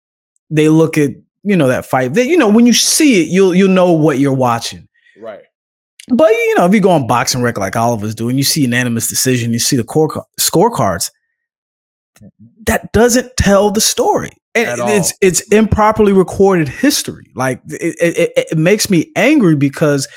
they 0.51 0.69
look 0.69 0.97
at 0.97 1.11
you 1.43 1.55
know 1.55 1.67
that 1.67 1.85
fight, 1.85 2.13
they, 2.13 2.23
you 2.23 2.37
know 2.37 2.49
when 2.49 2.67
you 2.67 2.73
see 2.73 3.21
it, 3.21 3.29
you'll 3.29 3.55
you'll 3.55 3.69
know 3.69 3.91
what 3.91 4.19
you're 4.19 4.33
watching. 4.33 4.87
Right. 5.17 5.41
But 6.09 6.31
you 6.31 6.55
know, 6.55 6.65
if 6.65 6.73
you 6.73 6.81
go 6.81 6.91
on 6.91 7.07
BoxRec 7.07 7.57
like 7.57 7.75
all 7.75 7.93
of 7.93 8.03
us 8.03 8.13
do, 8.13 8.29
and 8.29 8.37
you 8.37 8.43
see 8.43 8.61
unanimous 8.61 9.07
decision, 9.07 9.53
you 9.53 9.59
see 9.59 9.77
the 9.77 9.83
core 9.83 10.25
scorecards, 10.39 11.09
that 12.65 12.91
doesn't 12.91 13.35
tell 13.37 13.71
the 13.71 13.81
story. 13.81 14.31
And 14.53 14.81
it's 14.89 15.13
it's 15.21 15.41
improperly 15.53 16.11
recorded 16.11 16.67
history. 16.67 17.31
Like 17.35 17.61
it, 17.69 17.95
it, 18.01 18.31
it, 18.35 18.47
it 18.51 18.57
makes 18.57 18.89
me 18.89 19.09
angry 19.15 19.55
because 19.55 20.07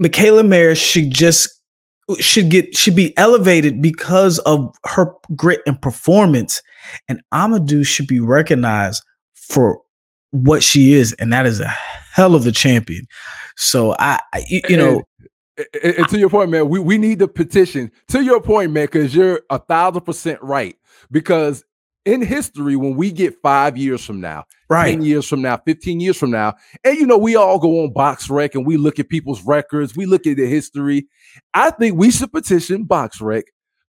Mikaela 0.00 0.46
Mayer 0.46 0.76
should 0.76 1.10
just 1.10 1.57
should 2.18 2.48
get 2.50 2.76
should 2.76 2.96
be 2.96 3.16
elevated 3.16 3.82
because 3.82 4.38
of 4.40 4.74
her 4.84 5.12
grit 5.36 5.60
and 5.66 5.80
performance, 5.80 6.62
and 7.08 7.20
Amadou 7.32 7.86
should 7.86 8.06
be 8.06 8.20
recognized 8.20 9.02
for 9.34 9.80
what 10.30 10.62
she 10.62 10.92
is, 10.92 11.12
and 11.14 11.32
that 11.32 11.46
is 11.46 11.60
a 11.60 11.68
hell 11.68 12.34
of 12.34 12.46
a 12.46 12.52
champion. 12.52 13.06
So 13.56 13.94
I, 13.98 14.20
I 14.32 14.44
you, 14.48 14.76
know, 14.76 15.02
And, 15.56 15.66
and- 15.82 15.94
and 15.96 16.08
to 16.10 16.18
your 16.18 16.30
point, 16.30 16.50
man, 16.50 16.68
we, 16.68 16.78
we 16.78 16.98
need 16.98 17.18
the 17.18 17.28
petition. 17.28 17.90
To 18.08 18.22
your 18.22 18.40
point, 18.40 18.72
man, 18.72 18.86
because 18.86 19.14
you're 19.14 19.42
a 19.50 19.58
thousand 19.58 20.02
percent 20.02 20.40
right. 20.42 20.76
Because 21.10 21.64
in 22.08 22.22
history, 22.22 22.74
when 22.74 22.96
we 22.96 23.12
get 23.12 23.34
five 23.42 23.76
years 23.76 24.02
from 24.02 24.18
now, 24.18 24.44
right? 24.70 24.92
10 24.92 25.02
years 25.02 25.28
from 25.28 25.42
now, 25.42 25.58
15 25.58 26.00
years 26.00 26.16
from 26.16 26.30
now. 26.30 26.54
And 26.82 26.96
you 26.96 27.06
know, 27.06 27.18
we 27.18 27.36
all 27.36 27.58
go 27.58 27.84
on 27.84 27.92
BoxRec 27.92 28.54
and 28.54 28.66
we 28.66 28.78
look 28.78 28.98
at 28.98 29.10
people's 29.10 29.42
records, 29.44 29.94
we 29.94 30.06
look 30.06 30.26
at 30.26 30.38
the 30.38 30.46
history. 30.46 31.06
I 31.52 31.70
think 31.70 31.98
we 31.98 32.10
should 32.10 32.32
petition 32.32 32.86
BoxRec 32.86 33.42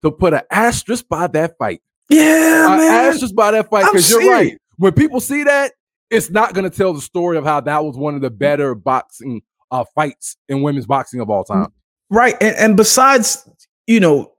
to 0.01 0.11
put 0.11 0.33
an 0.33 0.41
asterisk 0.49 1.07
by 1.07 1.27
that 1.27 1.57
fight. 1.59 1.81
Yeah, 2.09 2.73
An 2.73 2.79
man. 2.79 3.05
asterisk 3.05 3.35
by 3.35 3.51
that 3.51 3.69
fight, 3.69 3.85
because 3.85 4.09
you're 4.09 4.31
right. 4.31 4.53
it. 4.53 4.61
When 4.77 4.93
people 4.93 5.19
see 5.19 5.43
that, 5.43 5.73
it's 6.09 6.31
not 6.31 6.53
going 6.55 6.69
to 6.69 6.75
tell 6.75 6.93
the 6.93 7.01
story 7.01 7.37
of 7.37 7.43
how 7.43 7.61
that 7.61 7.83
was 7.83 7.97
one 7.97 8.15
of 8.15 8.21
the 8.21 8.31
better 8.31 8.73
boxing 8.73 9.41
uh, 9.69 9.85
fights 9.93 10.37
in 10.49 10.63
women's 10.63 10.87
boxing 10.87 11.19
of 11.19 11.29
all 11.29 11.43
time. 11.43 11.67
Right. 12.09 12.35
And, 12.41 12.55
and 12.55 12.77
besides, 12.77 13.47
you 13.85 13.99
know, 13.99 14.33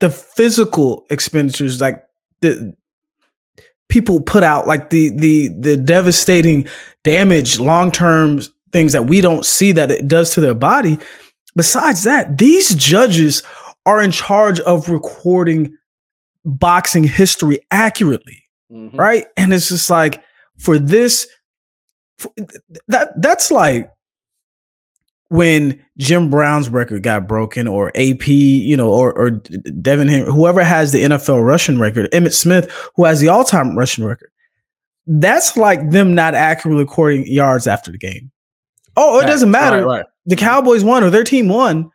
the 0.00 0.10
physical 0.10 1.06
expenditures, 1.10 1.80
like 1.80 2.04
the 2.40 2.74
people 3.88 4.20
put 4.20 4.42
out, 4.42 4.66
like 4.66 4.90
the 4.90 5.10
the 5.10 5.48
the 5.48 5.76
devastating 5.76 6.66
damage, 7.02 7.58
long 7.58 7.90
term 7.90 8.40
things 8.72 8.92
that 8.92 9.06
we 9.06 9.20
don't 9.20 9.46
see 9.46 9.72
that 9.72 9.90
it 9.90 10.08
does 10.08 10.34
to 10.34 10.40
their 10.40 10.54
body. 10.54 10.98
Besides 11.56 12.02
that, 12.04 12.38
these 12.38 12.74
judges 12.74 13.42
are 13.86 14.02
in 14.02 14.10
charge 14.10 14.58
of 14.60 14.88
recording 14.88 15.76
boxing 16.44 17.04
history 17.04 17.60
accurately, 17.70 18.42
mm-hmm. 18.72 18.96
right? 18.96 19.26
And 19.36 19.54
it's 19.54 19.68
just 19.68 19.88
like 19.88 20.22
for 20.58 20.78
this, 20.78 21.28
for, 22.18 22.32
that 22.88 23.20
that's 23.20 23.50
like 23.50 23.90
when 25.28 25.82
Jim 25.98 26.30
Brown's 26.30 26.68
record 26.68 27.02
got 27.02 27.26
broken, 27.26 27.66
or 27.66 27.88
AP, 27.96 28.28
you 28.28 28.76
know, 28.76 28.90
or 28.90 29.12
or 29.12 29.30
Devin 29.30 30.08
Henry, 30.08 30.30
whoever 30.30 30.62
has 30.62 30.92
the 30.92 31.02
NFL 31.02 31.44
rushing 31.44 31.78
record, 31.78 32.10
Emmitt 32.12 32.34
Smith, 32.34 32.70
who 32.94 33.04
has 33.04 33.20
the 33.20 33.28
all-time 33.28 33.76
rushing 33.76 34.04
record. 34.04 34.30
That's 35.06 35.56
like 35.56 35.90
them 35.90 36.14
not 36.14 36.34
accurately 36.34 36.82
recording 36.82 37.26
yards 37.26 37.66
after 37.66 37.90
the 37.90 37.98
game. 37.98 38.30
Oh, 38.96 39.20
it 39.20 39.26
doesn't 39.26 39.50
matter. 39.50 39.84
Right, 39.84 39.98
right. 39.98 40.06
The 40.26 40.36
Cowboys 40.36 40.84
won 40.84 41.02
or 41.02 41.10
their 41.10 41.24
team 41.24 41.48
won. 41.48 41.90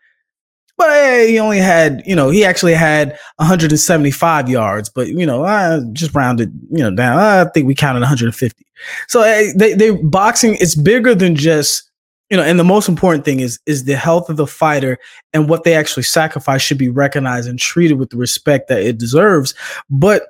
But 0.77 0.89
hey, 0.91 1.31
he 1.31 1.39
only 1.39 1.57
had, 1.57 2.01
you 2.05 2.15
know, 2.15 2.29
he 2.29 2.45
actually 2.45 2.73
had 2.73 3.09
175 3.35 4.47
yards, 4.47 4.89
but 4.89 5.07
you 5.07 5.25
know, 5.25 5.43
I 5.43 5.81
just 5.91 6.15
rounded, 6.15 6.53
you 6.71 6.81
know, 6.83 6.95
down. 6.95 7.17
I 7.17 7.49
think 7.51 7.67
we 7.67 7.75
counted 7.75 7.99
150. 7.99 8.65
So 9.09 9.21
hey, 9.23 9.51
they 9.57 9.73
they 9.73 9.91
boxing. 9.91 10.55
It's 10.55 10.75
bigger 10.75 11.13
than 11.13 11.35
just 11.35 11.88
you 12.29 12.37
know, 12.37 12.43
and 12.43 12.59
the 12.59 12.63
most 12.63 12.87
important 12.87 13.25
thing 13.25 13.39
is 13.39 13.59
is 13.65 13.85
the 13.85 13.95
health 13.95 14.29
of 14.29 14.37
the 14.37 14.47
fighter 14.47 14.97
and 15.33 15.49
what 15.49 15.63
they 15.63 15.73
actually 15.73 16.03
sacrifice 16.03 16.61
should 16.61 16.77
be 16.77 16.89
recognized 16.89 17.49
and 17.49 17.59
treated 17.59 17.97
with 17.97 18.09
the 18.09 18.17
respect 18.17 18.67
that 18.69 18.81
it 18.81 18.97
deserves. 18.97 19.53
But 19.89 20.23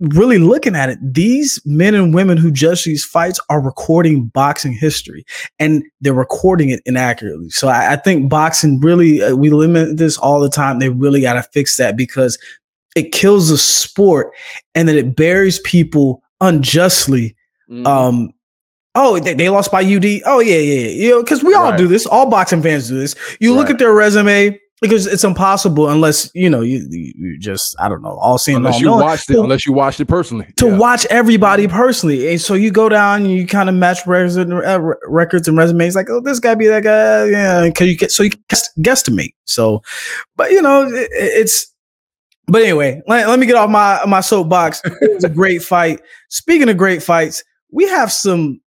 really 0.00 0.38
looking 0.38 0.74
at 0.74 0.88
it, 0.88 0.98
these 1.02 1.60
men 1.64 1.94
and 1.94 2.14
women 2.14 2.38
who 2.38 2.50
judge 2.50 2.84
these 2.84 3.04
fights 3.04 3.38
are 3.50 3.60
recording 3.60 4.24
boxing 4.26 4.72
history 4.72 5.24
and 5.58 5.84
they're 6.00 6.14
recording 6.14 6.70
it 6.70 6.80
inaccurately. 6.86 7.50
So 7.50 7.68
I, 7.68 7.92
I 7.92 7.96
think 7.96 8.30
boxing 8.30 8.80
really, 8.80 9.22
uh, 9.22 9.34
we 9.34 9.50
limit 9.50 9.98
this 9.98 10.16
all 10.16 10.40
the 10.40 10.48
time. 10.48 10.78
They 10.78 10.88
really 10.88 11.20
got 11.20 11.34
to 11.34 11.42
fix 11.42 11.76
that 11.76 11.96
because 11.96 12.38
it 12.96 13.12
kills 13.12 13.50
the 13.50 13.58
sport 13.58 14.32
and 14.74 14.88
then 14.88 14.96
it 14.96 15.14
buries 15.14 15.60
people 15.60 16.22
unjustly 16.40 17.36
mm-hmm. 17.68 17.86
um, 17.86 18.32
Oh, 18.94 19.18
they, 19.20 19.34
they 19.34 19.48
lost 19.48 19.70
by 19.70 19.82
UD. 19.82 20.22
Oh 20.26 20.40
yeah, 20.40 20.56
yeah, 20.56 20.80
yeah. 20.80 20.88
You 20.88 21.10
know, 21.10 21.22
because 21.22 21.44
we 21.44 21.54
all 21.54 21.70
right. 21.70 21.78
do 21.78 21.86
this. 21.86 22.06
All 22.06 22.28
boxing 22.28 22.62
fans 22.62 22.88
do 22.88 22.98
this. 22.98 23.14
You 23.38 23.52
right. 23.52 23.58
look 23.60 23.70
at 23.70 23.78
their 23.78 23.92
resume 23.92 24.58
because 24.80 25.06
it's 25.06 25.24
impossible 25.24 25.88
unless 25.90 26.30
you 26.34 26.48
know 26.48 26.62
you, 26.62 26.86
you 26.90 27.38
just 27.38 27.76
I 27.78 27.88
don't 27.88 28.02
know 28.02 28.16
all 28.18 28.38
seeing 28.38 28.56
unless 28.56 28.76
all 28.76 28.80
you 28.80 28.90
watched 28.90 29.30
it 29.30 29.38
unless 29.38 29.66
you 29.66 29.72
watched 29.72 30.00
it 30.00 30.06
personally 30.06 30.52
to 30.56 30.68
yeah. 30.68 30.76
watch 30.76 31.06
everybody 31.06 31.68
personally 31.68 32.30
and 32.30 32.40
so 32.40 32.54
you 32.54 32.70
go 32.70 32.88
down 32.88 33.22
and 33.22 33.32
you 33.32 33.46
kind 33.46 33.68
of 33.68 33.74
match 33.74 34.06
records 34.06 34.36
and, 34.36 34.52
uh, 34.52 34.80
records 35.06 35.46
and 35.48 35.58
resumes 35.58 35.94
like 35.94 36.08
oh 36.08 36.20
this 36.20 36.40
guy 36.40 36.54
be 36.54 36.66
that 36.66 36.82
guy 36.82 37.26
yeah 37.26 37.64
because 37.66 37.88
you 37.88 37.96
get 37.96 38.10
so 38.10 38.22
you 38.22 38.30
guess, 38.48 38.70
guesstimate 38.78 39.34
so 39.44 39.82
but 40.36 40.50
you 40.50 40.62
know 40.62 40.86
it, 40.86 41.08
it's 41.12 41.72
but 42.46 42.62
anyway 42.62 43.00
let, 43.06 43.28
let 43.28 43.38
me 43.38 43.46
get 43.46 43.56
off 43.56 43.70
my 43.70 44.00
my 44.06 44.20
soapbox 44.20 44.80
it 44.84 45.14
was 45.14 45.24
a 45.24 45.28
great 45.28 45.62
fight 45.62 46.00
speaking 46.28 46.68
of 46.68 46.76
great 46.76 47.02
fights 47.02 47.44
we 47.70 47.86
have 47.86 48.10
some 48.10 48.60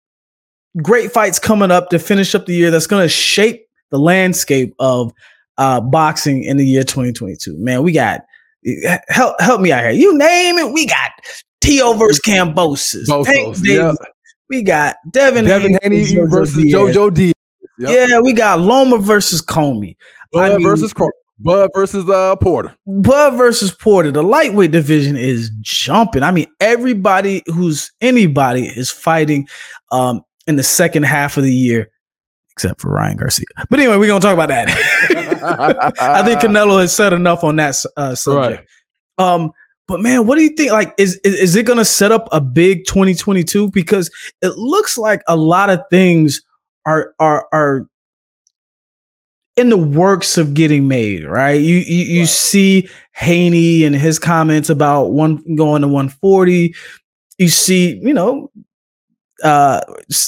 great 0.80 1.12
fights 1.12 1.38
coming 1.38 1.70
up 1.70 1.90
to 1.90 1.98
finish 1.98 2.34
up 2.34 2.46
the 2.46 2.54
year 2.54 2.70
that's 2.70 2.86
going 2.86 3.04
to 3.04 3.08
shape 3.08 3.66
the 3.90 3.98
landscape 3.98 4.74
of 4.78 5.12
uh, 5.58 5.80
boxing 5.80 6.44
in 6.44 6.56
the 6.56 6.66
year 6.66 6.82
2022. 6.82 7.56
Man, 7.58 7.82
we 7.82 7.92
got 7.92 8.22
help 9.08 9.40
help 9.40 9.60
me 9.60 9.72
out 9.72 9.82
here. 9.82 9.90
You 9.90 10.16
name 10.16 10.58
it, 10.58 10.72
we 10.72 10.86
got 10.86 11.10
Tio 11.60 11.94
versus 11.94 12.20
Kambosos. 12.20 13.06
yeah. 13.62 13.92
We 14.48 14.62
got 14.62 14.96
Devin, 15.10 15.46
Devin 15.46 15.78
Haney, 15.82 16.04
Haney 16.04 16.26
versus 16.26 16.64
JoJo 16.64 17.14
Diaz. 17.14 17.32
Yep. 17.78 18.08
Yeah, 18.10 18.20
we 18.20 18.34
got 18.34 18.60
Loma 18.60 18.98
versus 18.98 19.40
Commey. 19.40 19.96
Bud 20.30 20.52
I 20.52 20.56
mean, 20.56 20.66
versus 20.66 20.92
Bud 21.38 21.70
versus 21.74 22.08
uh, 22.08 22.36
Porter. 22.36 22.74
Bud 22.86 23.34
versus 23.34 23.74
Porter. 23.74 24.10
The 24.10 24.22
lightweight 24.22 24.70
division 24.70 25.16
is 25.16 25.50
jumping. 25.62 26.22
I 26.22 26.30
mean, 26.30 26.46
everybody 26.60 27.42
who's 27.46 27.90
anybody 28.00 28.66
is 28.66 28.90
fighting. 28.90 29.48
Um, 29.90 30.22
in 30.46 30.56
the 30.56 30.62
second 30.62 31.04
half 31.04 31.36
of 31.36 31.44
the 31.44 31.54
year, 31.54 31.90
except 32.52 32.80
for 32.80 32.90
Ryan 32.90 33.16
Garcia. 33.16 33.46
But 33.70 33.80
anyway, 33.80 33.96
we're 33.96 34.08
gonna 34.08 34.20
talk 34.20 34.34
about 34.34 34.48
that. 34.48 34.68
I 36.00 36.22
think 36.24 36.40
Canelo 36.40 36.80
has 36.80 36.94
said 36.94 37.12
enough 37.12 37.44
on 37.44 37.56
that 37.56 37.76
uh, 37.96 38.14
subject. 38.14 38.68
Right. 39.18 39.34
Um, 39.34 39.52
but 39.88 40.00
man, 40.00 40.26
what 40.26 40.36
do 40.36 40.42
you 40.42 40.50
think? 40.50 40.70
Like, 40.72 40.94
is, 40.98 41.20
is 41.24 41.34
is 41.34 41.56
it 41.56 41.66
gonna 41.66 41.84
set 41.84 42.12
up 42.12 42.28
a 42.32 42.40
big 42.40 42.86
2022? 42.86 43.70
Because 43.70 44.10
it 44.40 44.56
looks 44.56 44.96
like 44.96 45.22
a 45.28 45.36
lot 45.36 45.70
of 45.70 45.80
things 45.90 46.42
are 46.86 47.14
are 47.18 47.48
are 47.52 47.86
in 49.56 49.68
the 49.68 49.76
works 49.76 50.38
of 50.38 50.54
getting 50.54 50.88
made, 50.88 51.24
right? 51.24 51.60
You 51.60 51.76
you, 51.76 52.04
you 52.04 52.20
right. 52.20 52.28
see 52.28 52.88
Haney 53.12 53.84
and 53.84 53.94
his 53.94 54.18
comments 54.18 54.70
about 54.70 55.12
one 55.12 55.42
going 55.56 55.82
to 55.82 55.88
140. 55.88 56.74
You 57.38 57.48
see, 57.48 57.98
you 58.02 58.14
know, 58.14 58.50
uh, 59.42 59.80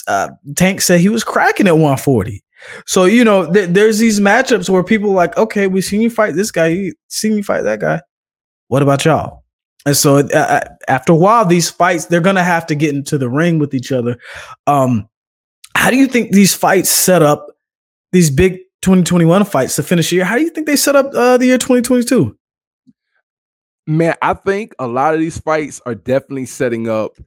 uh, 0.07 0.29
Tank 0.57 0.81
said 0.81 1.01
he 1.01 1.09
was 1.09 1.25
cracking 1.25 1.67
at 1.67 1.75
140. 1.75 2.43
So 2.87 3.05
you 3.05 3.25
know, 3.25 3.53
th- 3.53 3.71
there's 3.71 3.99
these 3.99 4.21
matchups 4.21 4.69
where 4.71 4.83
people 4.83 5.13
like, 5.13 5.37
okay, 5.37 5.67
we 5.67 5.81
seen 5.81 6.01
you 6.01 6.11
fight 6.11 6.35
this 6.35 6.51
guy, 6.51 6.69
you 6.69 6.95
seen 7.09 7.37
you 7.37 7.43
fight 7.43 7.63
that 7.63 7.81
guy. 7.81 8.01
What 8.69 8.83
about 8.83 9.05
y'all? 9.05 9.45
And 9.87 9.97
so 9.97 10.19
uh, 10.19 10.29
uh, 10.35 10.61
after 10.89 11.13
a 11.13 11.17
while, 11.17 11.45
these 11.45 11.71
fights 11.71 12.07
they're 12.07 12.21
gonna 12.21 12.45
have 12.45 12.67
to 12.67 12.75
get 12.75 12.95
into 12.95 13.19
the 13.19 13.29
ring 13.29 13.59
with 13.59 13.75
each 13.75 13.93
other. 13.93 14.17
Um, 14.67 15.09
how 15.77 15.91
do 15.91 15.97
you 15.97 16.07
think 16.07 16.33
these 16.33 16.55
fights 16.55 16.89
set 16.89 17.23
up 17.23 17.49
these 18.13 18.31
big 18.31 18.61
2021 18.83 19.45
fights 19.45 19.77
to 19.77 19.83
finish 19.83 20.11
the 20.11 20.17
year? 20.17 20.25
How 20.25 20.37
do 20.37 20.43
you 20.43 20.51
think 20.51 20.67
they 20.67 20.77
set 20.77 20.97
up 20.97 21.13
uh, 21.15 21.37
the 21.37 21.47
year 21.47 21.59
2022? 21.59 22.37
Man, 23.87 24.15
I 24.23 24.33
think 24.33 24.75
a 24.79 24.87
lot 24.87 25.13
of 25.13 25.21
these 25.21 25.39
fights 25.39 25.83
are 25.85 25.95
definitely 25.95 26.47
setting 26.47 26.89
up 26.89 27.19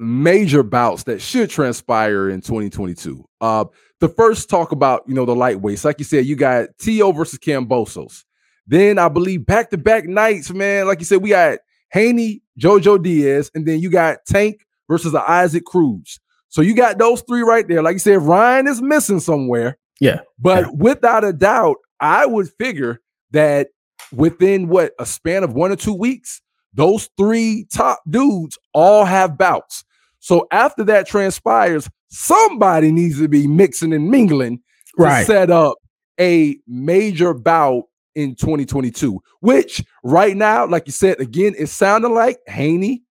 major 0.00 0.62
bouts 0.62 1.04
that 1.04 1.20
should 1.20 1.50
transpire 1.50 2.28
in 2.28 2.40
2022. 2.40 3.24
Uh, 3.40 3.66
the 4.00 4.08
first 4.08 4.48
talk 4.48 4.72
about, 4.72 5.02
you 5.06 5.14
know, 5.14 5.26
the 5.26 5.34
lightweights. 5.34 5.84
Like 5.84 5.98
you 5.98 6.04
said, 6.04 6.24
you 6.24 6.36
got 6.36 6.68
T.O. 6.80 7.12
versus 7.12 7.38
Kambosos. 7.38 8.24
Then 8.66 8.98
I 8.98 9.08
believe 9.08 9.44
back 9.46 9.70
to 9.70 9.78
back 9.78 10.06
nights, 10.06 10.50
man. 10.50 10.86
Like 10.86 11.00
you 11.00 11.04
said, 11.04 11.22
we 11.22 11.30
got 11.30 11.58
Haney, 11.92 12.42
Jojo 12.58 13.02
Diaz, 13.02 13.50
and 13.54 13.66
then 13.66 13.80
you 13.80 13.90
got 13.90 14.18
Tank 14.26 14.64
versus 14.88 15.12
the 15.12 15.30
Isaac 15.30 15.64
Cruz. 15.64 16.18
So 16.48 16.62
you 16.62 16.74
got 16.74 16.98
those 16.98 17.22
three 17.22 17.42
right 17.42 17.66
there. 17.66 17.82
Like 17.82 17.94
you 17.94 18.00
said, 18.00 18.22
Ryan 18.22 18.66
is 18.66 18.80
missing 18.80 19.20
somewhere. 19.20 19.78
Yeah. 20.00 20.20
But 20.38 20.64
yeah. 20.64 20.72
without 20.74 21.24
a 21.24 21.32
doubt, 21.32 21.76
I 22.00 22.26
would 22.26 22.48
figure 22.58 23.00
that 23.32 23.68
within 24.12 24.68
what 24.68 24.92
a 24.98 25.06
span 25.06 25.44
of 25.44 25.52
one 25.52 25.70
or 25.70 25.76
two 25.76 25.94
weeks, 25.94 26.40
those 26.72 27.08
three 27.16 27.66
top 27.72 28.00
dudes 28.08 28.58
all 28.72 29.04
have 29.04 29.36
bouts. 29.36 29.84
So 30.20 30.46
after 30.52 30.84
that 30.84 31.06
transpires, 31.06 31.88
somebody 32.08 32.92
needs 32.92 33.18
to 33.18 33.28
be 33.28 33.46
mixing 33.46 33.92
and 33.92 34.10
mingling 34.10 34.60
right. 34.96 35.20
to 35.20 35.26
set 35.26 35.50
up 35.50 35.78
a 36.20 36.58
major 36.66 37.34
bout 37.34 37.84
in 38.14 38.34
2022, 38.34 39.20
which 39.40 39.82
right 40.04 40.36
now, 40.36 40.66
like 40.66 40.86
you 40.86 40.92
said, 40.92 41.20
again, 41.20 41.54
it 41.58 41.68
sounded 41.68 42.10
like 42.10 42.38
Haney 42.46 43.02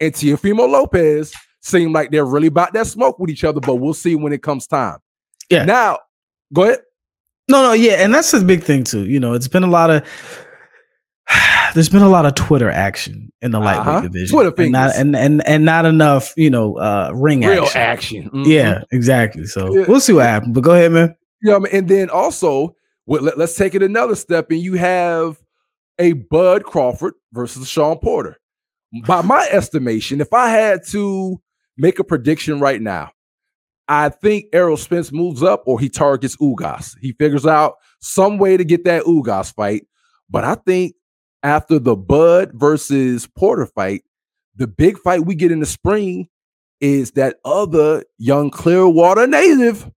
and 0.00 0.12
Teofimo 0.12 0.68
Lopez 0.68 1.32
seem 1.60 1.92
like 1.92 2.10
they're 2.10 2.24
really 2.24 2.48
about 2.48 2.72
that 2.74 2.86
smoke 2.86 3.18
with 3.18 3.30
each 3.30 3.44
other, 3.44 3.60
but 3.60 3.76
we'll 3.76 3.94
see 3.94 4.14
when 4.14 4.32
it 4.32 4.42
comes 4.42 4.66
time. 4.66 4.98
Yeah. 5.50 5.64
Now, 5.64 5.98
go 6.52 6.64
ahead. 6.64 6.80
No, 7.48 7.62
no, 7.62 7.72
yeah, 7.72 7.94
and 7.94 8.14
that's 8.14 8.30
the 8.30 8.44
big 8.44 8.62
thing 8.62 8.84
too. 8.84 9.04
You 9.04 9.18
know, 9.18 9.34
it's 9.34 9.48
been 9.48 9.64
a 9.64 9.68
lot 9.68 9.90
of 9.90 10.06
there's 11.74 11.88
been 11.88 12.02
a 12.02 12.08
lot 12.08 12.26
of 12.26 12.34
Twitter 12.34 12.70
action 12.70 13.32
in 13.40 13.50
the 13.50 13.60
lightweight 13.60 13.86
uh-huh. 13.86 14.00
division. 14.02 14.36
Twitter 14.36 14.62
and 14.62 14.72
not, 14.72 14.94
and, 14.96 15.16
and 15.16 15.46
and 15.46 15.64
not 15.64 15.86
enough, 15.86 16.32
you 16.36 16.50
know, 16.50 16.76
uh 16.78 17.10
ring 17.14 17.40
real 17.40 17.64
action. 17.64 17.80
action. 17.80 18.24
Mm-hmm. 18.24 18.50
Yeah, 18.50 18.82
exactly. 18.90 19.46
So 19.46 19.74
yeah. 19.74 19.84
we'll 19.88 20.00
see 20.00 20.12
what 20.12 20.26
happens. 20.26 20.54
But 20.54 20.62
go 20.62 20.72
ahead, 20.72 20.92
man. 20.92 21.14
Yeah, 21.42 21.58
and 21.72 21.88
then 21.88 22.10
also 22.10 22.76
let, 23.06 23.38
us 23.38 23.56
take 23.56 23.74
it 23.74 23.82
another 23.82 24.14
step, 24.14 24.50
and 24.50 24.60
you 24.60 24.74
have 24.74 25.40
a 25.98 26.12
Bud 26.12 26.64
Crawford 26.64 27.14
versus 27.32 27.68
Shawn 27.68 27.98
Porter. 27.98 28.38
By 29.06 29.22
my 29.22 29.48
estimation, 29.50 30.20
if 30.20 30.32
I 30.32 30.50
had 30.50 30.86
to 30.88 31.40
make 31.78 31.98
a 31.98 32.04
prediction 32.04 32.60
right 32.60 32.80
now, 32.80 33.10
I 33.88 34.10
think 34.10 34.46
Errol 34.52 34.76
Spence 34.76 35.12
moves 35.12 35.42
up 35.42 35.62
or 35.66 35.80
he 35.80 35.88
targets 35.88 36.36
Ugas. 36.36 36.94
He 37.00 37.12
figures 37.12 37.46
out 37.46 37.74
some 38.00 38.38
way 38.38 38.56
to 38.56 38.64
get 38.64 38.84
that 38.84 39.04
Ugas 39.04 39.54
fight. 39.54 39.86
But 40.28 40.44
I 40.44 40.54
think 40.54 40.94
after 41.42 41.78
the 41.78 41.96
Bud 41.96 42.52
versus 42.54 43.26
Porter 43.26 43.66
fight, 43.66 44.02
the 44.56 44.66
big 44.66 44.98
fight 44.98 45.24
we 45.26 45.34
get 45.34 45.52
in 45.52 45.60
the 45.60 45.66
spring 45.66 46.28
is 46.80 47.12
that 47.12 47.36
other 47.44 48.04
young 48.18 48.50
Clearwater 48.50 49.26
native 49.26 49.90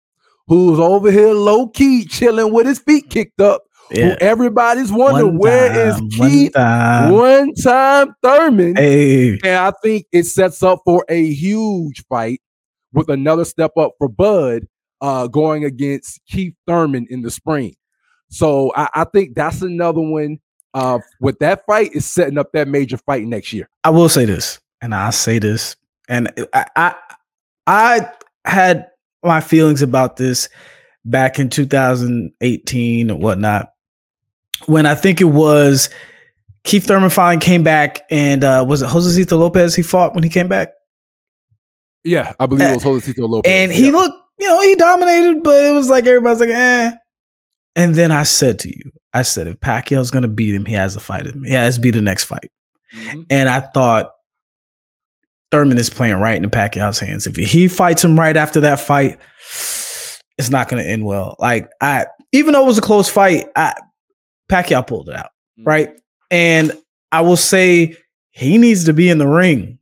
who's 0.47 0.79
over 0.79 1.11
here 1.11 1.33
low 1.33 1.67
key 1.67 2.05
chilling 2.05 2.53
with 2.53 2.67
his 2.67 2.79
feet 2.79 3.09
kicked 3.09 3.41
up 3.41 3.63
yeah. 3.91 4.09
who 4.09 4.15
everybody's 4.21 4.91
wondering 4.91 5.37
where 5.37 5.89
is 5.89 5.99
Keith 6.11 6.55
one 6.55 6.63
time. 6.63 7.11
one 7.11 7.53
time 7.55 8.15
Thurman. 8.21 8.75
Hey. 8.75 9.33
And 9.43 9.45
I 9.45 9.71
think 9.83 10.05
it 10.11 10.23
sets 10.23 10.63
up 10.63 10.81
for 10.85 11.05
a 11.09 11.33
huge 11.33 12.05
fight 12.07 12.41
with 12.93 13.09
another 13.09 13.45
step 13.45 13.71
up 13.77 13.93
for 13.97 14.07
Bud 14.07 14.67
uh, 15.01 15.27
going 15.27 15.65
against 15.65 16.21
Keith 16.27 16.55
Thurman 16.67 17.07
in 17.09 17.21
the 17.21 17.31
spring. 17.31 17.75
So 18.29 18.71
I, 18.75 18.89
I 18.93 19.03
think 19.05 19.35
that's 19.35 19.61
another 19.61 20.01
one. 20.01 20.39
Uh, 20.75 20.99
with 21.21 21.39
that 21.39 21.65
fight 21.65 21.91
is 21.93 22.05
setting 22.05 22.37
up 22.37 22.51
that 22.51 22.67
major 22.67 22.97
fight 22.97 23.23
next 23.25 23.53
year. 23.53 23.69
I 23.85 23.91
will 23.91 24.09
say 24.09 24.25
this, 24.25 24.59
and 24.81 24.93
I 24.93 25.09
say 25.11 25.39
this, 25.39 25.77
and 26.09 26.29
I, 26.53 26.65
I, 26.75 26.95
I 27.65 28.09
had 28.43 28.87
my 29.23 29.39
feelings 29.39 29.81
about 29.81 30.17
this 30.17 30.49
back 31.05 31.39
in 31.39 31.49
2018 31.49 33.09
or 33.09 33.17
whatnot, 33.17 33.71
when 34.65 34.85
I 34.85 34.95
think 34.95 35.21
it 35.21 35.25
was 35.25 35.89
Keith 36.65 36.85
Thurman 36.85 37.09
finally 37.09 37.39
came 37.39 37.63
back, 37.63 38.01
and 38.09 38.43
uh, 38.43 38.65
was 38.67 38.81
it 38.81 38.87
Josesito 38.87 39.39
Lopez 39.39 39.75
he 39.75 39.81
fought 39.81 40.13
when 40.13 40.23
he 40.23 40.29
came 40.29 40.49
back? 40.49 40.73
Yeah, 42.03 42.33
I 42.37 42.47
believe 42.47 42.67
it 42.67 42.73
was 42.73 42.83
Josesito 42.83 43.29
Lopez, 43.29 43.49
and 43.49 43.71
he 43.71 43.85
yeah. 43.85 43.91
looked, 43.93 44.17
you 44.39 44.47
know, 44.47 44.61
he 44.61 44.75
dominated, 44.75 45.41
but 45.41 45.63
it 45.63 45.73
was 45.73 45.89
like 45.89 46.05
everybody's 46.05 46.41
like, 46.41 46.49
eh. 46.49 46.91
And 47.77 47.95
then 47.95 48.11
I 48.11 48.23
said 48.23 48.59
to 48.59 48.69
you, 48.69 48.91
I 49.15 49.23
said, 49.23 49.47
if 49.47 49.59
Pacquiao's 49.59 50.11
gonna 50.11 50.27
beat 50.27 50.53
him, 50.53 50.65
he 50.65 50.73
has 50.73 50.93
to 50.93 50.99
fight 50.99 51.25
him. 51.25 51.43
He 51.43 51.53
has 51.53 51.75
to 51.75 51.81
be 51.81 51.89
the 51.89 52.01
next 52.01 52.25
fight. 52.25 52.51
Mm-hmm. 52.93 53.21
And 53.29 53.49
I 53.49 53.61
thought 53.61 54.11
Thurman 55.51 55.77
is 55.77 55.89
playing 55.89 56.15
right 56.15 56.41
in 56.41 56.49
Pacquiao's 56.49 56.99
hands. 56.99 57.27
If 57.27 57.35
he 57.35 57.67
fights 57.67 58.03
him 58.03 58.19
right 58.19 58.35
after 58.35 58.59
that 58.61 58.79
fight, 58.79 59.19
it's 60.37 60.49
not 60.49 60.67
going 60.67 60.83
to 60.83 60.89
end 60.89 61.05
well. 61.05 61.35
Like 61.39 61.69
I, 61.81 62.07
even 62.31 62.53
though 62.53 62.63
it 62.63 62.67
was 62.67 62.77
a 62.77 62.81
close 62.81 63.09
fight, 63.09 63.47
I, 63.55 63.73
Pacquiao 64.49 64.85
pulled 64.85 65.09
it 65.09 65.15
out, 65.15 65.31
mm-hmm. 65.57 65.63
right? 65.67 65.93
And 66.29 66.73
I 67.11 67.21
will 67.21 67.37
say 67.37 67.95
he 68.31 68.57
needs 68.57 68.85
to 68.85 68.93
be 68.93 69.09
in 69.09 69.17
the 69.17 69.27
ring 69.27 69.79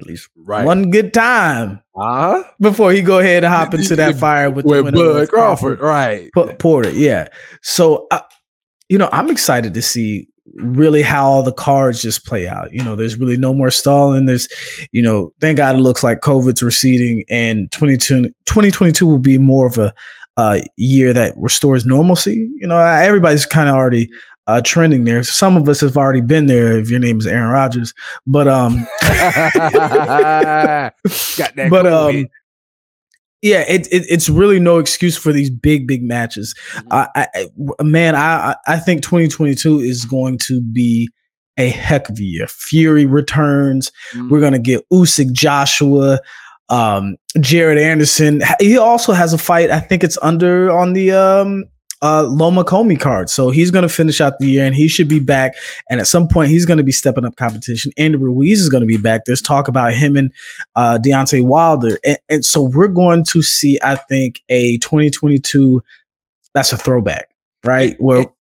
at 0.00 0.06
least 0.06 0.28
right. 0.36 0.64
one 0.64 0.90
good 0.90 1.12
time 1.12 1.82
uh-huh. 1.94 2.42
before 2.60 2.92
he 2.92 3.02
go 3.02 3.18
ahead 3.18 3.44
and 3.44 3.52
hop 3.52 3.74
into 3.74 3.96
that 3.96 4.16
fire 4.16 4.50
with, 4.50 4.64
with 4.64 4.84
Bud 4.94 5.28
Crawford, 5.28 5.78
Crawford, 5.78 5.80
right? 5.80 6.30
P- 6.34 6.54
Porter, 6.58 6.90
yeah. 6.90 7.28
So, 7.62 8.06
uh, 8.10 8.20
you 8.88 8.98
know, 8.98 9.08
I'm 9.12 9.30
excited 9.30 9.74
to 9.74 9.82
see 9.82 10.28
really 10.54 11.02
how 11.02 11.24
all 11.24 11.42
the 11.42 11.52
cards 11.52 12.02
just 12.02 12.26
play 12.26 12.48
out. 12.48 12.72
You 12.72 12.82
know, 12.82 12.96
there's 12.96 13.18
really 13.18 13.36
no 13.36 13.54
more 13.54 13.70
stalling. 13.70 14.26
There's, 14.26 14.48
you 14.92 15.02
know, 15.02 15.32
thank 15.40 15.58
God 15.58 15.76
it 15.76 15.80
looks 15.80 16.02
like 16.02 16.20
COVID's 16.20 16.62
receding 16.62 17.24
and 17.30 17.70
2022 17.72 19.06
will 19.06 19.18
be 19.18 19.38
more 19.38 19.66
of 19.66 19.78
a 19.78 19.94
uh, 20.36 20.60
year 20.76 21.12
that 21.12 21.34
restores 21.36 21.84
normalcy. 21.84 22.50
You 22.56 22.66
know, 22.66 22.78
everybody's 22.78 23.46
kind 23.46 23.68
of 23.68 23.74
already 23.74 24.10
uh, 24.50 24.60
trending 24.62 25.04
there. 25.04 25.22
Some 25.22 25.56
of 25.56 25.68
us 25.68 25.80
have 25.80 25.96
already 25.96 26.20
been 26.20 26.46
there. 26.46 26.78
If 26.78 26.90
your 26.90 27.00
name 27.00 27.18
is 27.18 27.26
Aaron 27.26 27.50
Rodgers, 27.50 27.94
but 28.26 28.48
um, 28.48 28.86
but 31.70 31.86
um, 31.86 32.26
yeah, 33.42 33.64
it, 33.68 33.86
it, 33.92 34.04
it's 34.08 34.28
really 34.28 34.58
no 34.58 34.78
excuse 34.78 35.16
for 35.16 35.32
these 35.32 35.50
big 35.50 35.86
big 35.86 36.02
matches. 36.02 36.54
Mm-hmm. 36.72 36.88
I, 36.92 37.28
I, 37.34 37.82
man, 37.82 38.16
I 38.16 38.56
I 38.66 38.78
think 38.78 39.02
2022 39.02 39.78
is 39.78 40.04
going 40.04 40.38
to 40.38 40.60
be 40.60 41.08
a 41.56 41.68
heck 41.68 42.08
of 42.08 42.18
a 42.18 42.24
year. 42.24 42.46
Fury 42.48 43.06
returns. 43.06 43.92
Mm-hmm. 44.12 44.30
We're 44.30 44.40
gonna 44.40 44.58
get 44.58 44.84
Usyk, 44.92 45.32
Joshua, 45.32 46.18
um, 46.68 47.16
Jared 47.38 47.78
Anderson. 47.78 48.42
He 48.58 48.76
also 48.76 49.12
has 49.12 49.32
a 49.32 49.38
fight. 49.38 49.70
I 49.70 49.78
think 49.78 50.02
it's 50.02 50.18
under 50.22 50.70
on 50.70 50.92
the 50.92 51.12
um 51.12 51.66
uh, 52.02 52.24
Loma 52.24 52.64
Commey 52.64 52.98
card. 52.98 53.28
So 53.30 53.50
he's 53.50 53.70
going 53.70 53.82
to 53.82 53.88
finish 53.88 54.20
out 54.20 54.38
the 54.38 54.46
year 54.46 54.64
and 54.64 54.74
he 54.74 54.88
should 54.88 55.08
be 55.08 55.20
back. 55.20 55.54
And 55.88 56.00
at 56.00 56.06
some 56.06 56.28
point, 56.28 56.50
he's 56.50 56.64
going 56.64 56.78
to 56.78 56.84
be 56.84 56.92
stepping 56.92 57.24
up 57.24 57.36
competition. 57.36 57.92
Andy 57.96 58.16
Ruiz 58.16 58.60
is 58.60 58.68
going 58.68 58.82
to 58.82 58.86
be 58.86 58.96
back. 58.96 59.22
There's 59.26 59.42
talk 59.42 59.68
about 59.68 59.92
him 59.92 60.16
and 60.16 60.32
uh, 60.76 60.98
Deontay 61.02 61.44
Wilder. 61.44 61.98
And, 62.04 62.18
and 62.28 62.44
so 62.44 62.62
we're 62.62 62.88
going 62.88 63.24
to 63.24 63.42
see, 63.42 63.78
I 63.82 63.96
think, 63.96 64.42
a 64.48 64.78
2022 64.78 65.82
that's 66.54 66.72
a 66.72 66.76
throwback, 66.76 67.30
right? 67.64 67.96
Well, 68.00 68.34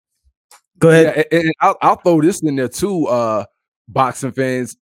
go 0.78 0.90
ahead. 0.90 1.28
Yeah, 1.32 1.40
and 1.40 1.54
I'll, 1.62 1.78
I'll, 1.82 1.96
throw 1.98 2.22
this 2.22 2.42
in 2.42 2.56
there 2.56 2.68
too, 2.68 3.08
uh, 3.08 3.46
boxing 3.88 4.32
fans. 4.32 4.78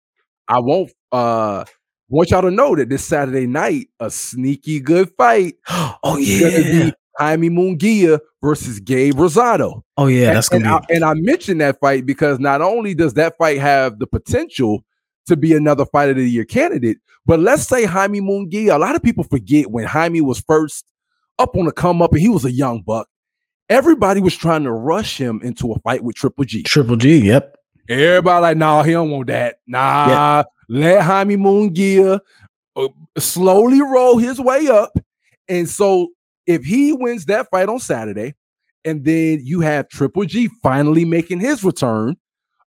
I 0.47 0.59
won't 0.59 0.91
uh 1.11 1.65
want 2.07 2.30
y'all 2.30 2.43
to 2.43 2.51
know 2.51 2.76
that 2.76 2.89
this 2.89 3.05
Saturday 3.05 3.47
night, 3.47 3.89
a 3.99 4.11
sneaky 4.11 4.80
good 4.80 5.11
fight. 5.17 5.55
oh 5.69 6.17
yeah, 6.17 6.91
Jaime 7.17 7.49
Munguia 7.49 8.19
versus 8.45 8.79
Gabe 8.79 9.15
Rosado. 9.15 9.81
Oh 9.97 10.05
yeah, 10.07 10.33
that's 10.33 10.49
and, 10.51 10.63
gonna 10.63 10.75
and 10.75 10.87
be. 10.87 10.93
I, 10.93 10.95
and 10.95 11.05
I 11.05 11.13
mentioned 11.15 11.59
that 11.61 11.79
fight 11.79 12.05
because 12.05 12.39
not 12.39 12.61
only 12.61 12.93
does 12.93 13.15
that 13.15 13.37
fight 13.37 13.59
have 13.59 13.97
the 13.97 14.05
potential 14.05 14.85
to 15.25 15.35
be 15.35 15.53
another 15.53 15.85
fight 15.87 16.09
of 16.09 16.17
the 16.17 16.29
year 16.29 16.45
candidate, 16.45 16.99
but 17.25 17.39
let's 17.39 17.67
say 17.67 17.85
Jaime 17.85 18.21
Munguia. 18.21 18.75
A 18.75 18.77
lot 18.77 18.95
of 18.95 19.01
people 19.01 19.23
forget 19.23 19.71
when 19.71 19.85
Jaime 19.85 20.21
was 20.21 20.39
first 20.41 20.85
up 21.39 21.57
on 21.57 21.65
the 21.65 21.71
come 21.71 22.01
up 22.01 22.11
and 22.11 22.21
he 22.21 22.29
was 22.29 22.45
a 22.45 22.51
young 22.51 22.81
buck. 22.81 23.07
Everybody 23.67 24.21
was 24.21 24.35
trying 24.35 24.63
to 24.63 24.71
rush 24.71 25.17
him 25.17 25.41
into 25.43 25.71
a 25.73 25.79
fight 25.79 26.03
with 26.03 26.15
Triple 26.15 26.45
G. 26.45 26.61
Triple 26.63 26.97
G, 26.97 27.17
yep. 27.17 27.57
Everybody 27.89 28.41
like, 28.41 28.57
nah, 28.57 28.83
he 28.83 28.91
don't 28.91 29.09
want 29.09 29.27
that. 29.27 29.57
Nah, 29.65 30.37
yep. 30.37 30.47
let 30.69 31.01
Jaime 31.01 31.35
Munguia 31.35 32.19
uh, 32.75 32.87
slowly 33.17 33.81
roll 33.81 34.17
his 34.17 34.39
way 34.39 34.67
up. 34.67 34.97
And 35.47 35.67
so 35.67 36.09
if 36.47 36.63
he 36.63 36.93
wins 36.93 37.25
that 37.25 37.49
fight 37.49 37.69
on 37.69 37.79
Saturday, 37.79 38.35
and 38.83 39.03
then 39.03 39.41
you 39.43 39.61
have 39.61 39.89
Triple 39.89 40.25
G 40.25 40.49
finally 40.61 41.05
making 41.05 41.39
his 41.39 41.63
return, 41.63 42.15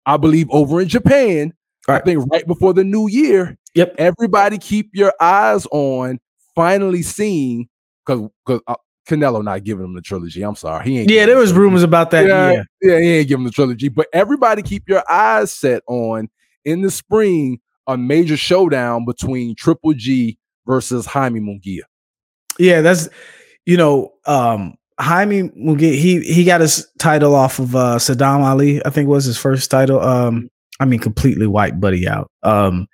I 0.06 0.18
believe 0.18 0.50
over 0.50 0.82
in 0.82 0.88
Japan, 0.88 1.54
right. 1.88 2.02
I 2.02 2.06
think 2.06 2.32
right 2.32 2.46
before 2.48 2.74
the 2.74 2.84
new 2.84 3.08
year. 3.08 3.58
Yep. 3.76 3.96
Everybody 4.00 4.58
keep 4.58 4.90
your 4.94 5.14
eyes 5.20 5.68
on 5.72 6.20
finally 6.56 7.04
seeing 7.04 7.68
because 8.06 8.28
because 8.46 8.62
uh, 8.68 8.76
Canelo 9.08 9.44
not 9.44 9.64
giving 9.64 9.86
him 9.86 9.94
the 9.94 10.02
trilogy. 10.02 10.42
I'm 10.42 10.56
sorry, 10.56 10.84
he 10.90 11.00
ain't. 11.00 11.12
Yeah, 11.12 11.28
there 11.28 11.38
was 11.38 11.54
rumors 11.54 11.84
about 11.84 12.12
that. 12.12 12.26
Yeah, 12.26 12.52
yeah, 12.52 12.64
yeah, 12.82 13.00
he 13.00 13.14
ain't 13.18 13.28
giving 13.28 13.46
the 13.46 13.52
trilogy. 13.52 13.90
But 13.90 14.08
everybody 14.12 14.64
keep 14.64 14.90
your 14.90 15.04
eyes 15.10 15.54
set 15.54 15.84
on 15.88 16.30
in 16.66 16.82
the 16.82 16.92
spring 16.92 17.60
a 17.88 17.98
major 17.98 18.36
showdown 18.38 19.06
between 19.06 19.56
Triple 19.56 19.94
G 19.94 20.38
versus 20.66 21.06
Jaime 21.06 21.40
Munguia. 21.40 21.84
Yeah, 22.60 22.82
that's 22.82 23.08
you 23.68 23.76
know, 23.76 24.14
um, 24.26 24.76
Jaime 25.00 25.50
Munguia, 25.50 25.94
he 25.94 26.22
he 26.22 26.44
got 26.46 26.62
his 26.62 26.88
title 26.98 27.36
off 27.36 27.60
of 27.60 27.76
uh, 27.76 27.98
Sadam 27.98 28.40
Ali, 28.40 28.84
I 28.84 28.90
think 28.90 29.10
was 29.10 29.26
his 29.26 29.38
first 29.38 29.70
title. 29.70 30.00
Um, 30.00 30.50
I 30.80 30.86
mean, 30.86 31.00
completely 31.00 31.48
white 31.48 31.80
buddy 31.80 32.08
out. 32.08 32.32
Um, 32.44 32.88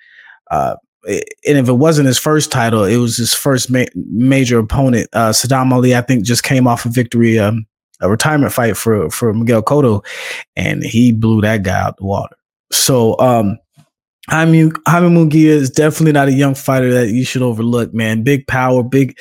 uh, 0.50 0.76
and 1.06 1.58
if 1.58 1.70
it 1.70 1.74
wasn't 1.74 2.08
his 2.08 2.18
first 2.18 2.52
title, 2.52 2.84
it 2.86 2.98
was 2.98 3.18
his 3.18 3.34
first 3.34 3.70
ma- 3.70 3.86
major 3.94 4.58
opponent. 4.58 5.10
Uh, 5.14 5.30
Sadam 5.30 5.72
Ali, 5.72 5.96
I 5.96 6.02
think, 6.02 6.26
just 6.26 6.44
came 6.44 6.68
off 6.68 6.86
a 6.86 6.90
victory, 6.90 7.38
um, 7.38 7.66
a 8.02 8.10
retirement 8.10 8.52
fight 8.52 8.76
for 8.76 9.12
for 9.12 9.32
Miguel 9.32 9.62
Cotto, 9.62 10.04
and 10.56 10.84
he 10.84 11.12
blew 11.12 11.40
that 11.42 11.62
guy 11.62 11.80
out 11.80 11.98
the 11.98 12.06
water. 12.06 12.36
So, 12.72 13.18
um, 13.20 13.60
Jaime, 14.30 14.72
Jaime 14.88 15.10
Munguia 15.10 15.50
is 15.50 15.70
definitely 15.70 16.14
not 16.14 16.30
a 16.30 16.34
young 16.34 16.56
fighter 16.56 16.92
that 16.94 17.10
you 17.10 17.24
should 17.24 17.44
overlook, 17.44 17.94
man. 17.94 18.24
Big 18.24 18.48
power, 18.48 18.82
big, 18.82 19.16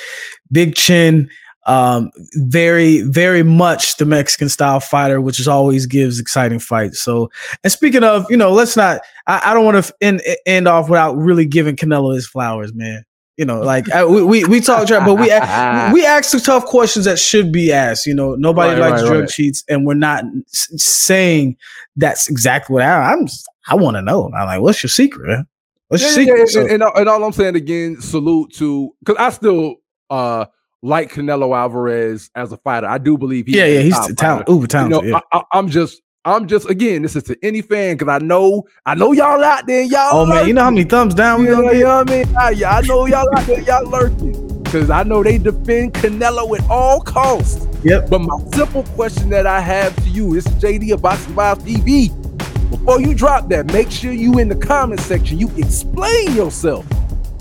big 0.50 0.74
chin 0.74 1.28
um, 1.66 2.10
very, 2.34 3.02
very 3.02 3.42
much 3.42 3.96
the 3.96 4.04
Mexican 4.04 4.48
style 4.48 4.80
fighter, 4.80 5.20
which 5.20 5.38
is 5.38 5.46
always 5.46 5.86
gives 5.86 6.18
exciting 6.18 6.58
fights. 6.58 7.00
So, 7.00 7.30
and 7.62 7.72
speaking 7.72 8.04
of, 8.04 8.26
you 8.30 8.36
know, 8.36 8.50
let's 8.50 8.76
not, 8.76 9.00
I, 9.26 9.50
I 9.50 9.54
don't 9.54 9.64
want 9.64 9.84
to 9.84 9.94
end, 10.00 10.22
end 10.46 10.68
off 10.68 10.88
without 10.88 11.16
really 11.16 11.46
giving 11.46 11.76
Canelo 11.76 12.14
his 12.14 12.26
flowers, 12.26 12.72
man. 12.74 13.04
You 13.38 13.46
know, 13.46 13.60
like 13.60 13.90
I, 13.90 14.04
we, 14.04 14.22
we, 14.22 14.44
we 14.44 14.60
talk, 14.60 14.86
but 14.88 15.14
we 15.14 15.24
we 15.24 16.04
ask 16.06 16.32
the 16.32 16.42
tough 16.44 16.66
questions 16.66 17.06
that 17.06 17.18
should 17.18 17.50
be 17.50 17.72
asked. 17.72 18.06
You 18.06 18.14
know, 18.14 18.34
nobody 18.34 18.78
right, 18.78 18.90
likes 18.90 19.02
right, 19.02 19.08
drug 19.08 19.20
right. 19.22 19.28
cheats, 19.28 19.64
and 19.70 19.86
we're 19.86 19.94
not 19.94 20.22
saying 20.46 21.56
that's 21.96 22.28
exactly 22.28 22.74
what 22.74 22.82
I, 22.82 23.12
I'm. 23.12 23.26
I 23.68 23.74
want 23.76 23.96
to 23.96 24.02
know. 24.02 24.30
I'm 24.36 24.46
like, 24.46 24.60
what's 24.60 24.82
your 24.82 24.90
secret? 24.90 25.26
Man? 25.26 25.46
What's 25.88 26.02
yeah, 26.02 26.08
your 26.08 26.46
secret? 26.46 26.54
Yeah, 26.54 26.74
and, 26.74 26.82
and, 26.82 26.92
and 26.94 27.08
all 27.08 27.24
I'm 27.24 27.32
saying 27.32 27.56
again, 27.56 28.00
salute 28.02 28.52
to 28.56 28.94
because 29.00 29.16
I 29.18 29.30
still 29.30 29.76
uh 30.10 30.44
like 30.82 31.12
Canelo 31.12 31.56
Alvarez 31.56 32.30
as 32.34 32.52
a 32.52 32.56
fighter. 32.58 32.86
I 32.86 32.98
do 32.98 33.16
believe 33.16 33.46
he. 33.46 33.56
Yeah, 33.56 33.66
yeah, 33.66 33.80
he's 33.80 34.14
talent, 34.16 34.48
uber 34.48 34.66
talented. 34.66 35.04
You 35.04 35.12
know, 35.12 35.20
yeah. 35.32 35.42
I, 35.52 35.58
am 35.58 35.68
just, 35.68 36.02
I'm 36.24 36.46
just 36.48 36.68
again. 36.68 37.02
This 37.02 37.16
is 37.16 37.22
to 37.24 37.36
any 37.42 37.62
fan 37.62 37.96
because 37.96 38.12
I 38.12 38.24
know, 38.24 38.64
I 38.84 38.94
know 38.94 39.12
y'all 39.12 39.42
out 39.42 39.66
there, 39.66 39.82
y'all. 39.82 40.10
Oh 40.12 40.26
man, 40.26 40.46
you 40.46 40.54
know 40.54 40.64
how 40.64 40.70
many 40.70 40.84
thumbs 40.84 41.14
down 41.14 41.40
we 41.40 41.46
gonna 41.46 41.68
get? 41.68 41.76
You 41.76 41.84
know 41.84 41.96
what 41.96 42.10
I 42.10 42.24
mean? 42.24 42.36
I, 42.36 42.50
yeah, 42.50 42.76
I 42.76 42.80
know 42.82 43.06
y'all 43.06 43.26
out 43.36 43.46
there, 43.46 43.60
y'all 43.60 43.88
lurking 43.88 44.52
because 44.72 44.88
I 44.88 45.02
know 45.02 45.22
they 45.22 45.36
defend 45.36 45.92
Canelo 45.92 46.58
at 46.58 46.68
all 46.70 47.02
costs. 47.02 47.66
Yep. 47.84 48.08
But 48.08 48.20
my 48.20 48.38
simple 48.54 48.84
question 48.84 49.28
that 49.28 49.46
I 49.46 49.60
have 49.60 49.94
to 49.96 50.08
you, 50.08 50.34
is 50.34 50.46
JD 50.46 50.94
of 50.94 51.02
Boxing 51.02 51.34
Vibes 51.34 51.60
TV. 51.60 52.70
Before 52.70 52.98
you 52.98 53.14
drop 53.14 53.50
that, 53.50 53.66
make 53.66 53.90
sure 53.90 54.12
you 54.12 54.38
in 54.38 54.48
the 54.48 54.56
comment 54.56 55.00
section 55.00 55.38
you 55.38 55.50
explain 55.58 56.34
yourself 56.34 56.86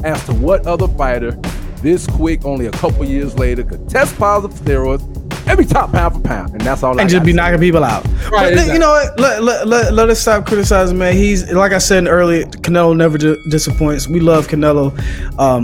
as 0.03 0.21
to 0.25 0.33
what 0.33 0.67
other 0.67 0.89
fighter 0.89 1.39
this 1.81 2.07
quick 2.07 2.45
only 2.45 2.67
a 2.67 2.71
couple 2.71 3.03
years 3.05 3.37
later 3.37 3.63
could 3.63 3.89
test 3.89 4.17
positive 4.17 4.57
for 4.57 4.63
steroids 4.63 5.21
and 5.47 5.57
be 5.57 5.65
top 5.65 5.91
pound 5.91 6.15
for 6.15 6.21
pound, 6.21 6.51
and 6.51 6.61
that's 6.61 6.83
all. 6.83 6.97
I 6.97 7.01
and 7.01 7.09
just 7.09 7.19
gotta 7.19 7.25
be 7.25 7.31
say. 7.31 7.35
knocking 7.37 7.59
people 7.59 7.83
out. 7.83 8.05
Right, 8.05 8.31
but 8.31 8.53
exactly. 8.53 8.73
you 8.73 8.79
know 8.79 8.91
what? 8.91 9.19
Let, 9.19 9.43
let, 9.43 9.67
let, 9.67 9.93
let 9.93 10.09
us 10.09 10.19
stop 10.19 10.45
criticizing, 10.45 10.97
man. 10.97 11.15
He's 11.15 11.51
like 11.51 11.73
I 11.73 11.77
said 11.77 12.07
earlier, 12.07 12.43
Canelo 12.45 12.95
never 12.95 13.17
di- 13.17 13.37
disappoints. 13.49 14.07
We 14.07 14.19
love 14.19 14.47
Canelo. 14.47 14.97
Um, 15.39 15.63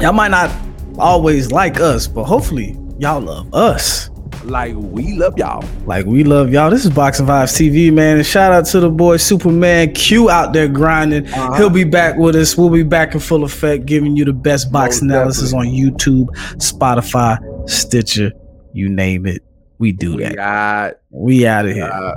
y'all 0.00 0.12
might 0.12 0.30
not 0.30 0.50
always 0.98 1.50
like 1.50 1.80
us, 1.80 2.06
but 2.06 2.24
hopefully 2.24 2.78
y'all 2.98 3.20
love 3.20 3.52
us. 3.52 4.10
Like 4.44 4.74
we 4.76 5.14
love 5.14 5.36
y'all. 5.38 5.64
Like 5.86 6.06
we 6.06 6.24
love 6.24 6.52
y'all. 6.52 6.70
This 6.70 6.84
is 6.84 6.90
Boxing 6.90 7.26
Vibes 7.26 7.52
TV, 7.56 7.92
man. 7.92 8.16
And 8.18 8.26
shout 8.26 8.52
out 8.52 8.66
to 8.66 8.80
the 8.80 8.90
boy 8.90 9.16
Superman 9.16 9.92
Q 9.94 10.30
out 10.30 10.52
there 10.52 10.68
grinding. 10.68 11.26
Uh-huh. 11.28 11.54
He'll 11.54 11.70
be 11.70 11.84
back 11.84 12.16
with 12.16 12.36
us. 12.36 12.56
We'll 12.56 12.70
be 12.70 12.82
back 12.82 13.14
in 13.14 13.20
full 13.20 13.44
effect, 13.44 13.86
giving 13.86 14.16
you 14.16 14.24
the 14.24 14.32
best 14.32 14.70
box 14.70 14.96
Most 14.96 15.02
analysis 15.02 15.52
on 15.54 15.66
YouTube, 15.66 16.26
Spotify, 16.56 17.38
Stitcher, 17.68 18.32
you 18.72 18.88
name 18.88 19.26
it. 19.26 19.42
We 19.78 19.92
do 19.92 20.16
We 20.16 20.22
that. 20.24 20.36
got 20.36 20.94
We 21.10 21.46
out 21.46 21.66
of 21.66 21.72
here. 21.72 21.84
uh, 21.84 22.14